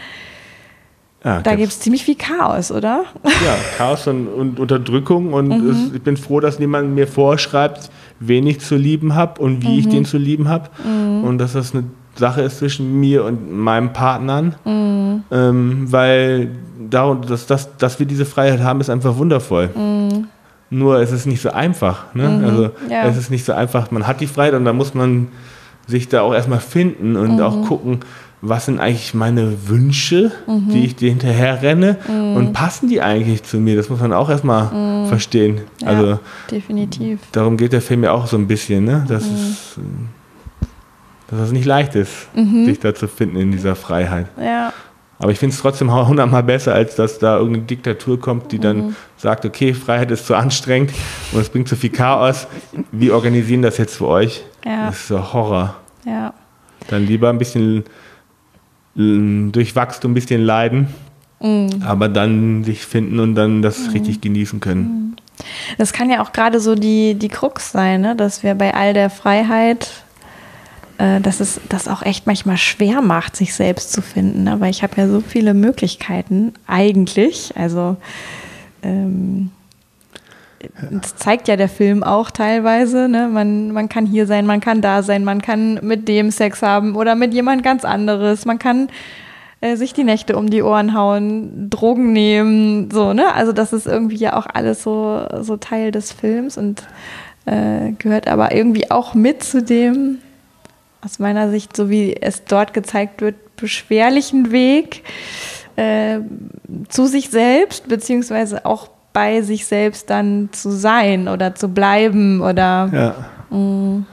ja, 1.24 1.42
da 1.42 1.56
gibt 1.56 1.72
es 1.72 1.80
ziemlich 1.80 2.04
viel 2.04 2.16
Chaos, 2.16 2.70
oder? 2.70 3.06
Ja, 3.24 3.56
Chaos 3.78 4.08
und, 4.08 4.28
und 4.28 4.60
Unterdrückung. 4.60 5.32
Und 5.32 5.48
mhm. 5.48 5.70
es, 5.70 5.94
ich 5.94 6.02
bin 6.02 6.18
froh, 6.18 6.42
dass 6.42 6.60
niemand 6.60 6.94
mir 6.94 7.08
vorschreibt, 7.08 7.90
wen 8.20 8.46
ich 8.46 8.60
zu 8.60 8.76
lieben 8.76 9.16
habe 9.16 9.42
und 9.42 9.64
wie 9.64 9.74
mhm. 9.74 9.80
ich 9.80 9.88
den 9.88 10.06
zu 10.06 10.18
lieben 10.18 10.50
habe. 10.50 10.70
Mhm. 10.84 11.24
Und 11.24 11.38
dass 11.38 11.54
das 11.54 11.74
eine 11.74 11.86
Sache 12.16 12.42
ist 12.42 12.60
zwischen 12.60 13.00
mir 13.00 13.24
und 13.26 13.52
meinem 13.52 13.94
Partnern. 13.94 14.56
Mhm. 14.66 15.24
Ähm, 15.32 15.92
weil 15.92 16.52
darum, 16.90 17.22
dass, 17.22 17.46
dass, 17.48 17.76
dass 17.78 18.00
wir 18.00 18.06
diese 18.06 18.26
Freiheit 18.26 18.62
haben, 18.62 18.82
ist 18.82 18.90
einfach 18.90 19.18
wundervoll. 19.18 19.70
Mhm. 19.76 20.28
Nur 20.70 21.00
es 21.00 21.12
ist 21.12 21.26
nicht 21.26 21.42
so 21.42 21.52
einfach. 21.52 22.14
Ne? 22.14 22.28
Mhm. 22.28 22.46
Also 22.46 22.64
ja. 22.90 23.06
es 23.06 23.18
ist 23.18 23.30
nicht 23.30 23.46
so 23.46 23.54
einfach. 23.54 23.92
Man 23.92 24.08
hat 24.08 24.22
die 24.22 24.28
Freiheit 24.28 24.54
und 24.54 24.66
da 24.66 24.74
muss 24.74 24.94
man 24.94 25.28
sich 25.88 26.08
da 26.08 26.22
auch 26.22 26.34
erstmal 26.34 26.60
finden 26.60 27.16
und 27.16 27.36
mhm. 27.36 27.42
auch 27.42 27.68
gucken, 27.68 28.00
was 28.42 28.66
sind 28.66 28.80
eigentlich 28.80 29.14
meine 29.14 29.70
Wünsche, 29.70 30.32
Mhm. 30.48 30.70
die 30.70 30.86
ich 30.86 30.96
dir 30.98 31.10
hinterher 31.10 31.62
renne 31.62 31.98
und 32.36 32.52
passen 32.52 32.90
die 32.90 33.02
eigentlich 33.02 33.44
zu 33.44 33.58
mir? 33.58 33.78
Das 33.78 33.90
muss 33.90 34.02
man 34.02 34.12
auch 34.12 34.30
erstmal 34.30 35.08
verstehen. 35.08 35.56
Mhm. 35.56 35.62
Ja, 35.80 35.88
Also 35.88 36.20
definitiv. 36.52 37.20
darum 37.32 37.56
geht 37.56 37.72
der 37.72 37.82
Film 37.82 38.04
ja 38.04 38.12
auch 38.12 38.28
so 38.28 38.36
ein 38.38 38.48
bisschen, 38.48 38.84
ne? 38.84 39.04
Mhm. 39.04 39.08
dass, 39.08 39.24
es, 39.24 39.78
äh, 39.78 39.82
dass 41.34 41.48
es 41.48 41.52
nicht 41.52 41.66
leicht 41.66 41.96
ist, 41.96 42.28
Mhm. 42.36 42.66
sich 42.66 42.80
da 42.80 42.94
zu 42.96 43.08
finden 43.08 43.38
in 43.38 43.52
dieser 43.52 43.76
Freiheit. 43.76 44.28
Ja, 44.42 44.72
Aber 45.20 45.32
ich 45.32 45.40
finde 45.40 45.54
es 45.56 45.62
trotzdem 45.62 45.94
hundertmal 45.94 46.44
besser, 46.44 46.74
als 46.74 46.96
dass 46.96 47.18
da 47.20 47.38
irgendeine 47.38 47.66
Diktatur 47.66 48.20
kommt, 48.20 48.52
die 48.52 48.60
dann 48.60 48.78
Mhm. 48.88 48.96
sagt, 49.16 49.46
okay, 49.46 49.74
Freiheit 49.74 50.12
ist 50.12 50.26
zu 50.26 50.36
anstrengend 50.36 50.92
und 51.32 51.40
es 51.40 51.48
bringt 51.50 51.70
zu 51.70 51.76
viel 51.78 51.92
Chaos. 51.92 52.48
Wir 52.92 53.14
organisieren 53.16 53.62
das 53.62 53.78
jetzt 53.78 53.96
für 53.96 54.08
euch. 54.08 54.44
Ja. 54.66 54.88
Das 54.88 54.96
ist 54.98 55.08
so 55.08 55.34
Horror. 55.34 55.76
ja. 56.06 56.34
Dann 56.90 57.06
lieber 57.06 57.30
ein 57.30 57.38
bisschen 57.38 57.86
durch 58.96 59.76
Wachstum 59.76 60.12
ein 60.12 60.14
bisschen 60.14 60.44
leiden, 60.44 60.88
Mhm. 61.42 61.82
aber 61.86 62.10
dann 62.10 62.64
sich 62.64 62.86
finden 62.86 63.20
und 63.20 63.36
dann 63.36 63.62
das 63.62 63.94
richtig 63.94 64.22
genießen 64.22 64.60
können. 64.60 65.16
Das 65.78 65.94
kann 65.94 66.10
ja 66.10 66.22
auch 66.22 66.32
gerade 66.32 66.60
so 66.60 66.76
die, 66.76 67.16
die 67.16 67.28
Krux 67.30 67.72
sein, 67.72 68.02
ne? 68.02 68.16
dass 68.16 68.44
wir 68.44 68.54
bei 68.56 68.74
all 68.74 68.94
der 68.94 69.10
Freiheit, 69.10 70.04
äh, 71.04 71.20
dass 71.20 71.42
es 71.42 71.60
das 71.68 71.90
auch 71.90 72.02
echt 72.02 72.28
manchmal 72.28 72.56
schwer 72.56 73.02
macht, 73.02 73.36
sich 73.36 73.54
selbst 73.54 73.92
zu 73.92 74.02
finden. 74.02 74.48
Aber 74.48 74.70
ich 74.70 74.84
habe 74.84 74.94
ja 74.96 75.10
so 75.10 75.20
viele 75.20 75.54
Möglichkeiten, 75.54 76.54
eigentlich. 76.66 77.52
Also, 77.58 77.98
ähm, 78.84 79.52
das 80.92 81.18
zeigt 81.18 81.50
ja 81.50 81.58
der 81.58 81.68
Film 81.68 82.04
auch 82.04 82.32
teilweise. 82.32 83.10
Ne? 83.10 83.28
Man, 83.28 83.72
man 83.72 83.90
kann 83.90 84.06
hier 84.06 84.26
sein, 84.28 84.46
man 84.46 84.62
kann 84.62 84.80
da 84.80 85.04
sein, 85.04 85.26
man 85.26 85.42
kann 85.42 85.78
mit 85.82 86.08
dem 86.08 86.32
Sex 86.32 86.62
haben 86.62 86.96
oder 86.96 87.16
mit 87.16 87.34
jemand 87.34 87.64
ganz 87.64 87.84
anderes. 87.84 88.46
Man 88.46 88.60
kann 88.60 88.88
äh, 89.60 89.76
sich 89.76 89.94
die 89.94 90.06
Nächte 90.06 90.38
um 90.38 90.50
die 90.50 90.64
Ohren 90.64 90.94
hauen, 90.94 91.70
Drogen 91.70 92.14
nehmen, 92.14 92.90
so, 92.92 93.12
ne? 93.12 93.34
Also 93.34 93.52
das 93.52 93.74
ist 93.74 93.88
irgendwie 93.88 94.16
ja 94.16 94.38
auch 94.38 94.48
alles 94.54 94.84
so, 94.84 95.28
so 95.42 95.58
Teil 95.58 95.92
des 95.92 96.14
Films 96.14 96.58
und 96.58 96.84
äh, 97.46 97.92
gehört 97.98 98.30
aber 98.30 98.56
irgendwie 98.56 98.90
auch 98.90 99.16
mit 99.16 99.44
zu 99.44 99.62
dem, 99.62 100.20
aus 101.04 101.20
meiner 101.20 101.50
Sicht, 101.50 101.76
so 101.76 101.90
wie 101.90 102.16
es 102.16 102.46
dort 102.46 102.74
gezeigt 102.74 103.22
wird, 103.22 103.36
beschwerlichen 103.56 104.52
Weg 104.52 105.04
äh, 105.76 106.20
zu 106.90 107.08
sich 107.08 107.30
selbst, 107.30 107.88
beziehungsweise 107.88 108.66
auch 108.66 108.90
bei 109.12 109.42
sich 109.42 109.66
selbst 109.66 110.10
dann 110.10 110.50
zu 110.52 110.72
sein 110.72 111.28
oder 111.28 111.56
zu 111.56 111.70
bleiben 111.70 112.42
oder 112.42 112.90
Ja. 113.52 113.56
Mm. 113.56 114.06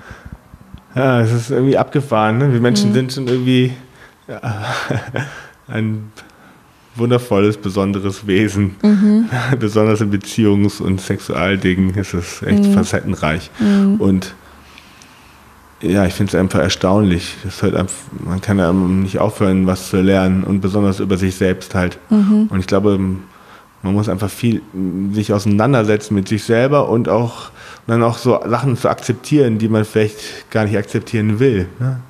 Ja, 0.95 1.21
es 1.21 1.33
ist 1.33 1.51
irgendwie 1.51 1.79
abgefahren. 1.79 2.39
Ne? 2.39 2.53
Wir 2.53 2.61
Menschen 2.61 2.93
sind 2.93 3.13
schon 3.13 3.29
irgendwie 3.29 3.73
ja, 4.27 4.41
ein 5.69 6.11
wundervolles, 6.97 7.57
besonderes 7.57 8.27
Wesen. 8.27 8.75
Besonders 9.61 10.01
in 10.01 10.11
Beziehungs- 10.11 10.83
und 10.83 11.01
Sexualdingen 11.01 11.95
ist 11.95 12.13
es 12.13 12.43
echt 12.43 12.67
facettenreich. 12.67 13.51
Und 13.99 14.35
ja, 15.83 16.05
ich 16.07 16.15
finde 16.15 16.31
es 16.31 16.35
einfach 16.35 16.61
erstaunlich. 16.61 17.37
Halt 17.63 17.75
einfach, 17.75 17.97
man 18.25 18.41
kann 18.41 18.59
ja 18.59 18.73
nicht 18.73 19.19
aufhören, 19.19 19.67
was 19.67 19.89
zu 19.91 20.01
lernen 20.01 20.45
und 20.45 20.61
besonders 20.61 21.01
über 21.01 21.17
sich 21.17 21.35
selbst 21.37 21.75
halt. 21.75 21.99
Und 22.51 22.61
ich 22.61 22.67
glaube, 22.67 22.99
man 23.83 23.95
muss 23.95 24.09
einfach 24.09 24.31
viel 24.31 24.61
sich 25.13 25.33
auseinandersetzen 25.33 26.15
mit 26.15 26.29
sich 26.29 26.45
selber 26.45 26.89
und 26.89 27.09
auch 27.09 27.51
dann 27.87 28.03
auch 28.03 28.19
so 28.19 28.41
Sachen 28.47 28.77
zu 28.77 28.89
akzeptieren, 28.89 29.59
die 29.59 29.69
man 29.69 29.85
vielleicht 29.85 30.51
gar 30.51 30.65
nicht 30.65 30.77
akzeptieren 30.77 31.41
will. 31.41 31.67
Ne? 31.79 32.01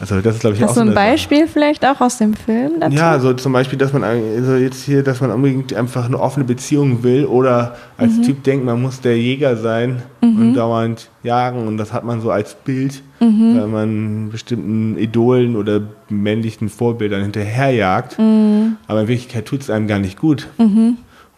Also 0.00 0.20
das 0.20 0.36
ist 0.36 0.40
glaube 0.42 0.54
ich 0.56 0.62
auch 0.62 0.68
Hast 0.68 0.76
du 0.76 0.80
so 0.80 0.80
ein 0.82 0.88
eine 0.88 0.94
Sache. 0.96 1.10
Beispiel 1.10 1.46
vielleicht 1.48 1.84
auch 1.84 2.00
aus 2.00 2.18
dem 2.18 2.34
Film 2.34 2.72
dazu? 2.78 2.96
Ja, 2.96 3.18
so 3.18 3.32
zum 3.32 3.52
Beispiel, 3.52 3.78
dass 3.78 3.92
man 3.92 4.04
also 4.04 4.54
jetzt 4.54 4.84
hier, 4.84 5.02
dass 5.02 5.20
man 5.20 5.30
unbedingt 5.32 5.74
einfach 5.74 6.04
eine 6.04 6.20
offene 6.20 6.44
Beziehung 6.44 7.02
will 7.02 7.24
oder 7.26 7.76
als 7.96 8.16
Mhm. 8.16 8.22
Typ 8.22 8.42
denkt, 8.44 8.64
man 8.64 8.80
muss 8.80 9.00
der 9.00 9.18
Jäger 9.18 9.56
sein 9.56 10.02
und 10.20 10.54
dauernd 10.54 11.08
jagen 11.24 11.66
und 11.66 11.78
das 11.78 11.92
hat 11.92 12.04
man 12.04 12.20
so 12.20 12.30
als 12.30 12.54
Bild, 12.54 13.02
Mhm. 13.20 13.56
weil 13.58 13.66
man 13.66 14.28
bestimmten 14.30 14.96
Idolen 14.98 15.56
oder 15.56 15.80
männlichen 16.08 16.68
Vorbildern 16.68 17.22
hinterherjagt. 17.22 18.18
Mhm. 18.18 18.76
Aber 18.86 19.00
in 19.00 19.08
Wirklichkeit 19.08 19.46
tut 19.46 19.62
es 19.62 19.70
einem 19.70 19.88
gar 19.88 19.98
nicht 19.98 20.18
gut. 20.18 20.46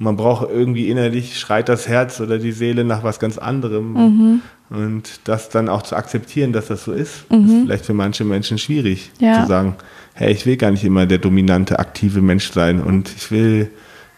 Man 0.02 0.16
braucht 0.16 0.50
irgendwie 0.50 0.88
innerlich, 0.88 1.38
schreit 1.38 1.68
das 1.68 1.86
Herz 1.86 2.20
oder 2.20 2.38
die 2.38 2.52
Seele 2.52 2.84
nach 2.84 3.04
was 3.04 3.20
ganz 3.20 3.36
anderem. 3.36 3.92
Mhm. 3.92 4.40
Und 4.70 5.20
das 5.24 5.50
dann 5.50 5.68
auch 5.68 5.82
zu 5.82 5.94
akzeptieren, 5.94 6.52
dass 6.52 6.68
das 6.68 6.84
so 6.84 6.92
ist, 6.92 7.26
ist 7.28 7.52
vielleicht 7.64 7.84
für 7.84 7.92
manche 7.92 8.24
Menschen 8.24 8.56
schwierig. 8.56 9.10
Ja. 9.18 9.42
Zu 9.42 9.48
sagen, 9.48 9.76
hey, 10.14 10.32
ich 10.32 10.46
will 10.46 10.56
gar 10.56 10.70
nicht 10.70 10.84
immer 10.84 11.04
der 11.06 11.18
dominante, 11.18 11.78
aktive 11.78 12.22
Mensch 12.22 12.50
sein 12.50 12.80
und 12.80 13.10
ich 13.14 13.30
will 13.30 13.70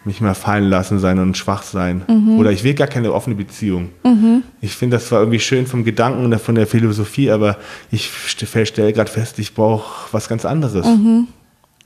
mich 0.05 0.21
mal 0.21 0.35
fallen 0.35 0.69
lassen 0.69 0.99
sein 0.99 1.19
und 1.19 1.37
schwach 1.37 1.63
sein. 1.63 2.03
Mhm. 2.09 2.39
Oder 2.39 2.53
ich 2.53 2.65
will 2.65 2.75
gar 2.75 2.89
keine 2.89 3.13
offene 3.13 3.35
Beziehung. 3.35 3.91
Ich 4.61 4.77
finde 4.77 4.97
das 4.97 5.09
zwar 5.09 5.21
irgendwie 5.21 5.41
schön 5.41 5.67
vom 5.67 5.85
Gedanken 5.85 6.25
und 6.25 6.41
von 6.41 6.55
der 6.55 6.69
Philosophie, 6.69 7.31
aber 7.31 7.57
ich 7.91 8.09
stelle 8.09 8.93
gerade 8.93 9.11
fest, 9.11 9.41
ich 9.41 9.55
brauche 9.55 10.13
was 10.13 10.29
ganz 10.29 10.45
anderes. 10.45 10.87
Mhm. 10.87 11.27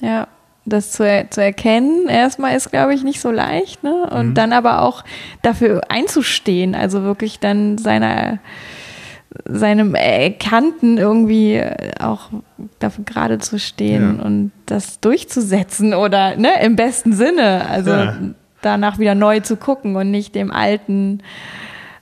Ja, 0.03 0.29
das 0.67 0.93
zu, 0.93 1.05
er 1.05 1.31
zu 1.31 1.41
erkennen 1.43 2.09
erstmal 2.09 2.57
ist, 2.57 2.71
glaube 2.71 2.93
ich, 2.93 3.05
nicht 3.05 3.21
so 3.21 3.31
leicht. 3.31 3.83
Ne? 3.85 4.09
Und 4.11 4.35
dann 4.35 4.53
aber 4.53 4.83
auch 4.83 5.05
dafür 5.43 5.81
einzustehen, 5.89 6.75
also 6.75 7.03
wirklich 7.05 7.39
dann 7.41 7.79
seiner, 7.79 8.39
seinem 9.45 9.95
Erkannten 9.95 10.99
irgendwie 10.99 11.63
auch 12.01 12.31
dafür 12.79 13.05
gerade 13.05 13.39
zu 13.39 13.59
stehen 13.59 14.19
Ja. 14.19 14.25
und 14.25 14.53
das 14.67 15.01
durchzusetzen 15.01 15.95
oder 15.95 16.37
ne, 16.37 16.51
im 16.63 16.75
besten 16.77 17.13
Sinne, 17.13 17.67
also 17.69 17.91
Ja. 17.91 18.17
danach 18.63 18.99
wieder 18.99 19.15
neu 19.15 19.41
zu 19.41 19.57
gucken 19.57 19.95
und 19.97 20.11
nicht 20.11 20.35
dem 20.35 20.51
alten, 20.51 21.23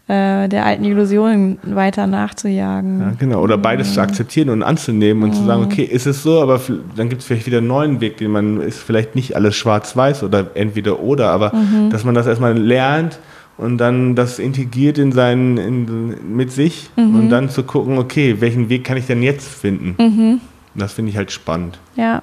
äh, 0.07 0.49
der 0.49 0.67
alten 0.67 0.85
Illusion 0.85 1.59
weiter 1.63 2.07
nachzujagen. 2.07 3.01
Ja, 3.01 3.13
genau. 3.19 3.41
Oder 3.41 3.57
beides 3.57 3.95
zu 3.95 4.01
akzeptieren 4.01 4.51
und 4.51 4.63
anzunehmen 4.63 5.23
und 5.23 5.35
zu 5.35 5.45
sagen, 5.45 5.65
okay, 5.65 5.83
ist 5.83 6.07
es 6.07 6.23
so, 6.23 6.43
aber 6.43 6.61
dann 6.95 7.09
gibt 7.09 7.23
es 7.23 7.27
vielleicht 7.27 7.47
wieder 7.47 7.59
einen 7.59 7.69
neuen 7.69 8.01
Weg, 8.03 8.19
den 8.19 8.31
man 8.31 8.61
ist 8.61 8.81
vielleicht 8.81 9.15
nicht 9.15 9.35
alles 9.35 9.57
schwarz-weiß 9.57 10.23
oder 10.23 10.51
entweder 10.55 11.01
oder, 11.01 11.31
aber 11.31 11.53
dass 11.91 12.05
man 12.05 12.15
das 12.15 12.27
erstmal 12.27 12.53
lernt 12.57 13.19
und 13.57 13.79
dann 13.79 14.15
das 14.15 14.39
integriert 14.39 14.99
in 14.99 15.11
seinen, 15.11 15.57
in, 15.57 16.37
mit 16.37 16.53
sich 16.53 16.91
und 16.97 17.31
dann 17.31 17.49
zu 17.49 17.63
gucken, 17.63 17.97
okay, 17.97 18.37
welchen 18.41 18.69
Weg 18.69 18.85
kann 18.85 18.99
ich 18.99 19.07
denn 19.07 19.23
jetzt 19.23 19.49
finden? 19.49 20.41
Das 20.75 20.93
finde 20.93 21.13
ich 21.13 21.17
halt 21.17 21.31
spannend. 21.31 21.79
Ja. 21.97 22.23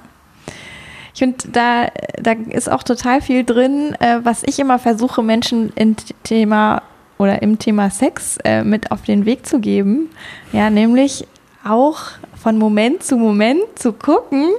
Ich 1.14 1.18
finde, 1.18 1.36
da, 1.50 1.88
da 2.22 2.32
ist 2.50 2.70
auch 2.70 2.82
total 2.82 3.20
viel 3.20 3.44
drin, 3.44 3.94
äh, 4.00 4.20
was 4.22 4.42
ich 4.44 4.58
immer 4.58 4.78
versuche, 4.78 5.22
Menschen 5.22 5.70
im 5.74 5.94
Thema 6.22 6.82
oder 7.22 7.40
im 7.42 7.58
Thema 7.58 7.90
Sex 7.90 8.36
äh, 8.44 8.64
mit 8.64 8.90
auf 8.90 9.02
den 9.02 9.24
Weg 9.24 9.46
zu 9.46 9.60
geben. 9.60 10.10
Ja, 10.52 10.70
nämlich 10.70 11.26
auch 11.64 12.00
von 12.34 12.58
Moment 12.58 13.02
zu 13.04 13.16
Moment 13.16 13.62
zu 13.76 13.92
gucken, 13.92 14.50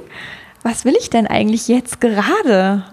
was 0.63 0.85
will 0.85 0.95
ich 0.97 1.09
denn 1.09 1.27
eigentlich 1.27 1.67
jetzt 1.67 1.99
gerade? 1.99 2.83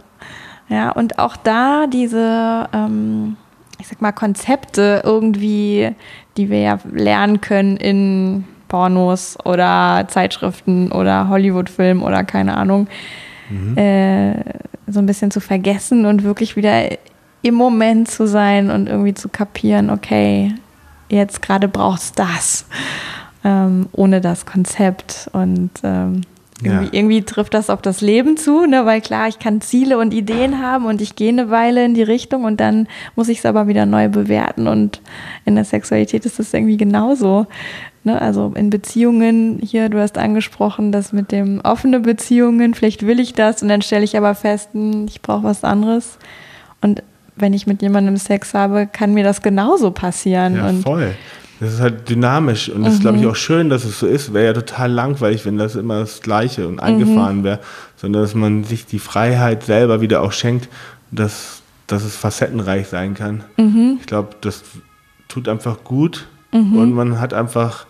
Ja, 0.68 0.90
und 0.90 1.18
auch 1.18 1.36
da 1.36 1.86
diese, 1.86 2.68
ähm, 2.72 3.36
ich 3.78 3.86
sag 3.86 4.02
mal, 4.02 4.12
Konzepte 4.12 5.02
irgendwie, 5.04 5.92
die 6.36 6.50
wir 6.50 6.60
ja 6.60 6.78
lernen 6.92 7.40
können 7.40 7.76
in 7.76 8.44
Pornos 8.68 9.38
oder 9.44 10.06
Zeitschriften 10.08 10.90
oder 10.92 11.28
Hollywood-Filmen 11.28 12.02
oder 12.02 12.24
keine 12.24 12.56
Ahnung, 12.56 12.88
äh, 13.76 14.34
so 14.86 15.00
ein 15.00 15.06
bisschen 15.06 15.30
zu 15.30 15.40
vergessen 15.40 16.06
und 16.06 16.22
wirklich 16.22 16.56
wieder 16.56 16.88
im 17.42 17.54
Moment 17.54 18.08
zu 18.10 18.26
sein 18.26 18.70
und 18.70 18.88
irgendwie 18.88 19.14
zu 19.14 19.28
kapieren, 19.28 19.90
okay, 19.90 20.54
jetzt 21.08 21.42
gerade 21.42 21.68
brauchst 21.68 22.18
das, 22.18 22.66
ähm, 23.44 23.88
ohne 23.92 24.20
das 24.20 24.46
Konzept. 24.46 25.28
Und 25.32 25.70
ähm, 25.82 26.22
irgendwie, 26.62 26.84
Ja. 26.86 26.92
irgendwie 26.92 27.22
trifft 27.22 27.54
das 27.54 27.70
auf 27.70 27.80
das 27.80 28.00
Leben 28.02 28.36
zu, 28.36 28.66
ne? 28.66 28.84
weil 28.84 29.00
klar, 29.00 29.28
ich 29.28 29.38
kann 29.38 29.60
Ziele 29.62 29.96
und 29.98 30.12
Ideen 30.12 30.62
haben 30.62 30.84
und 30.84 31.00
ich 31.00 31.16
gehe 31.16 31.30
eine 31.30 31.50
Weile 31.50 31.84
in 31.84 31.94
die 31.94 32.02
Richtung 32.02 32.44
und 32.44 32.60
dann 32.60 32.86
muss 33.16 33.28
ich 33.28 33.38
es 33.38 33.46
aber 33.46 33.66
wieder 33.66 33.86
neu 33.86 34.08
bewerten. 34.08 34.66
Und 34.68 35.00
in 35.46 35.54
der 35.54 35.64
Sexualität 35.64 36.26
ist 36.26 36.38
das 36.38 36.52
irgendwie 36.52 36.76
genauso. 36.76 37.46
Ne? 38.04 38.20
Also 38.20 38.52
in 38.54 38.68
Beziehungen, 38.70 39.58
hier, 39.62 39.88
du 39.88 39.98
hast 40.00 40.18
angesprochen, 40.18 40.92
das 40.92 41.12
mit 41.12 41.32
dem 41.32 41.60
offene 41.62 42.00
Beziehungen, 42.00 42.74
vielleicht 42.74 43.06
will 43.06 43.20
ich 43.20 43.32
das 43.32 43.62
und 43.62 43.68
dann 43.68 43.82
stelle 43.82 44.04
ich 44.04 44.16
aber 44.16 44.34
fest, 44.34 44.70
hm, 44.72 45.06
ich 45.08 45.22
brauche 45.22 45.44
was 45.44 45.64
anderes. 45.64 46.18
Und 46.82 47.02
wenn 47.40 47.52
ich 47.52 47.66
mit 47.66 47.82
jemandem 47.82 48.16
Sex 48.16 48.54
habe, 48.54 48.86
kann 48.86 49.14
mir 49.14 49.24
das 49.24 49.42
genauso 49.42 49.90
passieren. 49.90 50.56
Ja, 50.56 50.68
und 50.68 50.82
voll. 50.82 51.14
Das 51.60 51.74
ist 51.74 51.80
halt 51.80 52.08
dynamisch 52.08 52.70
und 52.70 52.84
das 52.84 52.94
ist, 52.94 53.00
glaube 53.00 53.18
ich, 53.18 53.26
auch 53.26 53.36
schön, 53.36 53.68
dass 53.68 53.84
es 53.84 54.00
so 54.00 54.06
ist. 54.06 54.32
Wäre 54.32 54.46
ja 54.46 54.52
total 54.54 54.90
langweilig, 54.90 55.44
wenn 55.44 55.58
das 55.58 55.76
immer 55.76 56.00
das 56.00 56.22
Gleiche 56.22 56.66
und 56.66 56.80
eingefahren 56.80 57.44
wäre, 57.44 57.58
sondern 57.96 58.22
dass 58.22 58.34
man 58.34 58.64
sich 58.64 58.86
die 58.86 58.98
Freiheit 58.98 59.64
selber 59.64 60.00
wieder 60.00 60.22
auch 60.22 60.32
schenkt, 60.32 60.70
dass, 61.10 61.60
dass 61.86 62.02
es 62.02 62.16
facettenreich 62.16 62.88
sein 62.88 63.12
kann. 63.12 63.44
Ich 64.00 64.06
glaube, 64.06 64.36
das 64.40 64.62
tut 65.28 65.48
einfach 65.48 65.84
gut 65.84 66.28
und 66.50 66.94
man 66.94 67.20
hat 67.20 67.34
einfach 67.34 67.84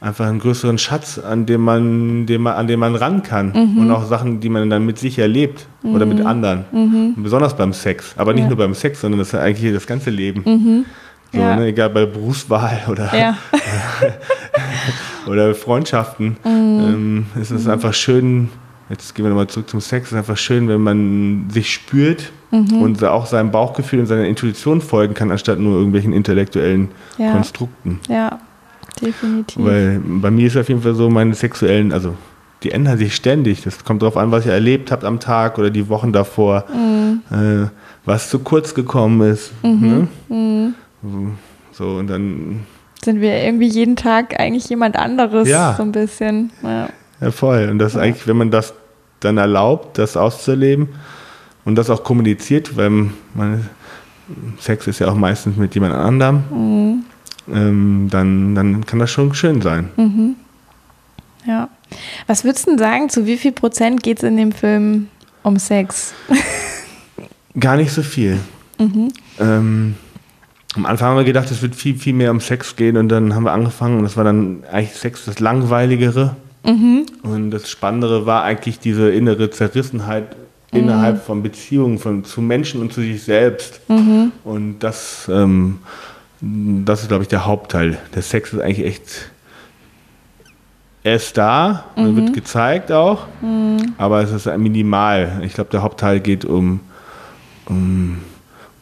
einfach 0.00 0.26
einen 0.26 0.38
größeren 0.38 0.78
Schatz, 0.78 1.18
an 1.18 1.44
dem 1.46 1.60
man, 1.60 2.24
dem 2.26 2.42
man, 2.42 2.54
an 2.54 2.66
dem 2.66 2.80
man 2.80 2.94
ran 2.94 3.22
kann. 3.22 3.52
Mhm. 3.54 3.78
Und 3.78 3.90
auch 3.90 4.04
Sachen, 4.06 4.40
die 4.40 4.48
man 4.48 4.70
dann 4.70 4.86
mit 4.86 4.98
sich 4.98 5.18
erlebt 5.18 5.66
oder 5.82 6.06
mit 6.06 6.24
anderen. 6.24 6.64
Und 6.72 7.22
besonders 7.22 7.54
beim 7.56 7.72
Sex. 7.74 8.14
Aber 8.16 8.32
nicht 8.32 8.42
Mhm. 8.44 8.50
Ja. 8.50 8.56
nur 8.56 8.58
beim 8.58 8.74
Sex, 8.74 9.00
sondern 9.02 9.18
das 9.18 9.28
ist 9.28 9.34
eigentlich 9.34 9.72
das 9.74 9.86
ganze 9.86 10.08
Leben. 10.10 10.84
So, 11.32 11.38
Ja. 11.38 11.56
ne, 11.56 11.66
egal 11.66 11.90
bei 11.90 12.06
Berufswahl 12.06 12.80
oder, 12.88 13.10
Ja. 13.16 13.36
oder 15.28 15.54
Freundschaften. 15.54 16.36
Ähm, 16.44 17.26
es 17.40 17.50
ist 17.50 17.68
einfach 17.68 17.94
schön, 17.94 18.48
jetzt 18.88 19.14
gehen 19.14 19.24
wir 19.24 19.30
nochmal 19.30 19.46
zurück 19.46 19.68
zum 19.68 19.80
Sex, 19.80 20.06
es 20.06 20.12
ist 20.12 20.18
einfach 20.18 20.36
schön, 20.36 20.68
wenn 20.68 20.80
man 20.80 21.46
sich 21.50 21.72
spürt 21.72 22.32
und 22.50 23.04
auch 23.04 23.26
seinem 23.26 23.52
Bauchgefühl 23.52 24.00
und 24.00 24.06
seiner 24.06 24.24
Intuition 24.24 24.80
folgen 24.80 25.14
kann, 25.14 25.30
anstatt 25.30 25.60
nur 25.60 25.76
irgendwelchen 25.76 26.12
intellektuellen. 26.12 26.88
Konstrukten. 27.16 28.00
Ja, 28.08 28.40
definitiv. 29.00 29.64
Weil 29.64 30.00
bei 30.04 30.30
mir 30.30 30.46
ist 30.46 30.56
auf 30.56 30.68
jeden 30.68 30.82
Fall 30.82 30.94
so, 30.94 31.08
meine 31.10 31.34
sexuellen, 31.34 31.92
also 31.92 32.14
die 32.62 32.72
ändern 32.72 32.98
sich 32.98 33.14
ständig. 33.14 33.62
Das 33.62 33.84
kommt 33.84 34.02
darauf 34.02 34.16
an, 34.16 34.30
was 34.30 34.44
ihr 34.46 34.52
erlebt 34.52 34.90
habt 34.92 35.04
am 35.04 35.18
Tag 35.20 35.58
oder 35.58 35.70
die 35.70 35.88
Wochen 35.88 36.12
davor, 36.12 36.64
äh, 37.30 37.66
was 38.04 38.28
zu 38.28 38.40
kurz 38.40 38.74
gekommen 38.74 39.20
ist. 39.30 39.52
Ne? 39.62 40.08
So, 41.72 41.84
und 41.96 42.08
dann, 42.08 42.66
Sind 43.02 43.20
wir 43.22 43.42
irgendwie 43.42 43.68
jeden 43.68 43.96
Tag 43.96 44.38
eigentlich 44.38 44.68
jemand 44.68 44.96
anderes, 44.96 45.48
Ja. 45.48 45.74
so 45.76 45.82
ein 45.82 45.92
bisschen. 45.92 46.50
Ja. 46.62 46.88
ja 47.20 47.30
voll. 47.30 47.68
Und 47.70 47.78
das 47.78 47.96
eigentlich, 47.96 48.26
wenn 48.26 48.36
man 48.36 48.50
das 48.50 48.74
dann 49.20 49.38
erlaubt, 49.38 49.96
das 49.98 50.16
auszuleben 50.16 50.88
und 51.64 51.76
das 51.76 51.88
auch 51.88 52.04
kommuniziert, 52.04 52.76
weil 52.76 52.90
man, 52.90 53.68
Sex 54.58 54.86
ist 54.86 54.98
ja 54.98 55.08
auch 55.08 55.14
meistens 55.14 55.56
mit 55.56 55.74
jemand 55.74 55.94
anderem, 55.94 57.04
ähm, 57.54 58.08
dann, 58.10 58.54
dann 58.54 58.86
kann 58.86 58.98
das 58.98 59.10
schon 59.10 59.34
schön 59.34 59.60
sein. 59.62 59.88
ja. 61.46 61.68
Was 62.26 62.44
würdest 62.44 62.66
du 62.66 62.70
denn 62.70 62.78
sagen, 62.78 63.08
zu 63.08 63.26
wie 63.26 63.36
viel 63.36 63.52
Prozent 63.52 64.02
geht 64.02 64.18
es 64.18 64.22
in 64.22 64.36
dem 64.36 64.52
Film 64.52 65.08
um 65.42 65.56
Sex? 65.58 66.14
Gar 67.58 67.76
nicht 67.76 67.92
so 67.92 68.02
viel. 68.02 68.38
Ähm, 69.40 69.94
am 70.76 70.86
Anfang 70.86 71.08
haben 71.08 71.16
wir 71.16 71.24
gedacht, 71.24 71.50
es 71.50 71.62
wird 71.62 71.74
viel, 71.74 71.96
viel 71.96 72.12
mehr 72.12 72.30
um 72.30 72.40
Sex 72.40 72.76
gehen 72.76 72.96
und 72.96 73.08
dann 73.08 73.34
haben 73.34 73.42
wir 73.42 73.52
angefangen 73.52 73.98
und 73.98 74.04
das 74.04 74.16
war 74.16 74.22
dann 74.24 74.62
eigentlich 74.70 74.92
Sex 74.92 75.24
das 75.24 75.40
Langweiligere. 75.40 76.36
Und 77.22 77.50
das 77.50 77.68
Spannendere 77.68 78.26
war 78.26 78.44
eigentlich 78.44 78.78
diese 78.78 79.10
innere 79.10 79.50
Zerrissenheit 79.50 80.36
innerhalb 80.72 81.24
von 81.24 81.42
Beziehungen 81.42 81.98
von, 81.98 82.24
zu 82.24 82.40
Menschen 82.40 82.80
und 82.80 82.92
zu 82.92 83.00
sich 83.00 83.22
selbst. 83.22 83.80
Und 84.44 84.78
das, 84.80 85.28
ähm, 85.32 85.78
das 86.40 87.02
ist, 87.02 87.08
glaube 87.08 87.22
ich, 87.22 87.28
der 87.28 87.46
Hauptteil. 87.46 87.98
Der 88.14 88.22
Sex 88.22 88.52
ist 88.52 88.60
eigentlich 88.60 88.86
echt. 88.86 89.30
Er 91.02 91.16
ist 91.16 91.36
da 91.38 91.86
und 91.96 92.04
er 92.04 92.16
wird 92.16 92.34
gezeigt 92.34 92.92
auch, 92.92 93.26
aber 93.96 94.22
es 94.22 94.32
ist 94.32 94.46
minimal. 94.58 95.40
Ich 95.42 95.54
glaube, 95.54 95.70
der 95.70 95.82
Hauptteil 95.82 96.20
geht 96.20 96.44
um, 96.44 96.80
um, 97.64 98.18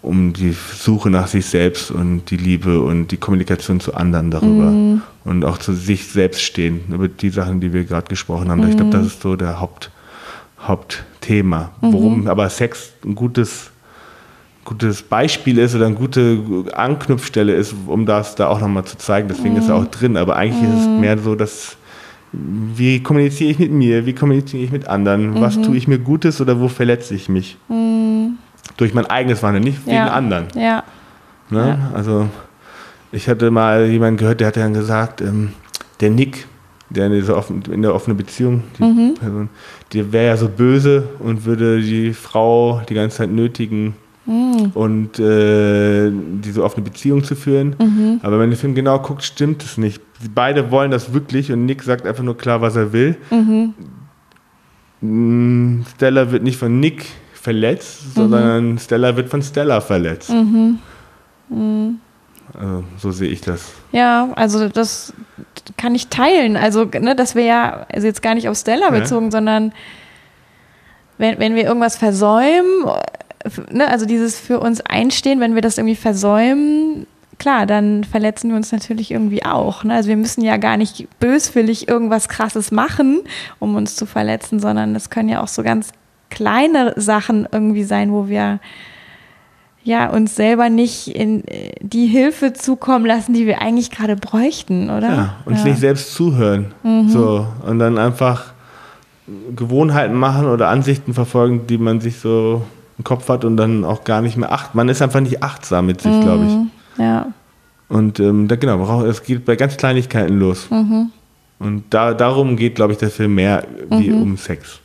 um 0.02 0.32
die 0.32 0.50
Suche 0.52 1.10
nach 1.10 1.28
sich 1.28 1.46
selbst 1.46 1.92
und 1.92 2.24
die 2.32 2.36
Liebe 2.36 2.80
und 2.82 3.12
die 3.12 3.18
Kommunikation 3.18 3.78
zu 3.78 3.94
anderen 3.94 4.32
darüber 4.32 5.00
und 5.24 5.44
auch 5.44 5.58
zu 5.58 5.74
sich 5.74 6.08
selbst 6.08 6.42
stehen, 6.42 6.80
über 6.90 7.06
die 7.06 7.30
Sachen, 7.30 7.60
die 7.60 7.72
wir 7.72 7.84
gerade 7.84 8.08
gesprochen 8.08 8.50
haben. 8.50 8.68
Ich 8.68 8.76
glaube, 8.76 8.90
das 8.90 9.06
ist 9.06 9.22
so 9.22 9.36
der 9.36 9.60
Haupt, 9.60 9.92
Hauptthema. 10.60 11.70
Worum 11.80 12.26
aber 12.26 12.50
Sex 12.50 12.94
ein 13.04 13.14
gutes, 13.14 13.70
gutes 14.68 15.02
Beispiel 15.02 15.56
ist 15.58 15.74
oder 15.74 15.86
eine 15.86 15.94
gute 15.94 16.64
Anknüpfstelle 16.74 17.54
ist, 17.54 17.74
um 17.86 18.04
das 18.04 18.34
da 18.34 18.48
auch 18.48 18.60
nochmal 18.60 18.84
zu 18.84 18.98
zeigen. 18.98 19.26
Deswegen 19.28 19.56
ist 19.56 19.70
er 19.70 19.76
auch 19.76 19.86
drin. 19.86 20.18
Aber 20.18 20.36
eigentlich 20.36 20.68
ist 20.68 20.80
es 20.80 20.86
mehr 20.86 21.16
so, 21.16 21.34
dass 21.34 21.78
wie 22.32 23.02
kommuniziere 23.02 23.50
ich 23.50 23.58
mit 23.58 23.72
mir, 23.72 24.04
wie 24.04 24.12
kommuniziere 24.12 24.62
ich 24.62 24.70
mit 24.70 24.86
anderen, 24.86 25.40
was 25.40 25.58
tue 25.62 25.74
ich 25.74 25.88
mir 25.88 25.98
Gutes 25.98 26.42
oder 26.42 26.60
wo 26.60 26.68
verletze 26.68 27.14
ich 27.14 27.30
mich? 27.30 27.56
Durch 28.76 28.92
mein 28.92 29.06
eigenes 29.06 29.42
Wandel, 29.42 29.62
nicht 29.62 29.86
wegen 29.86 29.96
ja. 29.96 30.08
anderen. 30.08 30.48
Ja. 30.54 30.84
Ne? 31.48 31.78
Ja. 31.80 31.90
Also 31.96 32.28
ich 33.10 33.26
hatte 33.26 33.50
mal 33.50 33.86
jemanden 33.86 34.18
gehört, 34.18 34.40
der 34.40 34.48
hat 34.48 34.58
dann 34.58 34.74
gesagt, 34.74 35.22
ähm, 35.22 35.52
der 36.00 36.10
Nick, 36.10 36.46
der 36.90 37.06
in 37.06 37.12
dieser 37.12 37.38
offen, 37.38 37.62
in 37.72 37.80
der 37.80 37.94
offenen 37.94 38.18
Beziehung, 38.18 38.64
die 38.78 38.82
Mhm. 38.82 39.14
Person, 39.14 39.48
der 39.94 40.12
wäre 40.12 40.26
ja 40.26 40.36
so 40.36 40.50
böse 40.50 41.08
und 41.20 41.46
würde 41.46 41.80
die 41.80 42.12
Frau 42.12 42.82
die 42.86 42.94
ganze 42.94 43.16
Zeit 43.16 43.30
nötigen 43.30 43.94
Mhm. 44.28 44.72
und 44.74 45.18
äh, 45.18 46.10
diese 46.12 46.62
offene 46.62 46.84
Beziehung 46.84 47.24
zu 47.24 47.34
führen. 47.34 47.74
Mhm. 47.78 48.20
Aber 48.22 48.32
wenn 48.32 48.40
man 48.40 48.50
den 48.50 48.58
Film 48.58 48.74
genau 48.74 48.98
guckt, 48.98 49.22
stimmt 49.24 49.62
es 49.62 49.78
nicht. 49.78 50.02
Sie 50.20 50.28
beide 50.28 50.70
wollen 50.70 50.90
das 50.90 51.14
wirklich 51.14 51.50
und 51.50 51.64
Nick 51.64 51.82
sagt 51.82 52.06
einfach 52.06 52.22
nur 52.22 52.36
klar, 52.36 52.60
was 52.60 52.76
er 52.76 52.92
will. 52.92 53.16
Mhm. 53.30 53.72
Mm, 55.00 55.82
Stella 55.94 56.30
wird 56.30 56.42
nicht 56.42 56.58
von 56.58 56.78
Nick 56.78 57.06
verletzt, 57.32 58.14
sondern 58.14 58.78
Stella 58.78 59.16
wird 59.16 59.30
von 59.30 59.40
Stella 59.42 59.80
verletzt. 59.80 60.30
Also, 60.30 60.74
so 62.98 63.10
sehe 63.10 63.30
ich 63.30 63.40
das. 63.40 63.72
Ja, 63.92 64.28
also 64.34 64.68
das 64.68 65.14
kann 65.78 65.94
ich 65.94 66.08
teilen. 66.08 66.56
Also, 66.56 66.84
ne, 66.84 67.16
das 67.16 67.34
wäre 67.34 67.46
ja, 67.46 67.86
also 67.90 68.06
jetzt 68.06 68.20
gar 68.22 68.34
nicht 68.34 68.48
auf 68.48 68.58
Stella 68.58 68.92
Ja. 68.92 68.98
bezogen, 68.98 69.30
sondern 69.30 69.72
wenn, 71.16 71.38
wenn 71.38 71.54
wir 71.54 71.64
irgendwas 71.64 71.96
versäumen, 71.96 72.84
ne, 73.70 73.88
also 73.88 74.06
dieses 74.06 74.38
für 74.38 74.60
uns 74.60 74.80
einstehen, 74.80 75.40
wenn 75.40 75.54
wir 75.54 75.62
das 75.62 75.78
irgendwie 75.78 75.96
versäumen, 75.96 77.06
klar, 77.38 77.66
dann 77.66 78.04
verletzen 78.04 78.50
wir 78.50 78.56
uns 78.56 78.72
natürlich 78.72 79.10
irgendwie 79.10 79.44
auch. 79.44 79.84
Ne? 79.84 79.94
Also 79.94 80.08
wir 80.08 80.16
müssen 80.16 80.42
ja 80.42 80.56
gar 80.56 80.76
nicht 80.76 81.08
böswillig 81.20 81.88
irgendwas 81.88 82.28
Krasses 82.28 82.70
machen, 82.70 83.20
um 83.58 83.76
uns 83.76 83.96
zu 83.96 84.06
verletzen, 84.06 84.60
sondern 84.60 84.94
es 84.94 85.10
können 85.10 85.28
ja 85.28 85.42
auch 85.42 85.48
so 85.48 85.62
ganz 85.62 85.92
kleine 86.30 86.94
Sachen 86.96 87.48
irgendwie 87.50 87.84
sein, 87.84 88.12
wo 88.12 88.28
wir 88.28 88.60
ja 89.84 90.10
uns 90.10 90.36
selber 90.36 90.68
nicht 90.68 91.08
in 91.08 91.46
äh, 91.48 91.72
die 91.80 92.06
Hilfe 92.06 92.52
zukommen 92.52 93.06
lassen, 93.06 93.32
die 93.32 93.46
wir 93.46 93.62
eigentlich 93.62 93.90
gerade 93.90 94.16
bräuchten, 94.16 94.90
oder? 94.90 95.08
Ja, 95.08 95.34
uns 95.46 95.58
ja. 95.58 95.64
Mhm. 95.64 95.70
nicht 95.70 95.80
selbst 95.80 96.12
zuhören. 96.12 96.74
So, 97.08 97.46
und 97.66 97.78
dann 97.78 97.96
einfach 97.96 98.52
Gewohnheiten 99.54 100.14
machen 100.14 100.46
oder 100.46 100.68
Ansichten 100.68 101.14
verfolgen, 101.14 101.66
die 101.66 101.78
man 101.78 102.00
sich 102.00 102.18
so 102.18 102.62
im 102.98 103.04
Kopf 103.04 103.28
hat 103.28 103.44
und 103.44 103.56
dann 103.56 103.84
auch 103.84 104.04
gar 104.04 104.20
nicht 104.20 104.36
mehr 104.36 104.52
acht. 104.52 104.74
Man 104.74 104.88
ist 104.88 105.00
einfach 105.00 105.20
nicht 105.20 105.42
achtsam 105.42 105.86
mit 105.86 106.00
sich, 106.00 106.20
glaube 106.20 106.44
ich. 106.46 107.02
Ja, 107.02 107.28
Und 107.88 108.18
ähm, 108.18 108.48
da, 108.48 108.56
genau, 108.56 109.04
es 109.04 109.22
geht 109.22 109.44
bei 109.44 109.54
ganz 109.56 109.76
Kleinigkeiten 109.76 110.38
los. 110.38 110.68
Mhm. 110.70 111.12
Und 111.60 111.84
da, 111.90 112.12
darum 112.12 112.56
geht, 112.56 112.74
glaube 112.74 112.92
ich, 112.92 112.98
der 112.98 113.10
Film 113.10 113.36
mehr 113.36 113.64
wie 113.90 114.10
um 114.10 114.36
Sex. 114.36 114.80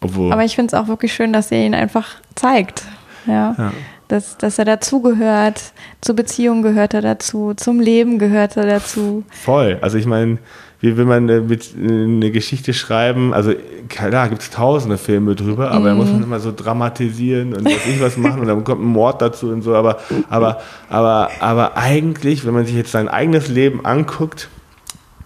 Obwohl, 0.00 0.32
aber 0.32 0.44
ich 0.44 0.56
finde 0.56 0.74
es 0.74 0.82
auch 0.82 0.88
wirklich 0.88 1.12
schön, 1.12 1.32
dass 1.32 1.52
er 1.52 1.64
ihn 1.64 1.74
einfach 1.74 2.08
zeigt. 2.34 2.82
Ja. 3.26 3.54
ja. 3.56 3.72
Dass, 4.08 4.36
dass 4.36 4.58
er 4.58 4.64
dazugehört, 4.64 5.72
zur 6.00 6.16
Beziehung 6.16 6.62
gehört 6.62 6.92
er 6.92 7.00
dazu, 7.00 7.54
zum 7.54 7.80
Leben 7.80 8.18
gehört 8.18 8.56
er 8.56 8.66
dazu. 8.66 9.24
Voll. 9.30 9.78
Also 9.80 9.96
ich 9.96 10.06
meine, 10.06 10.38
wie 10.82 10.96
will 10.96 11.06
man 11.06 11.22
eine, 11.30 11.40
Bez- 11.40 11.74
eine 11.74 12.30
Geschichte 12.30 12.74
schreiben? 12.74 13.32
Also 13.32 13.54
klar, 13.88 14.28
gibt 14.28 14.42
es 14.42 14.50
tausende 14.50 14.98
Filme 14.98 15.34
drüber, 15.34 15.70
aber 15.70 15.88
da 15.88 15.94
muss 15.94 16.10
man 16.10 16.22
immer 16.24 16.40
so 16.40 16.52
dramatisieren 16.54 17.54
und 17.54 17.64
weiß 17.64 17.86
ich 17.88 18.00
was 18.02 18.16
machen 18.18 18.40
und 18.40 18.48
dann 18.48 18.62
kommt 18.64 18.82
ein 18.82 18.86
Mord 18.88 19.22
dazu 19.22 19.48
und 19.48 19.62
so. 19.62 19.74
Aber, 19.74 19.98
aber, 20.28 20.60
aber, 20.90 21.30
aber 21.40 21.76
eigentlich, 21.76 22.44
wenn 22.44 22.52
man 22.52 22.66
sich 22.66 22.74
jetzt 22.74 22.92
sein 22.92 23.08
eigenes 23.08 23.48
Leben 23.48 23.86
anguckt, 23.86 24.48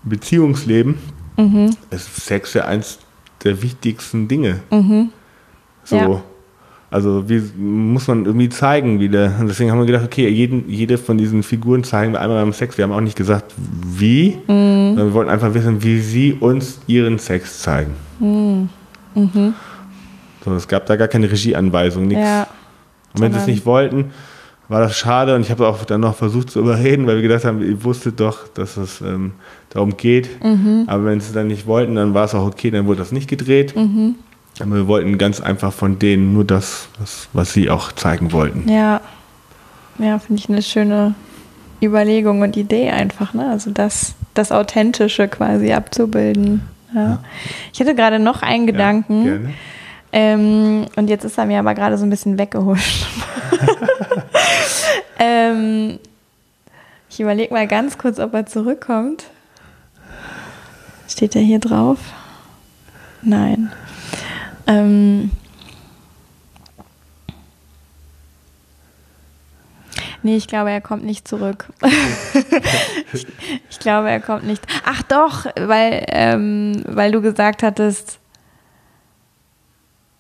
Beziehungsleben, 0.04 0.98
ist 1.90 2.24
Sex 2.24 2.54
ja 2.54 2.64
eins 2.66 2.98
der 3.42 3.60
wichtigsten 3.62 4.28
Dinge. 4.28 4.60
So. 5.84 5.96
Ja. 5.96 6.22
Also 6.96 7.28
wie 7.28 7.42
muss 7.60 8.08
man 8.08 8.24
irgendwie 8.24 8.48
zeigen, 8.48 9.00
wie 9.00 9.10
der. 9.10 9.34
Und 9.38 9.48
deswegen 9.48 9.70
haben 9.70 9.80
wir 9.80 9.84
gedacht, 9.84 10.06
okay, 10.06 10.30
jeden, 10.30 10.66
jede 10.70 10.96
von 10.96 11.18
diesen 11.18 11.42
Figuren 11.42 11.84
zeigen 11.84 12.12
wir 12.14 12.22
einmal 12.22 12.42
beim 12.42 12.54
Sex. 12.54 12.78
Wir 12.78 12.84
haben 12.84 12.92
auch 12.92 13.02
nicht 13.02 13.18
gesagt, 13.18 13.52
wie, 13.58 14.38
Mhm. 14.48 14.94
sondern 14.94 15.06
wir 15.08 15.12
wollten 15.12 15.30
einfach 15.30 15.52
wissen, 15.52 15.82
wie 15.82 16.00
sie 16.00 16.32
uns 16.40 16.80
ihren 16.86 17.18
Sex 17.18 17.60
zeigen. 17.60 17.92
Mhm. 18.18 18.70
So, 20.42 20.54
es 20.54 20.66
gab 20.66 20.86
da 20.86 20.96
gar 20.96 21.08
keine 21.08 21.30
Regieanweisung, 21.30 22.06
nichts. 22.06 22.24
Ja. 22.24 22.46
Und 23.12 23.20
wenn 23.20 23.32
sie 23.34 23.40
es 23.40 23.46
nicht 23.46 23.66
wollten, 23.66 24.06
war 24.68 24.80
das 24.80 24.96
schade. 24.96 25.34
Und 25.34 25.42
ich 25.42 25.50
habe 25.50 25.68
auch 25.68 25.84
dann 25.84 26.00
noch 26.00 26.14
versucht 26.14 26.50
zu 26.50 26.60
überreden, 26.60 27.06
weil 27.06 27.16
wir 27.16 27.22
gedacht 27.28 27.44
haben, 27.44 27.60
ihr 27.60 27.84
wusstet 27.84 28.20
doch, 28.20 28.48
dass 28.48 28.78
es 28.78 29.02
ähm, 29.02 29.32
darum 29.68 29.98
geht. 29.98 30.30
Mhm. 30.42 30.84
Aber 30.86 31.04
wenn 31.04 31.20
sie 31.20 31.34
dann 31.34 31.48
nicht 31.48 31.66
wollten, 31.66 31.96
dann 31.96 32.14
war 32.14 32.24
es 32.24 32.34
auch 32.34 32.46
okay, 32.46 32.70
dann 32.70 32.86
wurde 32.86 33.00
das 33.00 33.12
nicht 33.12 33.28
gedreht. 33.28 33.74
Aber 34.60 34.74
wir 34.74 34.86
wollten 34.86 35.18
ganz 35.18 35.40
einfach 35.40 35.72
von 35.72 35.98
denen 35.98 36.32
nur 36.32 36.44
das, 36.44 36.88
was, 36.98 37.28
was 37.32 37.52
sie 37.52 37.68
auch 37.70 37.92
zeigen 37.92 38.32
wollten. 38.32 38.68
Ja, 38.68 39.00
ja 39.98 40.18
finde 40.18 40.40
ich 40.40 40.48
eine 40.48 40.62
schöne 40.62 41.14
Überlegung 41.82 42.40
und 42.40 42.56
Idee 42.56 42.90
einfach, 42.90 43.34
ne? 43.34 43.50
Also 43.50 43.70
das, 43.70 44.14
das 44.34 44.52
Authentische 44.52 45.28
quasi 45.28 45.72
abzubilden. 45.72 46.62
Ja. 46.94 47.22
Ich 47.72 47.80
hatte 47.80 47.94
gerade 47.94 48.18
noch 48.18 48.42
einen 48.42 48.66
Gedanken. 48.66 49.26
Ja. 49.26 49.50
Ähm, 50.12 50.86
und 50.96 51.10
jetzt 51.10 51.24
ist 51.24 51.36
er 51.36 51.44
mir 51.44 51.58
aber 51.58 51.74
gerade 51.74 51.98
so 51.98 52.06
ein 52.06 52.10
bisschen 52.10 52.38
weggehuscht. 52.38 53.06
ähm, 55.18 55.98
Ich 57.10 57.20
überlege 57.20 57.52
mal 57.52 57.66
ganz 57.66 57.98
kurz, 57.98 58.18
ob 58.18 58.32
er 58.32 58.46
zurückkommt. 58.46 59.24
Steht 61.08 61.36
er 61.36 61.42
hier 61.42 61.58
drauf? 61.58 61.98
Nein. 63.22 63.70
Ähm, 64.66 65.30
Nee, 70.26 70.36
ich 70.36 70.48
glaube, 70.48 70.72
er 70.72 70.80
kommt 70.80 71.04
nicht 71.04 71.28
zurück. 71.28 71.68
ich, 73.12 73.26
ich, 73.70 73.78
glaube, 73.78 74.10
er 74.10 74.18
kommt 74.18 74.44
nicht. 74.44 74.60
Ach 74.84 75.00
doch, 75.04 75.46
weil, 75.56 76.04
ähm, 76.08 76.82
weil 76.84 77.12
du 77.12 77.22
gesagt 77.22 77.62
hattest, 77.62 78.18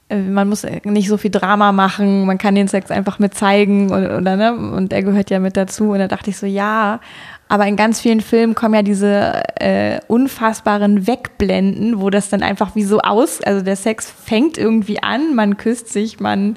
äh, 0.08 0.18
man 0.18 0.48
muss 0.48 0.64
nicht 0.84 1.08
so 1.08 1.16
viel 1.16 1.32
Drama 1.32 1.72
machen, 1.72 2.24
man 2.24 2.38
kann 2.38 2.54
den 2.54 2.68
Sex 2.68 2.92
einfach 2.92 3.18
mit 3.18 3.34
zeigen 3.34 3.90
oder, 3.90 4.18
oder 4.18 4.36
ne? 4.36 4.54
Und 4.54 4.92
er 4.92 5.02
gehört 5.02 5.30
ja 5.30 5.40
mit 5.40 5.56
dazu. 5.56 5.90
Und 5.90 5.98
da 5.98 6.06
dachte 6.06 6.30
ich 6.30 6.36
so, 6.36 6.46
ja, 6.46 7.00
aber 7.48 7.66
in 7.66 7.76
ganz 7.76 8.00
vielen 8.00 8.20
Filmen 8.20 8.54
kommen 8.54 8.74
ja 8.74 8.82
diese 8.82 9.42
äh, 9.60 10.00
unfassbaren 10.08 11.06
Wegblenden, 11.06 12.00
wo 12.00 12.10
das 12.10 12.28
dann 12.28 12.42
einfach 12.42 12.74
wie 12.74 12.84
so 12.84 13.00
aus, 13.00 13.40
also 13.40 13.64
der 13.64 13.76
Sex 13.76 14.10
fängt 14.10 14.58
irgendwie 14.58 15.02
an, 15.02 15.34
man 15.34 15.56
küsst 15.56 15.92
sich, 15.92 16.18
man 16.18 16.56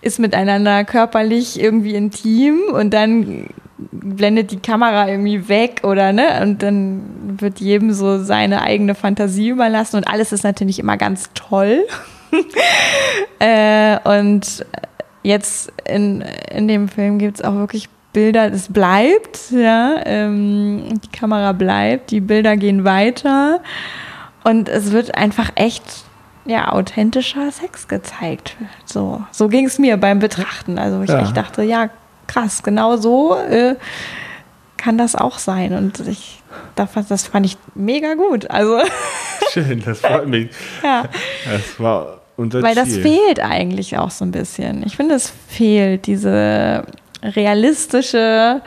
ist 0.00 0.18
miteinander 0.18 0.84
körperlich 0.84 1.60
irgendwie 1.60 1.94
intim 1.94 2.60
und 2.72 2.94
dann 2.94 3.48
blendet 3.78 4.50
die 4.50 4.60
Kamera 4.60 5.08
irgendwie 5.08 5.48
weg 5.48 5.82
oder 5.84 6.12
ne 6.12 6.40
und 6.42 6.62
dann 6.62 7.38
wird 7.40 7.60
jedem 7.60 7.92
so 7.92 8.22
seine 8.22 8.62
eigene 8.62 8.94
Fantasie 8.94 9.48
überlassen 9.48 9.96
und 9.96 10.08
alles 10.08 10.32
ist 10.32 10.44
natürlich 10.44 10.78
immer 10.78 10.96
ganz 10.96 11.30
toll. 11.34 11.84
Äh, 13.40 14.00
und 14.02 14.66
jetzt 15.22 15.72
in, 15.88 16.22
in 16.50 16.66
dem 16.66 16.88
Film 16.88 17.20
gibt 17.20 17.38
es 17.38 17.44
auch 17.44 17.54
wirklich 17.54 17.88
Bilder, 18.12 18.52
es 18.52 18.72
bleibt, 18.72 19.50
ja, 19.50 19.96
ähm, 20.04 21.00
die 21.04 21.16
Kamera 21.16 21.52
bleibt, 21.52 22.10
die 22.10 22.20
Bilder 22.20 22.56
gehen 22.56 22.84
weiter 22.84 23.60
und 24.44 24.68
es 24.68 24.92
wird 24.92 25.14
einfach 25.14 25.50
echt 25.56 25.84
ja, 26.46 26.72
authentischer 26.72 27.50
Sex 27.52 27.86
gezeigt. 27.86 28.56
So, 28.86 29.22
so 29.30 29.48
ging 29.48 29.66
es 29.66 29.78
mir 29.78 29.98
beim 29.98 30.18
Betrachten. 30.18 30.78
Also 30.78 31.02
ich, 31.02 31.10
ja. 31.10 31.22
ich 31.22 31.32
dachte, 31.32 31.62
ja, 31.62 31.90
krass, 32.26 32.62
genau 32.62 32.96
so 32.96 33.36
äh, 33.36 33.76
kann 34.78 34.96
das 34.96 35.14
auch 35.14 35.38
sein. 35.38 35.74
Und 35.74 36.00
ich, 36.08 36.42
das 36.74 37.26
fand 37.26 37.44
ich 37.44 37.58
mega 37.74 38.14
gut. 38.14 38.50
Also 38.50 38.80
Schön, 39.52 39.82
das 39.84 40.00
freut 40.00 40.26
mich. 40.26 40.48
ja. 40.82 41.04
Das 41.44 41.78
war 41.78 42.20
unser 42.36 42.62
Weil 42.62 42.74
Ziel. 42.74 42.84
das 42.84 42.96
fehlt 42.96 43.40
eigentlich 43.40 43.98
auch 43.98 44.10
so 44.10 44.24
ein 44.24 44.30
bisschen. 44.30 44.82
Ich 44.86 44.96
finde, 44.96 45.16
es 45.16 45.30
fehlt 45.48 46.06
diese 46.06 46.84
realistische 47.22 48.60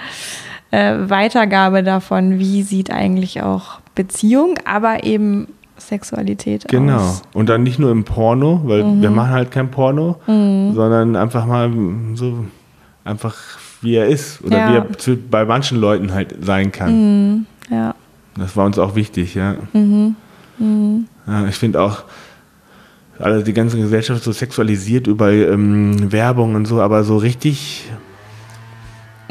äh, 0.71 0.95
Weitergabe 1.07 1.83
davon, 1.83 2.39
wie 2.39 2.63
sieht 2.63 2.91
eigentlich 2.91 3.41
auch 3.41 3.79
Beziehung, 3.95 4.55
aber 4.65 5.03
eben 5.03 5.47
Sexualität 5.77 6.67
genau. 6.67 6.97
aus. 6.97 7.23
Und 7.33 7.49
dann 7.49 7.63
nicht 7.63 7.79
nur 7.79 7.91
im 7.91 8.03
Porno, 8.03 8.61
weil 8.65 8.83
Mhm. 8.83 9.01
wir 9.01 9.09
machen 9.09 9.31
halt 9.31 9.51
kein 9.51 9.69
Porno, 9.71 10.17
sondern 10.27 11.15
einfach 11.15 11.45
mal 11.45 11.71
so 12.15 12.45
einfach 13.03 13.35
wie 13.81 13.95
er 13.95 14.05
ist 14.07 14.43
oder 14.43 14.57
Ja. 14.57 14.69
wie 14.71 14.75
er 14.77 14.97
zu, 14.97 15.17
bei 15.17 15.43
manchen 15.43 15.79
Leuten 15.79 16.13
halt 16.13 16.35
sein 16.41 16.71
kann. 16.71 16.91
Mhm. 17.33 17.45
Ja. 17.69 17.95
Das 18.37 18.55
war 18.55 18.65
uns 18.65 18.77
auch 18.77 18.95
wichtig, 18.95 19.33
ja. 19.35 19.55
Mhm. 19.73 20.15
ja 21.27 21.47
ich 21.47 21.55
finde 21.55 21.81
auch, 21.81 22.03
also 23.19 23.43
die 23.43 23.53
ganze 23.53 23.77
Gesellschaft 23.77 24.23
so 24.23 24.31
sexualisiert 24.31 25.07
über 25.07 25.31
ähm, 25.31 26.11
Werbung 26.11 26.55
und 26.55 26.65
so, 26.65 26.79
aber 26.79 27.03
so 27.03 27.17
richtig 27.17 27.89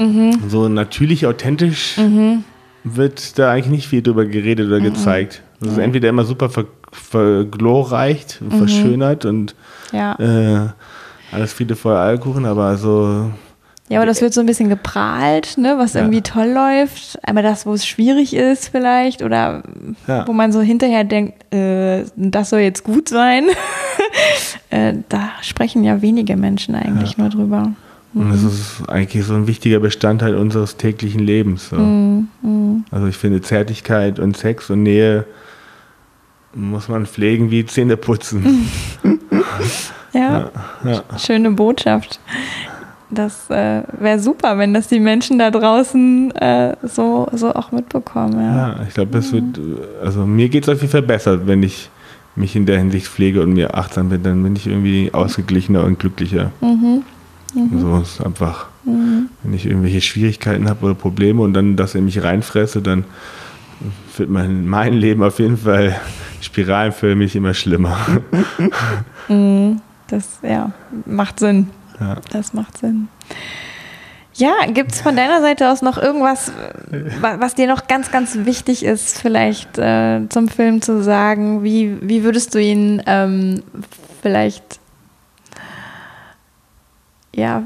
Mhm. 0.00 0.48
so 0.48 0.68
natürlich 0.68 1.26
authentisch 1.26 1.96
wird 2.84 3.38
da 3.38 3.50
eigentlich 3.52 3.70
nicht 3.70 3.88
viel 3.88 4.02
drüber 4.02 4.24
geredet 4.24 4.66
Mhm. 4.66 4.72
oder 4.72 4.80
gezeigt. 4.82 5.42
Das 5.60 5.72
ist 5.72 5.78
entweder 5.78 6.08
immer 6.08 6.24
super 6.24 6.48
ver 6.48 6.64
verglorreicht, 6.92 8.40
Mhm. 8.40 8.50
verschönert 8.52 9.24
und 9.24 9.54
Ja. 9.92 10.14
äh, 10.18 10.68
alles 11.32 11.52
viele 11.52 11.76
voll 11.76 11.94
Alkohol, 11.96 12.44
aber 12.46 12.76
so 12.76 13.30
ja, 13.88 13.98
aber 13.98 14.06
das 14.06 14.20
wird 14.22 14.32
so 14.32 14.40
ein 14.40 14.46
bisschen 14.46 14.68
geprahlt, 14.68 15.58
ne, 15.58 15.74
was 15.76 15.94
Ja. 15.94 16.02
irgendwie 16.02 16.22
toll 16.22 16.46
läuft. 16.46 17.18
Einmal 17.26 17.42
das, 17.42 17.66
wo 17.66 17.72
es 17.74 17.84
schwierig 17.84 18.34
ist 18.34 18.68
vielleicht 18.68 19.20
oder 19.22 19.64
Ja. 20.06 20.26
wo 20.28 20.32
man 20.32 20.52
so 20.52 20.60
hinterher 20.60 21.02
denkt, 21.02 21.52
äh, 21.52 22.04
das 22.14 22.50
soll 22.50 22.60
jetzt 22.60 22.84
gut 22.84 23.08
sein. 23.08 23.46
äh, 24.70 24.94
da 25.08 25.30
sprechen 25.42 25.82
ja 25.82 26.02
wenige 26.02 26.36
Menschen 26.36 26.74
eigentlich 26.76 27.18
nur 27.18 27.30
drüber. 27.30 27.72
Und 28.14 28.30
das 28.30 28.42
ist 28.42 28.88
eigentlich 28.88 29.24
so 29.24 29.34
ein 29.34 29.46
wichtiger 29.46 29.78
Bestandteil 29.80 30.34
unseres 30.34 30.76
täglichen 30.76 31.20
Lebens. 31.20 31.68
So. 31.68 31.76
Mhm. 31.76 32.84
Also 32.90 33.06
ich 33.06 33.16
finde 33.16 33.40
Zärtlichkeit 33.40 34.18
und 34.18 34.36
Sex 34.36 34.68
und 34.70 34.82
Nähe 34.82 35.24
muss 36.54 36.88
man 36.88 37.06
pflegen 37.06 37.50
wie 37.50 37.64
Zähne 37.66 37.96
putzen. 37.96 38.68
Ja, 40.12 40.50
Ja. 40.84 41.02
schöne 41.18 41.52
Botschaft. 41.52 42.18
Das 43.10 43.48
äh, 43.50 43.82
wäre 43.98 44.18
super, 44.18 44.58
wenn 44.58 44.74
das 44.74 44.88
die 44.88 44.98
Menschen 45.00 45.38
da 45.38 45.50
draußen 45.52 46.32
äh, 46.36 46.74
so, 46.82 47.28
so 47.32 47.54
auch 47.54 47.70
mitbekommen. 47.70 48.34
Ja. 48.40 48.56
Ja, 48.56 48.76
ich 48.88 48.94
glaube, 48.94 49.18
es 49.18 49.32
wird, 49.32 49.44
also 50.02 50.26
mir 50.26 50.48
geht 50.48 50.64
es 50.64 50.68
auf 50.68 50.80
jeden 50.80 50.90
Fall 50.90 51.02
besser, 51.02 51.46
wenn 51.46 51.62
ich 51.62 51.90
mich 52.36 52.54
in 52.56 52.66
der 52.66 52.78
Hinsicht 52.78 53.06
pflege 53.06 53.42
und 53.42 53.52
mir 53.52 53.74
achtsam 53.76 54.08
bin, 54.08 54.22
dann 54.22 54.42
bin 54.42 54.54
ich 54.56 54.66
irgendwie 54.66 55.10
ausgeglichener 55.12 55.84
und 55.84 55.98
glücklicher. 55.98 56.50
Mhm. 56.60 57.02
So 57.54 57.98
ist 58.00 58.20
einfach, 58.24 58.66
wenn 58.84 59.52
ich 59.52 59.66
irgendwelche 59.66 60.00
Schwierigkeiten 60.00 60.68
habe 60.68 60.84
oder 60.86 60.94
Probleme 60.94 61.42
und 61.42 61.52
dann 61.54 61.76
das 61.76 61.94
in 61.94 62.04
mich 62.04 62.22
reinfresse, 62.22 62.80
dann 62.82 63.04
wird 64.16 64.28
mein, 64.30 64.66
mein 64.68 64.94
Leben 64.94 65.22
auf 65.22 65.38
jeden 65.38 65.56
Fall 65.56 65.98
spiralenförmig 66.40 67.34
immer 67.36 67.54
schlimmer. 67.54 67.96
Mhm. 69.28 69.80
Das 70.08 70.40
ja, 70.42 70.72
macht 71.06 71.38
Sinn. 71.38 71.68
Ja. 72.00 72.16
Das 72.32 72.52
macht 72.52 72.78
Sinn. 72.78 73.06
Ja, 74.34 74.52
gibt 74.72 74.90
es 74.92 75.00
von 75.00 75.14
deiner 75.14 75.40
Seite 75.40 75.70
aus 75.70 75.82
noch 75.82 75.98
irgendwas, 75.98 76.50
wa- 77.20 77.36
was 77.38 77.54
dir 77.54 77.68
noch 77.68 77.86
ganz, 77.86 78.10
ganz 78.10 78.36
wichtig 78.44 78.84
ist, 78.84 79.20
vielleicht 79.20 79.78
äh, 79.78 80.22
zum 80.28 80.48
Film 80.48 80.82
zu 80.82 81.02
sagen? 81.02 81.62
Wie, 81.62 81.96
wie 82.00 82.24
würdest 82.24 82.54
du 82.54 82.60
ihn 82.60 83.00
ähm, 83.06 83.62
vielleicht, 84.22 84.80
ja, 87.40 87.62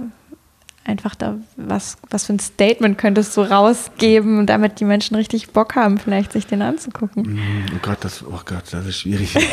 einfach 0.84 1.14
da, 1.14 1.36
was, 1.56 1.96
was 2.10 2.26
für 2.26 2.34
ein 2.34 2.38
Statement 2.38 2.98
könntest 2.98 3.36
du 3.36 3.40
rausgeben, 3.40 4.46
damit 4.46 4.80
die 4.80 4.84
Menschen 4.84 5.16
richtig 5.16 5.50
Bock 5.50 5.74
haben, 5.74 5.98
vielleicht 5.98 6.32
sich 6.32 6.46
den 6.46 6.62
anzugucken? 6.62 7.38
Oh 7.74 7.78
Gott, 7.82 7.98
das, 8.02 8.22
oh 8.22 8.40
Gott, 8.44 8.64
das 8.70 8.86
ist 8.86 9.00
schwierig. 9.00 9.34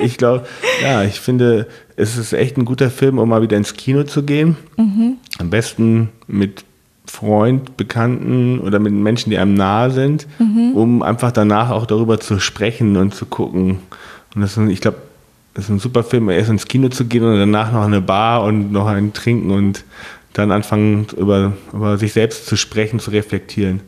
Ich 0.00 0.18
glaube, 0.18 0.46
ja, 0.82 1.04
ich 1.04 1.20
finde, 1.20 1.68
es 1.96 2.16
ist 2.16 2.32
echt 2.32 2.56
ein 2.56 2.64
guter 2.64 2.90
Film, 2.90 3.18
um 3.18 3.28
mal 3.28 3.42
wieder 3.42 3.56
ins 3.56 3.74
Kino 3.74 4.04
zu 4.04 4.22
gehen. 4.22 4.56
Am 5.38 5.50
besten 5.50 6.10
mit 6.26 6.64
Freund, 7.06 7.76
Bekannten 7.76 8.58
oder 8.60 8.78
mit 8.78 8.92
Menschen, 8.92 9.30
die 9.30 9.38
einem 9.38 9.54
nahe 9.54 9.90
sind, 9.90 10.26
um 10.74 11.02
einfach 11.02 11.32
danach 11.32 11.70
auch 11.70 11.86
darüber 11.86 12.18
zu 12.18 12.40
sprechen 12.40 12.96
und 12.96 13.14
zu 13.14 13.26
gucken. 13.26 13.78
Und 14.34 14.40
das 14.40 14.56
ich 14.56 14.80
glaube, 14.80 14.98
das 15.54 15.64
ist 15.64 15.70
ein 15.70 15.78
super 15.78 16.02
Film, 16.02 16.28
erst 16.30 16.50
ins 16.50 16.66
Kino 16.66 16.88
zu 16.88 17.04
gehen 17.04 17.22
und 17.24 17.38
danach 17.38 17.72
noch 17.72 17.80
in 17.86 17.92
eine 17.94 18.00
Bar 18.00 18.42
und 18.42 18.72
noch 18.72 18.86
ein 18.86 19.12
Trinken 19.12 19.50
und 19.50 19.84
dann 20.32 20.50
anfangen, 20.50 21.06
über, 21.16 21.52
über 21.72 21.96
sich 21.96 22.12
selbst 22.12 22.46
zu 22.46 22.56
sprechen, 22.56 22.98
zu 22.98 23.12
reflektieren 23.12 23.80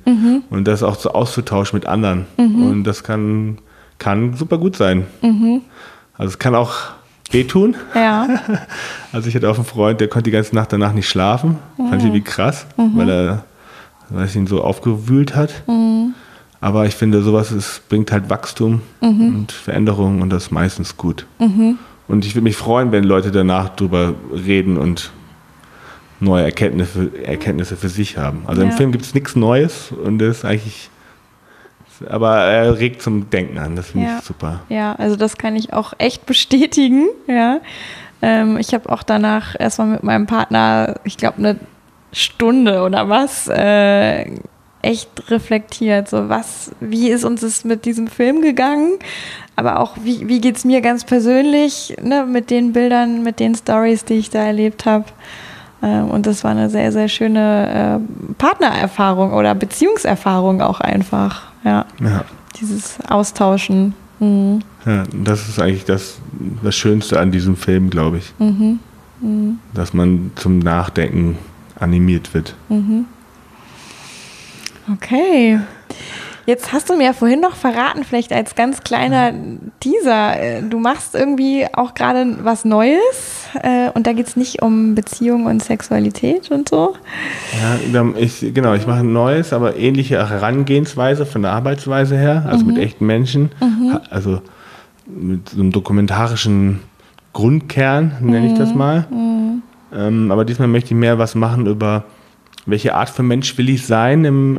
und 0.49 0.69
das 0.69 0.83
auch 0.85 0.95
so 0.95 1.11
auszutauschen 1.11 1.77
mit 1.77 1.87
anderen. 1.87 2.27
Und 2.71 2.85
das 2.85 3.03
kann, 3.03 3.59
kann 3.99 4.35
super 4.35 4.59
gut 4.59 4.77
sein. 4.77 5.07
Also 6.17 6.31
es 6.31 6.39
kann 6.39 6.55
auch 6.55 6.73
wehtun. 7.33 7.75
Ja, 7.97 8.29
Also 9.13 9.29
ich 9.29 9.35
hatte 9.35 9.51
auch 9.51 9.57
einen 9.57 9.65
Freund, 9.65 10.01
der 10.01 10.07
konnte 10.07 10.31
die 10.31 10.31
ganze 10.31 10.55
Nacht 10.55 10.73
danach 10.73 10.93
nicht 10.93 11.09
schlafen. 11.09 11.59
Fand 11.77 11.97
ich 11.97 12.05
irgendwie 12.05 12.23
krass, 12.23 12.67
weil 12.77 13.11
er 13.11 13.45
weil 14.09 14.27
es 14.27 14.37
ihn 14.37 14.47
so 14.47 14.63
aufgewühlt 14.63 15.35
hat. 15.35 15.53
Aber 16.67 16.85
ich 16.85 16.97
finde, 16.97 17.23
sowas 17.23 17.53
ist, 17.53 17.89
bringt 17.89 18.11
halt 18.11 18.29
Wachstum 18.29 18.81
und 19.01 19.53
Veränderung 19.53 20.21
und 20.21 20.31
das 20.31 20.45
ist 20.47 20.51
meistens 20.51 20.97
gut. 20.97 21.25
Und 21.39 22.25
ich 22.27 22.35
würde 22.35 22.43
mich 22.43 22.57
freuen, 22.57 22.91
wenn 22.91 23.05
Leute 23.05 23.31
danach 23.31 23.69
drüber 23.69 24.15
reden 24.33 24.77
und 24.77 25.13
neue 26.19 26.43
Erkenntnisse, 26.43 27.11
Erkenntnisse 27.25 27.77
für 27.77 27.89
sich 27.89 28.19
haben. 28.19 28.43
Also 28.49 28.63
im 28.63 28.71
Ja. 28.71 28.77
Film 28.77 28.91
gibt 28.91 29.05
es 29.05 29.15
nichts 29.15 29.37
Neues 29.37 29.93
und 29.93 30.19
das 30.19 30.39
ist 30.39 30.45
eigentlich, 30.45 30.91
aber 32.09 32.35
er 32.39 32.79
regt 32.81 33.01
zum 33.01 33.31
Denken 33.31 33.59
an. 33.59 33.77
Das 33.77 33.91
finde 33.91 34.09
Ja. 34.09 34.19
ich 34.19 34.25
super. 34.25 34.61
Ja, 34.69 34.95
also 34.95 35.15
das 35.15 35.37
kann 35.39 35.55
ich 35.55 35.73
auch 35.73 35.93
echt 35.99 36.27
bestätigen. 36.27 37.07
Ja, 37.29 37.61
ähm, 38.23 38.57
ich 38.59 38.75
habe 38.75 38.91
auch 38.91 39.05
danach 39.05 39.55
erstmal 39.57 39.87
mit 39.89 40.03
meinem 40.03 40.27
Partner, 40.27 40.97
ich 41.05 41.17
glaube 41.17 41.39
eine 41.39 41.61
Stunde 42.13 42.83
oder 42.83 43.09
was, 43.09 43.47
äh, 43.47 44.33
echt 44.83 45.31
reflektiert. 45.31 46.09
So 46.09 46.29
was, 46.29 46.73
wie 46.81 47.09
ist 47.11 47.25
uns 47.25 47.43
es 47.43 47.65
mit 47.65 47.85
diesem 47.85 48.07
Film 48.09 48.43
gegangen? 48.43 48.99
Aber 49.57 49.81
auch 49.81 49.97
wie 50.03 50.29
wie 50.29 50.41
geht's 50.41 50.65
mir 50.65 50.81
ganz 50.81 51.05
persönlich 51.05 51.97
ne, 52.03 52.27
mit 52.27 52.51
den 52.51 52.73
Bildern, 52.73 53.23
mit 53.23 53.41
den 53.41 53.55
Stories, 53.55 54.05
die 54.05 54.15
ich 54.15 54.31
da 54.31 54.45
erlebt 54.45 54.87
habe. 54.87 55.07
Ähm, 55.83 56.11
und 56.11 56.27
das 56.27 56.45
war 56.45 56.51
eine 56.51 56.71
sehr, 56.71 56.93
sehr 56.93 57.09
schöne 57.09 58.01
äh, 58.01 58.35
Partnererfahrung 58.35 59.33
oder 59.33 59.55
Beziehungserfahrung 59.55 60.61
auch 60.61 60.81
einfach. 60.81 61.43
Ja. 61.65 61.87
Ja. 62.01 62.25
Dieses 62.61 62.99
Austauschen. 63.09 63.95
Mhm. 64.19 64.61
Ja, 64.85 65.05
das 65.13 65.49
ist 65.49 65.61
eigentlich 65.61 65.85
das, 65.85 66.19
das 66.63 66.75
Schönste 66.75 67.21
an 67.21 67.33
diesem 67.33 67.57
Film, 67.57 67.91
glaube 67.91 68.19
ich. 68.19 68.33
Mhm. 68.39 68.79
Mhm. 69.21 69.59
Dass 69.75 69.93
man 69.93 70.31
zum 70.37 70.59
Nachdenken 70.59 71.39
animiert 71.79 72.33
wird. 72.35 72.55
Okay. 74.93 75.59
Jetzt 76.47 76.73
hast 76.73 76.89
du 76.89 76.97
mir 76.97 77.13
vorhin 77.13 77.41
noch 77.41 77.57
verraten, 77.57 78.05
vielleicht 78.05 78.33
als 78.33 78.55
ganz 78.55 78.85
kleiner 78.85 79.33
Teaser, 79.81 80.41
äh, 80.41 80.63
du 80.63 80.79
machst 80.79 81.17
irgendwie 81.17 81.67
auch 81.73 81.93
gerade 81.95 82.37
was 82.45 82.65
Neues 82.65 83.49
äh, 83.65 83.91
und 83.95 84.07
da 84.07 84.13
geht 84.13 84.29
es 84.29 84.37
nicht 84.37 84.63
um 84.63 84.95
Beziehung 84.95 85.47
und 85.47 85.61
Sexualität 85.61 86.53
und 86.53 86.69
so. 86.69 86.95
Ja, 87.93 88.05
ich, 88.17 88.55
genau, 88.55 88.75
ich 88.75 88.87
mache 88.87 89.01
ein 89.01 89.13
neues, 89.13 89.53
aber 89.53 89.77
ähnliche 89.77 90.31
Herangehensweise 90.31 91.27
von 91.27 91.43
der 91.43 91.51
Arbeitsweise 91.51 92.17
her, 92.17 92.45
also 92.49 92.65
mit 92.65 92.79
echten 92.79 93.07
Menschen, 93.07 93.51
Ha- 93.93 94.03
also 94.11 94.41
mit 95.07 95.49
so 95.49 95.61
einem 95.61 95.73
dokumentarischen 95.73 96.79
Grundkern, 97.33 98.13
nenne 98.21 98.47
ich 98.53 98.55
das 98.57 98.73
mal. 98.73 99.07
Ähm, 99.93 100.31
aber 100.31 100.45
diesmal 100.45 100.69
möchte 100.69 100.95
ich 100.95 100.97
mehr 100.97 101.19
was 101.19 101.35
machen 101.35 101.67
über 101.67 102.05
welche 102.67 102.95
Art 102.95 103.11
von 103.11 103.27
Mensch 103.27 103.57
will 103.59 103.69
ich 103.69 103.87
sein 103.87 104.25
im, 104.25 104.59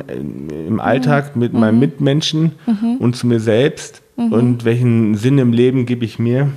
im 0.67 0.79
Alltag 0.79 1.35
mit 1.35 1.53
meinen 1.53 1.79
Mitmenschen 1.79 2.53
und 2.99 3.15
zu 3.15 3.27
mir 3.27 3.39
selbst? 3.39 4.01
Und 4.15 4.65
welchen 4.65 5.15
Sinn 5.15 5.37
im 5.37 5.53
Leben 5.53 5.85
gebe 5.85 6.03
ich 6.03 6.17
mir? 6.17 6.49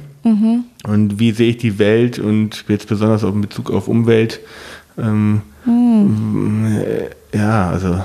Und 0.87 1.19
wie 1.19 1.33
sehe 1.33 1.51
ich 1.51 1.57
die 1.59 1.79
Welt 1.79 2.19
und 2.19 2.65
jetzt 2.69 2.89
besonders 2.89 3.25
auch 3.25 3.35
in 3.35 3.41
Bezug 3.43 3.71
auf 3.71 3.89
Umwelt. 3.89 4.41
Ähm, 4.99 5.43
äh, 5.67 7.37
ja, 7.37 7.71
also 7.71 8.01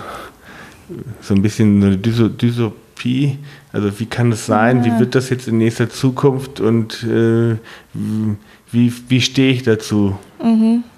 so 1.22 1.34
ein 1.34 1.42
bisschen 1.42 1.84
eine 1.84 1.98
Dyso 1.98 2.30
Dysopie. 2.30 3.38
Also 3.72 4.00
wie 4.00 4.06
kann 4.06 4.32
es 4.32 4.46
sein? 4.46 4.86
Wie 4.86 5.00
wird 5.00 5.16
das 5.16 5.30
jetzt 5.30 5.48
in 5.48 5.58
nächster 5.58 5.90
Zukunft? 5.90 6.60
Und 6.60 7.04
äh, 7.04 7.56
wie, 8.72 8.94
wie 9.08 9.22
stehe 9.22 9.52
ich 9.52 9.64
dazu? 9.64 10.18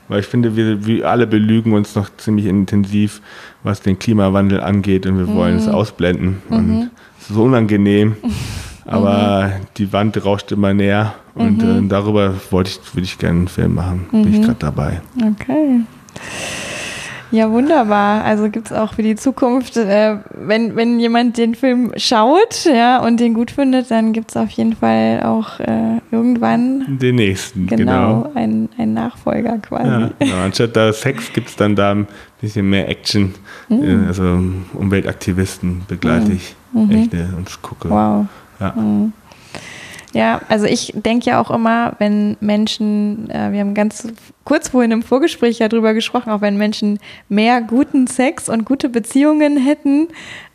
Weil 0.07 0.21
ich 0.21 0.25
finde, 0.25 0.55
wir, 0.55 0.85
wir 0.85 1.09
alle 1.09 1.27
belügen 1.27 1.73
uns 1.73 1.95
noch 1.95 2.09
ziemlich 2.17 2.45
intensiv, 2.45 3.21
was 3.63 3.81
den 3.81 3.99
Klimawandel 3.99 4.61
angeht 4.61 5.05
und 5.05 5.17
wir 5.17 5.27
wollen 5.27 5.57
es 5.57 5.67
ausblenden. 5.67 6.41
Und 6.49 6.91
es 7.19 7.29
ist 7.29 7.35
so 7.35 7.43
unangenehm. 7.43 8.15
Aber 8.85 9.51
die 9.75 9.91
Wand 9.91 10.23
rauscht 10.23 10.53
immer 10.53 10.73
näher 10.73 11.15
und 11.35 11.61
äh, 11.61 11.85
darüber 11.89 12.33
wollte 12.51 12.71
ich, 12.71 12.95
würde 12.95 13.03
ich 13.03 13.17
gerne 13.17 13.39
einen 13.39 13.47
Film 13.49 13.75
machen. 13.75 14.05
Bin 14.11 14.33
ich 14.33 14.41
gerade 14.41 14.59
dabei. 14.59 15.01
Okay. 15.17 15.81
Ja, 17.31 17.51
wunderbar. 17.51 18.23
Also 18.23 18.49
gibt 18.49 18.67
es 18.67 18.73
auch 18.73 18.93
für 18.93 19.03
die 19.03 19.15
Zukunft, 19.15 19.77
äh, 19.77 20.17
wenn, 20.33 20.75
wenn 20.75 20.99
jemand 20.99 21.37
den 21.37 21.55
Film 21.55 21.91
schaut 21.97 22.65
ja, 22.65 22.99
und 22.99 23.19
den 23.19 23.33
gut 23.33 23.51
findet, 23.51 23.91
dann 23.91 24.13
gibt 24.13 24.31
es 24.31 24.37
auf 24.37 24.49
jeden 24.51 24.75
Fall 24.75 25.21
auch 25.23 25.59
äh, 25.59 25.99
irgendwann 26.11 26.97
Den 26.99 27.15
nächsten, 27.15 27.67
genau, 27.67 28.23
genau. 28.23 28.31
einen, 28.35 28.69
einen 28.77 28.93
Nachfolger 28.93 29.57
quasi. 29.59 29.89
Ja, 29.89 30.09
genau. 30.19 30.35
Anstatt 30.43 30.75
da 30.75 30.93
Sex 30.93 31.31
gibt 31.33 31.49
es 31.49 31.55
dann 31.55 31.75
da 31.75 31.91
ein 31.91 32.07
bisschen 32.39 32.69
mehr 32.69 32.87
Action. 32.89 33.33
Mhm. 33.69 34.05
Äh, 34.05 34.07
Also 34.07 34.39
Umweltaktivisten 34.73 35.83
begleite 35.87 36.31
ich 36.33 36.55
echte 36.89 37.29
und 37.37 37.61
gucke. 37.61 37.89
Wow. 37.89 38.25
Ja. 38.59 38.73
Ja, 40.17 40.41
also 40.49 40.65
ich 40.65 40.93
denke 40.95 41.27
ja 41.27 41.39
auch 41.39 41.51
immer, 41.51 41.93
wenn 41.99 42.37
Menschen, 42.39 43.29
äh, 43.29 43.51
wir 43.51 43.59
haben 43.59 43.75
ganz 43.75 44.07
kurz 44.45 44.69
vorhin 44.69 44.89
im 44.89 45.03
Vorgespräch 45.03 45.59
ja 45.59 45.67
drüber 45.67 45.93
gesprochen, 45.93 46.31
auch 46.31 46.41
wenn 46.41 46.57
Menschen 46.57 46.97
mehr 47.29 47.61
guten 47.61 48.07
Sex 48.07 48.49
und 48.49 48.65
gute 48.65 48.89
Beziehungen 48.89 49.57
hätten, 49.57 50.07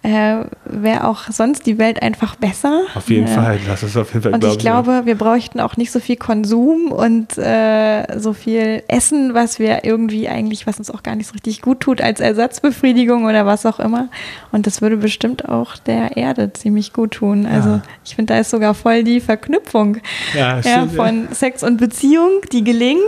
äh, 0.05 0.45
wäre 0.65 1.07
auch 1.07 1.29
sonst 1.31 1.65
die 1.67 1.79
Welt 1.79 2.03
einfach 2.03 2.35
besser. 2.35 2.83
Auf 2.95 3.09
jeden 3.09 3.29
ja. 3.29 3.35
Fall, 3.35 3.61
das 3.67 3.83
ist 3.85 3.97
auf 3.97 4.13
jeden 4.13 4.23
Fall, 4.25 4.35
Und 4.35 4.45
ich 4.45 4.59
glaub 4.59 4.85
glaube, 4.85 5.07
wir 5.07 5.15
bräuchten 5.15 5.61
auch 5.61 5.77
nicht 5.77 5.93
so 5.93 6.01
viel 6.01 6.17
Konsum 6.17 6.91
und 6.91 7.39
äh, 7.39 8.19
so 8.19 8.33
viel 8.33 8.83
Essen, 8.89 9.35
was 9.35 9.61
wir 9.61 9.85
irgendwie 9.85 10.29
eigentlich, 10.29 10.67
was 10.67 10.79
uns 10.79 10.91
auch 10.91 11.03
gar 11.05 11.15
nicht 11.15 11.29
so 11.29 11.35
richtig 11.35 11.63
gut 11.63 11.81
tut, 11.81 12.01
als 12.01 12.19
Ersatzbefriedigung 12.21 13.27
oder 13.27 13.47
was 13.47 13.65
auch 13.65 13.79
immer. 13.79 14.09
Und 14.51 14.67
das 14.67 14.83
würde 14.83 14.97
bestimmt 14.97 15.49
auch 15.49 15.77
der 15.77 16.17
Erde 16.17 16.53
ziemlich 16.53 16.93
gut 16.93 17.13
tun. 17.13 17.47
Also 17.47 17.69
Ja. 17.71 17.83
ich 18.05 18.17
finde, 18.17 18.35
da 18.35 18.41
ist 18.41 18.51
sogar 18.51 18.75
voll 18.75 19.05
die 19.05 19.21
Verknüpfung 19.21 19.99
Ja, 20.37 20.61
stimmt, 20.63 20.95
von 20.95 21.29
Sex 21.33 21.63
und 21.63 21.77
Beziehung, 21.79 22.41
die 22.51 22.65
gelingt, 22.65 23.01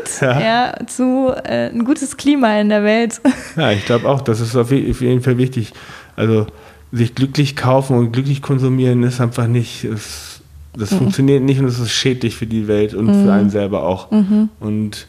zu 0.87 1.33
äh, 1.45 1.71
ein 1.71 1.85
gutes 1.85 2.17
Klima 2.17 2.59
in 2.61 2.69
der 2.69 2.85
Welt. 2.85 3.21
Ja, 3.57 3.73
ich 3.73 3.85
glaube 3.85 4.09
auch, 4.09 4.21
das 4.21 4.41
ist 4.41 4.55
auf 4.57 4.71
jeden 4.71 5.23
Fall 5.23 5.39
wichtig. 5.39 5.73
Also 6.17 6.47
sich 6.95 7.15
glücklich 7.15 7.57
kaufen 7.57 7.97
und 7.97 8.13
glücklich 8.13 8.41
konsumieren 8.43 9.03
ist 9.03 9.21
einfach 9.21 9.47
nicht, 9.47 9.85
ist, 9.85 10.41
das 10.77 10.91
Mhm. 10.93 10.99
funktioniert 10.99 11.43
nicht 11.43 11.61
und 11.61 11.67
es 11.67 11.79
ist 11.79 11.91
schädlich 11.93 12.37
für 12.37 12.47
die 12.47 12.67
Welt 12.69 12.95
und 12.95 13.07
für 13.13 13.33
einen 13.33 13.51
selber 13.51 13.83
auch. 13.85 14.11
Mhm. 14.11 14.49
Und 14.61 15.07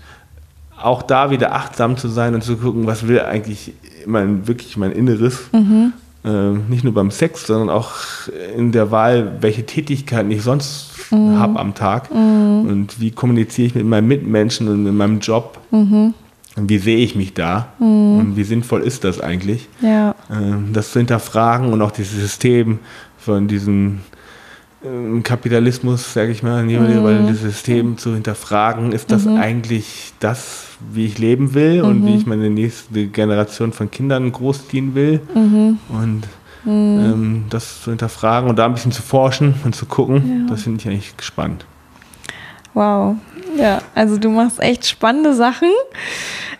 auch 0.82 1.02
da 1.04 1.32
wieder 1.32 1.54
achtsam 1.54 1.96
zu 1.98 2.08
sein 2.10 2.34
und 2.36 2.44
zu 2.44 2.58
gucken, 2.58 2.86
was 2.88 3.08
will 3.08 3.20
eigentlich 3.22 3.74
mein, 4.06 4.48
wirklich 4.48 4.78
mein 4.78 4.92
Inneres. 4.92 5.40
Mhm. 5.52 5.94
Äh, 6.24 6.52
nicht 6.70 6.84
nur 6.84 6.94
beim 6.94 7.12
Sex, 7.12 7.46
sondern 7.48 7.70
auch 7.70 7.92
in 8.58 8.72
der 8.72 8.90
Wahl, 8.92 9.38
welche 9.42 9.66
Tätigkeiten 9.66 10.32
ich 10.32 10.42
sonst 10.42 10.92
Mhm. 11.12 11.38
habe 11.38 11.60
am 11.60 11.76
Tag 11.76 12.10
und 12.10 13.00
wie 13.00 13.12
kommuniziere 13.12 13.68
ich 13.68 13.76
mit 13.76 13.86
meinen 13.86 14.08
Mitmenschen 14.08 14.68
und 14.68 14.88
in 14.88 14.98
meinem 14.98 15.20
Job. 15.20 15.60
Mhm. 16.56 16.70
Wie 16.70 16.78
sehe 16.78 16.97
ich 16.97 17.16
mich 17.16 17.34
da? 17.34 17.70
Und 17.80 18.34
wie 18.36 18.43
sinnvoll 18.43 18.82
ist 18.82 19.03
das 19.03 19.20
eigentlich? 19.22 19.68
Ja, 19.82 20.16
Ähm, 20.32 20.70
das 20.74 20.91
zu 20.91 20.99
hinterfragen 20.99 21.72
und 21.74 21.82
auch 21.82 21.91
dieses 21.91 22.20
System 22.20 22.80
von 23.18 23.47
diesem 23.47 23.99
ähm, 24.86 25.24
Kapitalismus, 25.24 26.14
sage 26.14 26.32
ich 26.32 26.43
mal, 26.43 26.64
Mhm. 26.64 27.34
System 27.36 27.97
zu 27.97 28.14
hinterfragen, 28.14 28.91
ist 28.91 29.12
das 29.12 29.26
eigentlich 29.28 30.14
das, 30.20 30.68
wie 30.93 31.06
ich 31.06 31.18
leben 31.18 31.53
will 31.53 31.82
und 31.82 32.01
Mhm. 32.01 32.06
wie 32.06 32.16
ich 32.16 32.26
meine 32.26 32.49
nächste 32.49 33.08
Generation 33.08 33.74
von 33.74 33.89
Kindern 33.91 34.32
großziehen 34.32 34.93
will 34.95 35.22
Mhm. 35.34 35.80
und 35.89 36.24
ähm, 36.68 37.43
das 37.49 37.82
zu 37.84 37.91
hinterfragen 37.91 38.49
und 38.49 38.58
da 38.58 38.66
ein 38.66 38.74
bisschen 38.74 38.91
zu 38.91 39.01
forschen 39.03 39.53
und 39.66 39.76
zu 39.76 39.86
gucken, 39.86 40.47
das 40.49 40.64
finde 40.64 40.80
ich 40.82 40.88
eigentlich 40.88 41.14
spannend. 41.22 41.66
Wow. 42.74 43.16
Ja, 43.58 43.80
also 43.93 44.18
du 44.18 44.30
machst 44.30 44.60
echt 44.62 44.86
spannende 44.88 45.34
Sachen. 45.34 45.70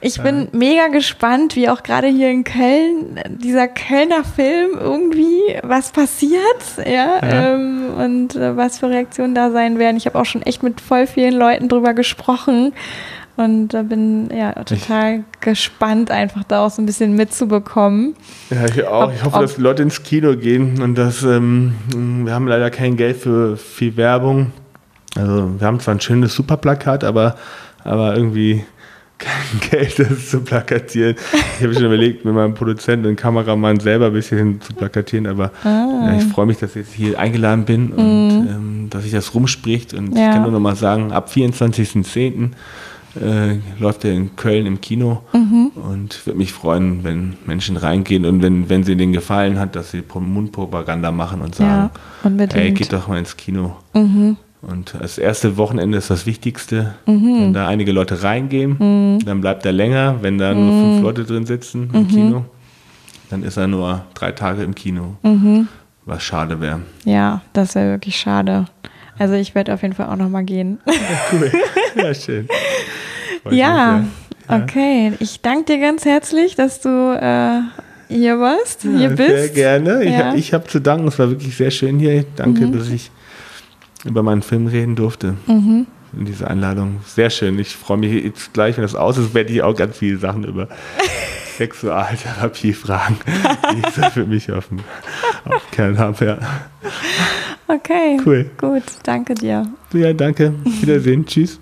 Ich 0.02 0.22
bin 0.22 0.50
mega 0.52 0.88
gespannt, 0.90 1.56
wie 1.56 1.68
auch 1.70 1.82
gerade 1.82 2.08
hier 2.08 2.30
in 2.30 2.44
Köln 2.44 3.20
dieser 3.30 3.68
Kölner 3.68 4.24
Film 4.24 4.72
irgendwie 4.80 5.40
was 5.64 5.92
passiert, 5.92 6.42
ja, 6.86 7.20
Ja. 7.24 7.54
Ähm, 7.54 7.88
und 7.98 8.36
äh, 8.36 8.56
was 8.56 8.80
für 8.80 8.90
Reaktionen 8.90 9.34
da 9.34 9.52
sein 9.52 9.80
werden. 9.80 9.98
Ich 9.98 10.06
habe 10.06 10.20
auch 10.20 10.26
schon 10.26 10.42
echt 10.44 10.62
mit 10.64 10.80
voll 10.80 11.08
vielen 11.08 11.34
Leuten 11.34 11.70
drüber 11.70 11.94
gesprochen 11.94 12.74
und 13.38 13.74
äh, 13.74 13.84
bin 13.84 14.30
ja 14.36 14.52
total 14.64 15.24
gespannt, 15.42 16.12
einfach 16.12 16.44
da 16.44 16.66
auch 16.66 16.72
so 16.72 16.82
ein 16.82 16.86
bisschen 16.86 17.16
mitzubekommen. 17.16 18.16
Ja, 18.52 18.66
ich 18.66 18.86
auch. 18.86 19.06
Ob- 19.08 19.14
ich 19.14 19.24
hoffe, 19.24 19.36
ob- 19.38 19.42
dass 19.42 19.58
Leute 19.58 19.84
ins 19.84 20.04
Kino 20.04 20.36
gehen 20.36 20.82
und 20.82 20.96
dass 20.96 21.24
ähm, 21.24 21.74
wir 22.26 22.34
haben 22.34 22.48
leider 22.48 22.70
kein 22.70 22.96
Geld 22.96 23.18
für 23.18 23.58
viel 23.58 23.98
Werbung. 23.98 24.52
Also 25.16 25.50
wir 25.60 25.66
haben 25.68 25.80
zwar 25.80 25.96
ein 25.96 26.02
schönes 26.02 26.34
Superplakat, 26.36 27.04
aber, 27.04 27.36
aber 27.84 28.16
irgendwie 28.16 28.64
kein 29.18 29.70
Geld, 29.72 29.98
das 29.98 30.30
zu 30.30 30.42
plakatieren. 30.42 31.16
Ich 31.58 31.64
habe 31.64 31.74
schon 31.74 31.86
überlegt, 31.86 32.26
mit 32.26 32.34
meinem 32.34 32.54
Produzenten 32.54 33.08
und 33.08 33.16
Kameramann 33.16 33.80
selber 33.80 34.08
ein 34.08 34.14
bisschen 34.14 34.60
zu 34.60 34.74
plakatieren, 34.74 35.26
aber 35.28 35.52
Ah. 35.64 36.08
ja, 36.12 36.18
ich 36.18 36.26
freue 36.26 36.46
mich, 36.48 36.58
dass 36.58 36.72
ich 36.72 36.86
jetzt 36.88 36.94
hier 36.94 37.18
eingeladen 37.18 37.64
bin 37.64 37.92
und 37.94 38.30
ähm, 38.50 38.88
dass 38.90 39.04
sich 39.04 39.14
das 39.14 39.34
rumspricht. 39.34 39.94
Und 39.94 40.10
Mhm. 40.12 40.18
Ja. 40.18 40.28
ich 40.28 40.34
kann 40.34 40.42
nur 40.42 40.52
noch 40.52 40.60
mal 40.60 40.76
sagen, 40.76 41.12
ab 41.14 41.30
24.10. 41.34 42.52
Äh, 43.18 43.60
läuft 43.80 44.04
er 44.04 44.12
in 44.12 44.36
Köln 44.36 44.66
im 44.66 44.82
Kino 44.82 45.22
Mhm. 45.32 45.72
und 45.90 46.26
würde 46.28 46.38
mich 46.38 46.52
freuen, 46.52 47.06
wenn 47.06 47.36
Menschen 47.46 47.78
reingehen 47.78 48.26
und 48.26 48.42
wenn, 48.44 48.68
wenn 48.70 48.84
sie 48.84 48.98
denen 48.98 49.14
gefallen 49.14 49.58
hat, 49.58 49.78
dass 49.78 49.92
sie 49.92 50.02
Pro- 50.02 50.20
Mundpropaganda 50.20 51.12
machen 51.14 51.40
und 51.40 51.56
sagen, 51.56 51.92
Ja, 52.26 52.48
hey, 52.52 52.72
geht 52.74 52.92
doch 52.92 53.08
mal 53.08 53.18
ins 53.18 53.38
Kino. 53.38 53.78
Mhm. 53.94 54.36
Und 54.68 54.96
das 55.00 55.18
erste 55.18 55.58
Wochenende 55.58 55.98
ist 55.98 56.10
das 56.10 56.26
Wichtigste. 56.26 56.96
Wenn 57.06 57.54
da 57.54 57.68
einige 57.68 57.92
Leute 57.92 58.24
reingehen, 58.24 58.76
Mhm. 58.80 59.26
dann 59.26 59.42
bleibt 59.42 59.66
er 59.66 59.72
länger. 59.72 60.16
Wenn 60.22 60.38
da 60.38 60.54
nur 60.54 60.72
fünf 60.72 61.02
Leute 61.04 61.24
drin 61.24 61.46
sitzen 61.46 61.90
im 61.94 62.08
Kino, 62.08 62.46
dann 63.30 63.44
ist 63.44 63.58
er 63.58 63.68
nur 63.68 64.06
drei 64.16 64.32
Tage 64.32 64.64
im 64.64 64.74
Kino. 64.74 65.16
Mhm. 65.24 65.68
Was 66.06 66.24
schade 66.24 66.60
wäre. 66.62 66.82
Ja, 67.04 67.42
das 67.54 67.76
wäre 67.76 67.92
wirklich 67.92 68.16
schade. 68.18 68.66
Also 69.18 69.34
ich 69.36 69.56
werde 69.56 69.74
auf 69.74 69.82
jeden 69.82 69.94
Fall 69.94 70.08
auch 70.08 70.16
noch 70.18 70.30
mal 70.30 70.44
gehen. 70.44 70.80
Cool. 71.32 71.52
Ja, 71.96 72.14
schön. 72.14 72.48
Ja, 73.52 74.04
sehr. 74.48 74.62
okay. 74.64 75.14
Ich 75.20 75.42
danke 75.42 75.74
dir 75.74 75.80
ganz 75.80 76.06
herzlich, 76.06 76.56
dass 76.56 76.82
du 76.82 76.90
äh, 76.90 77.62
hier 78.14 78.40
warst, 78.40 78.82
hier 78.82 78.92
Ja, 79.00 79.08
bist. 79.10 79.20
Sehr 79.30 79.50
gerne. 79.50 80.04
Ich, 80.04 80.12
Ja. 80.12 80.32
Mhm. 80.32 80.38
ich 80.38 80.54
habe 80.54 80.68
zu 80.68 80.80
danken. 80.80 81.08
Es 81.08 81.18
war 81.20 81.30
wirklich 81.30 81.56
sehr 81.56 81.72
schön 81.72 82.00
hier. 82.00 82.26
Danke, 82.36 82.68
dass 82.68 82.90
ich 82.90 83.10
über 84.06 84.24
meinen 84.24 84.42
Film 84.42 84.68
reden 84.68 84.96
durfte. 84.96 85.36
Mhm. 85.48 85.88
in 86.14 86.26
diese 86.26 86.48
Einladung. 86.50 87.02
Sehr 87.06 87.30
schön. 87.30 87.60
Ich 87.60 87.76
freue 87.76 87.98
mich 87.98 88.24
jetzt 88.24 88.54
gleich, 88.54 88.78
wenn 88.78 88.84
das 88.84 88.96
aus 88.96 89.18
ist, 89.18 89.34
werde 89.34 89.52
ich 89.52 89.62
auch 89.62 89.76
ganz 89.76 89.98
viele 89.98 90.18
Sachen 90.18 90.46
über 90.46 90.70
Sexualtherapie 91.58 92.74
fragen, 92.74 93.18
die 93.74 93.80
ich 93.80 93.94
so 93.94 94.02
für 94.12 94.26
mich 94.26 94.52
auf 94.52 94.70
dem, 94.70 94.80
auf 95.46 95.72
Kern 95.72 95.98
habe. 95.98 96.26
Ja. 96.26 96.38
Okay. 97.68 98.18
Cool. 98.26 98.50
Gut, 98.58 98.84
danke 99.04 99.34
dir. 99.34 99.68
Ja, 99.92 100.14
danke. 100.14 100.54
Wiedersehen. 100.64 101.26
Tschüss. 101.26 101.60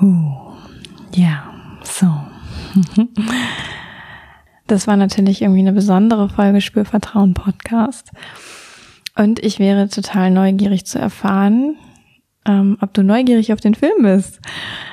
Uh, 0.00 0.52
ja, 1.14 1.52
so. 1.82 2.06
Das 4.66 4.86
war 4.86 4.96
natürlich 4.96 5.42
irgendwie 5.42 5.62
eine 5.62 5.72
besondere 5.72 6.28
Folge 6.28 6.60
Spürvertrauen 6.60 7.34
Podcast. 7.34 8.12
Und 9.16 9.38
ich 9.40 9.58
wäre 9.58 9.88
total 9.88 10.30
neugierig 10.30 10.86
zu 10.86 10.98
erfahren, 10.98 11.76
ähm, 12.46 12.78
ob 12.80 12.94
du 12.94 13.02
neugierig 13.02 13.52
auf 13.52 13.60
den 13.60 13.74
Film 13.74 14.02
bist. 14.02 14.40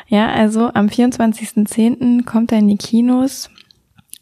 Ja, 0.08 0.30
also 0.30 0.72
am 0.74 0.88
24.10. 0.88 2.26
kommt 2.26 2.52
er 2.52 2.60
in 2.60 2.68
die 2.68 2.78
Kinos. 2.78 3.50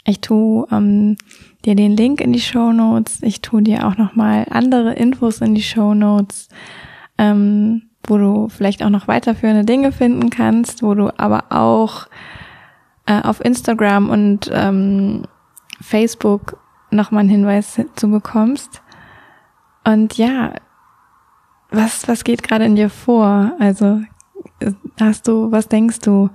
Ich 0.06 0.22
tu 0.22 0.68
ähm, 0.72 1.18
dir 1.66 1.76
den 1.76 1.98
Link 1.98 2.22
in 2.22 2.34
die 2.34 2.39
Show 2.39 2.72
Notes. 2.72 3.24
Ich 3.24 3.41
tu 3.41 3.60
dir 3.60 3.88
auch 3.88 3.98
nochmal 3.98 4.46
andere 4.50 4.93
Infos 4.93 5.41
in 5.41 5.56
die 5.56 5.64
Show 5.64 5.93
Notes, 5.93 6.50
ähm, 7.18 7.84
wo 8.06 8.18
du 8.18 8.50
vielleicht 8.50 8.84
auch 8.84 8.89
noch 8.89 9.08
weiterführende 9.08 9.66
Dinge 9.66 9.91
finden 9.91 10.30
kannst, 10.30 10.84
wo 10.84 10.93
du 10.93 11.12
aber 11.18 11.46
auch 11.50 12.08
äh, 13.08 13.22
auf 13.22 13.43
Instagram 13.43 14.10
und 14.10 14.52
ähm, 14.54 15.24
Facebook 15.82 16.60
nochmal 16.91 17.22
einen 17.22 17.30
Hinweis 17.30 17.80
zu 17.96 18.10
bekommst. 18.10 18.82
Und 19.86 20.18
ja, 20.18 20.54
was, 21.70 22.08
was 22.08 22.24
geht 22.24 22.44
gerade 22.44 22.66
in 22.66 22.76
dir 22.76 22.90
vor? 22.90 23.54
Also 23.60 24.02
hast 25.00 25.28
du, 25.28 25.52
was 25.52 25.68
denkst 25.68 26.00
du? 26.00 26.30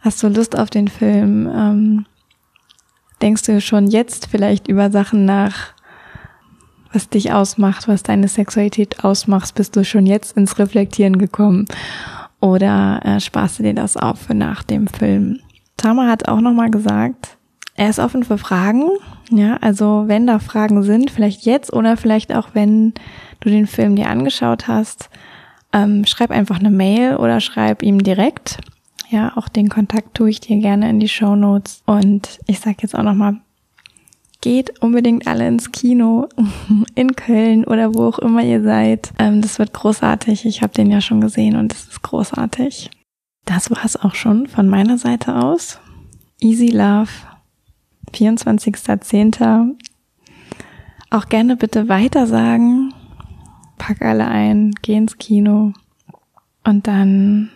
Hast 0.00 0.22
du 0.22 0.28
Lust 0.28 0.58
auf 0.58 0.70
den 0.70 0.88
Film? 0.88 1.50
Ähm, 1.52 2.06
denkst 3.20 3.42
du 3.42 3.60
schon 3.60 3.88
jetzt 3.88 4.26
vielleicht 4.26 4.68
über 4.68 4.90
Sachen 4.90 5.24
nach, 5.24 5.74
was 6.92 7.08
dich 7.08 7.32
ausmacht, 7.32 7.88
was 7.88 8.02
deine 8.02 8.28
Sexualität 8.28 9.04
ausmacht? 9.04 9.54
Bist 9.54 9.74
du 9.76 9.84
schon 9.84 10.06
jetzt 10.06 10.36
ins 10.36 10.58
Reflektieren 10.58 11.18
gekommen? 11.18 11.66
Oder 12.40 13.00
äh, 13.04 13.20
sparst 13.20 13.58
du 13.58 13.64
dir 13.64 13.74
das 13.74 13.96
auf 13.96 14.20
für 14.20 14.34
nach 14.34 14.62
dem 14.62 14.86
Film? 14.86 15.40
Tama 15.76 16.08
hat 16.08 16.28
auch 16.28 16.40
nochmal 16.40 16.70
gesagt, 16.70 17.35
er 17.76 17.90
ist 17.90 17.98
offen 17.98 18.24
für 18.24 18.38
Fragen. 18.38 18.90
Ja, 19.30 19.56
also 19.60 20.04
wenn 20.06 20.26
da 20.26 20.38
Fragen 20.38 20.82
sind, 20.82 21.10
vielleicht 21.10 21.44
jetzt 21.44 21.72
oder 21.72 21.96
vielleicht 21.96 22.34
auch 22.34 22.50
wenn 22.52 22.94
du 23.40 23.50
den 23.50 23.66
Film 23.66 23.96
dir 23.96 24.08
angeschaut 24.08 24.68
hast, 24.68 25.10
ähm, 25.72 26.04
schreib 26.06 26.30
einfach 26.30 26.58
eine 26.58 26.70
Mail 26.70 27.16
oder 27.16 27.40
schreib 27.40 27.82
ihm 27.82 28.02
direkt. 28.02 28.58
Ja, 29.08 29.36
auch 29.36 29.48
den 29.48 29.68
Kontakt 29.68 30.14
tue 30.14 30.30
ich 30.30 30.40
dir 30.40 30.58
gerne 30.58 30.88
in 30.90 31.00
die 31.00 31.08
Show 31.08 31.36
Notes. 31.36 31.82
Und 31.86 32.40
ich 32.46 32.60
sag 32.60 32.82
jetzt 32.82 32.96
auch 32.96 33.02
nochmal, 33.02 33.36
geht 34.40 34.80
unbedingt 34.82 35.26
alle 35.26 35.46
ins 35.46 35.72
Kino 35.72 36.28
in 36.94 37.14
Köln 37.14 37.64
oder 37.64 37.94
wo 37.94 38.06
auch 38.08 38.18
immer 38.18 38.42
ihr 38.42 38.62
seid. 38.62 39.12
Ähm, 39.18 39.42
das 39.42 39.58
wird 39.58 39.72
großartig. 39.72 40.46
Ich 40.46 40.62
habe 40.62 40.72
den 40.72 40.90
ja 40.90 41.00
schon 41.00 41.20
gesehen 41.20 41.56
und 41.56 41.72
es 41.72 41.84
ist 41.88 42.02
großartig. 42.02 42.90
Das 43.44 43.70
war 43.70 43.84
es 43.84 43.96
auch 43.96 44.14
schon 44.14 44.46
von 44.46 44.68
meiner 44.68 44.98
Seite 44.98 45.36
aus. 45.36 45.78
Easy 46.40 46.68
Love, 46.68 47.08
24.10. 48.12 49.74
Auch 51.10 51.28
gerne 51.28 51.56
bitte 51.56 51.88
weitersagen 51.88 52.92
pack 53.78 54.02
alle 54.02 54.26
ein, 54.26 54.74
geh 54.82 54.94
ins 54.94 55.18
Kino 55.18 55.72
und 56.64 56.86
dann, 56.86 57.50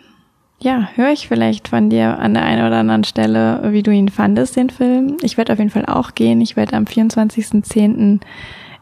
ja, 0.59 0.89
höre 0.95 1.11
ich 1.11 1.27
vielleicht 1.27 1.67
von 1.67 1.89
dir 1.89 2.19
an 2.19 2.33
der 2.33 2.43
einen 2.43 2.65
oder 2.65 2.77
anderen 2.77 3.03
Stelle, 3.03 3.61
wie 3.73 3.83
du 3.83 3.91
ihn 3.91 4.09
fandest, 4.09 4.55
den 4.55 4.69
Film. 4.69 5.17
Ich 5.21 5.37
werde 5.37 5.53
auf 5.53 5.59
jeden 5.59 5.71
Fall 5.71 5.85
auch 5.85 6.13
gehen. 6.15 6.39
Ich 6.39 6.55
werde 6.55 6.77
am 6.77 6.85
24.10. 6.85 8.21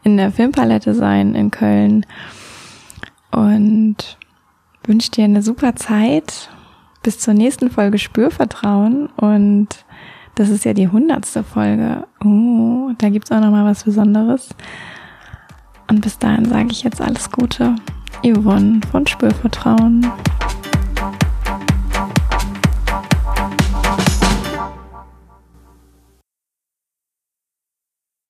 in 0.04 0.16
der 0.16 0.30
Filmpalette 0.30 0.94
sein 0.94 1.34
in 1.34 1.50
Köln 1.50 2.06
und 3.32 3.96
wünsche 4.84 5.10
dir 5.10 5.24
eine 5.24 5.42
super 5.42 5.74
Zeit. 5.74 6.50
Bis 7.02 7.18
zur 7.18 7.32
nächsten 7.32 7.70
Folge 7.70 7.98
Spürvertrauen 7.98 9.06
und 9.16 9.68
das 10.40 10.48
ist 10.48 10.64
ja 10.64 10.72
die 10.72 10.88
hundertste 10.88 11.44
Folge. 11.44 12.06
Oh, 12.24 12.92
da 12.96 13.10
gibt's 13.10 13.30
auch 13.30 13.40
noch 13.40 13.50
mal 13.50 13.66
was 13.66 13.84
Besonderes. 13.84 14.48
Und 15.90 16.00
bis 16.00 16.18
dahin 16.18 16.46
sage 16.46 16.68
ich 16.70 16.82
jetzt 16.82 17.02
alles 17.02 17.30
Gute. 17.30 17.76
Yvonne 18.24 18.80
von 18.90 19.06
Spürvertrauen. 19.06 20.10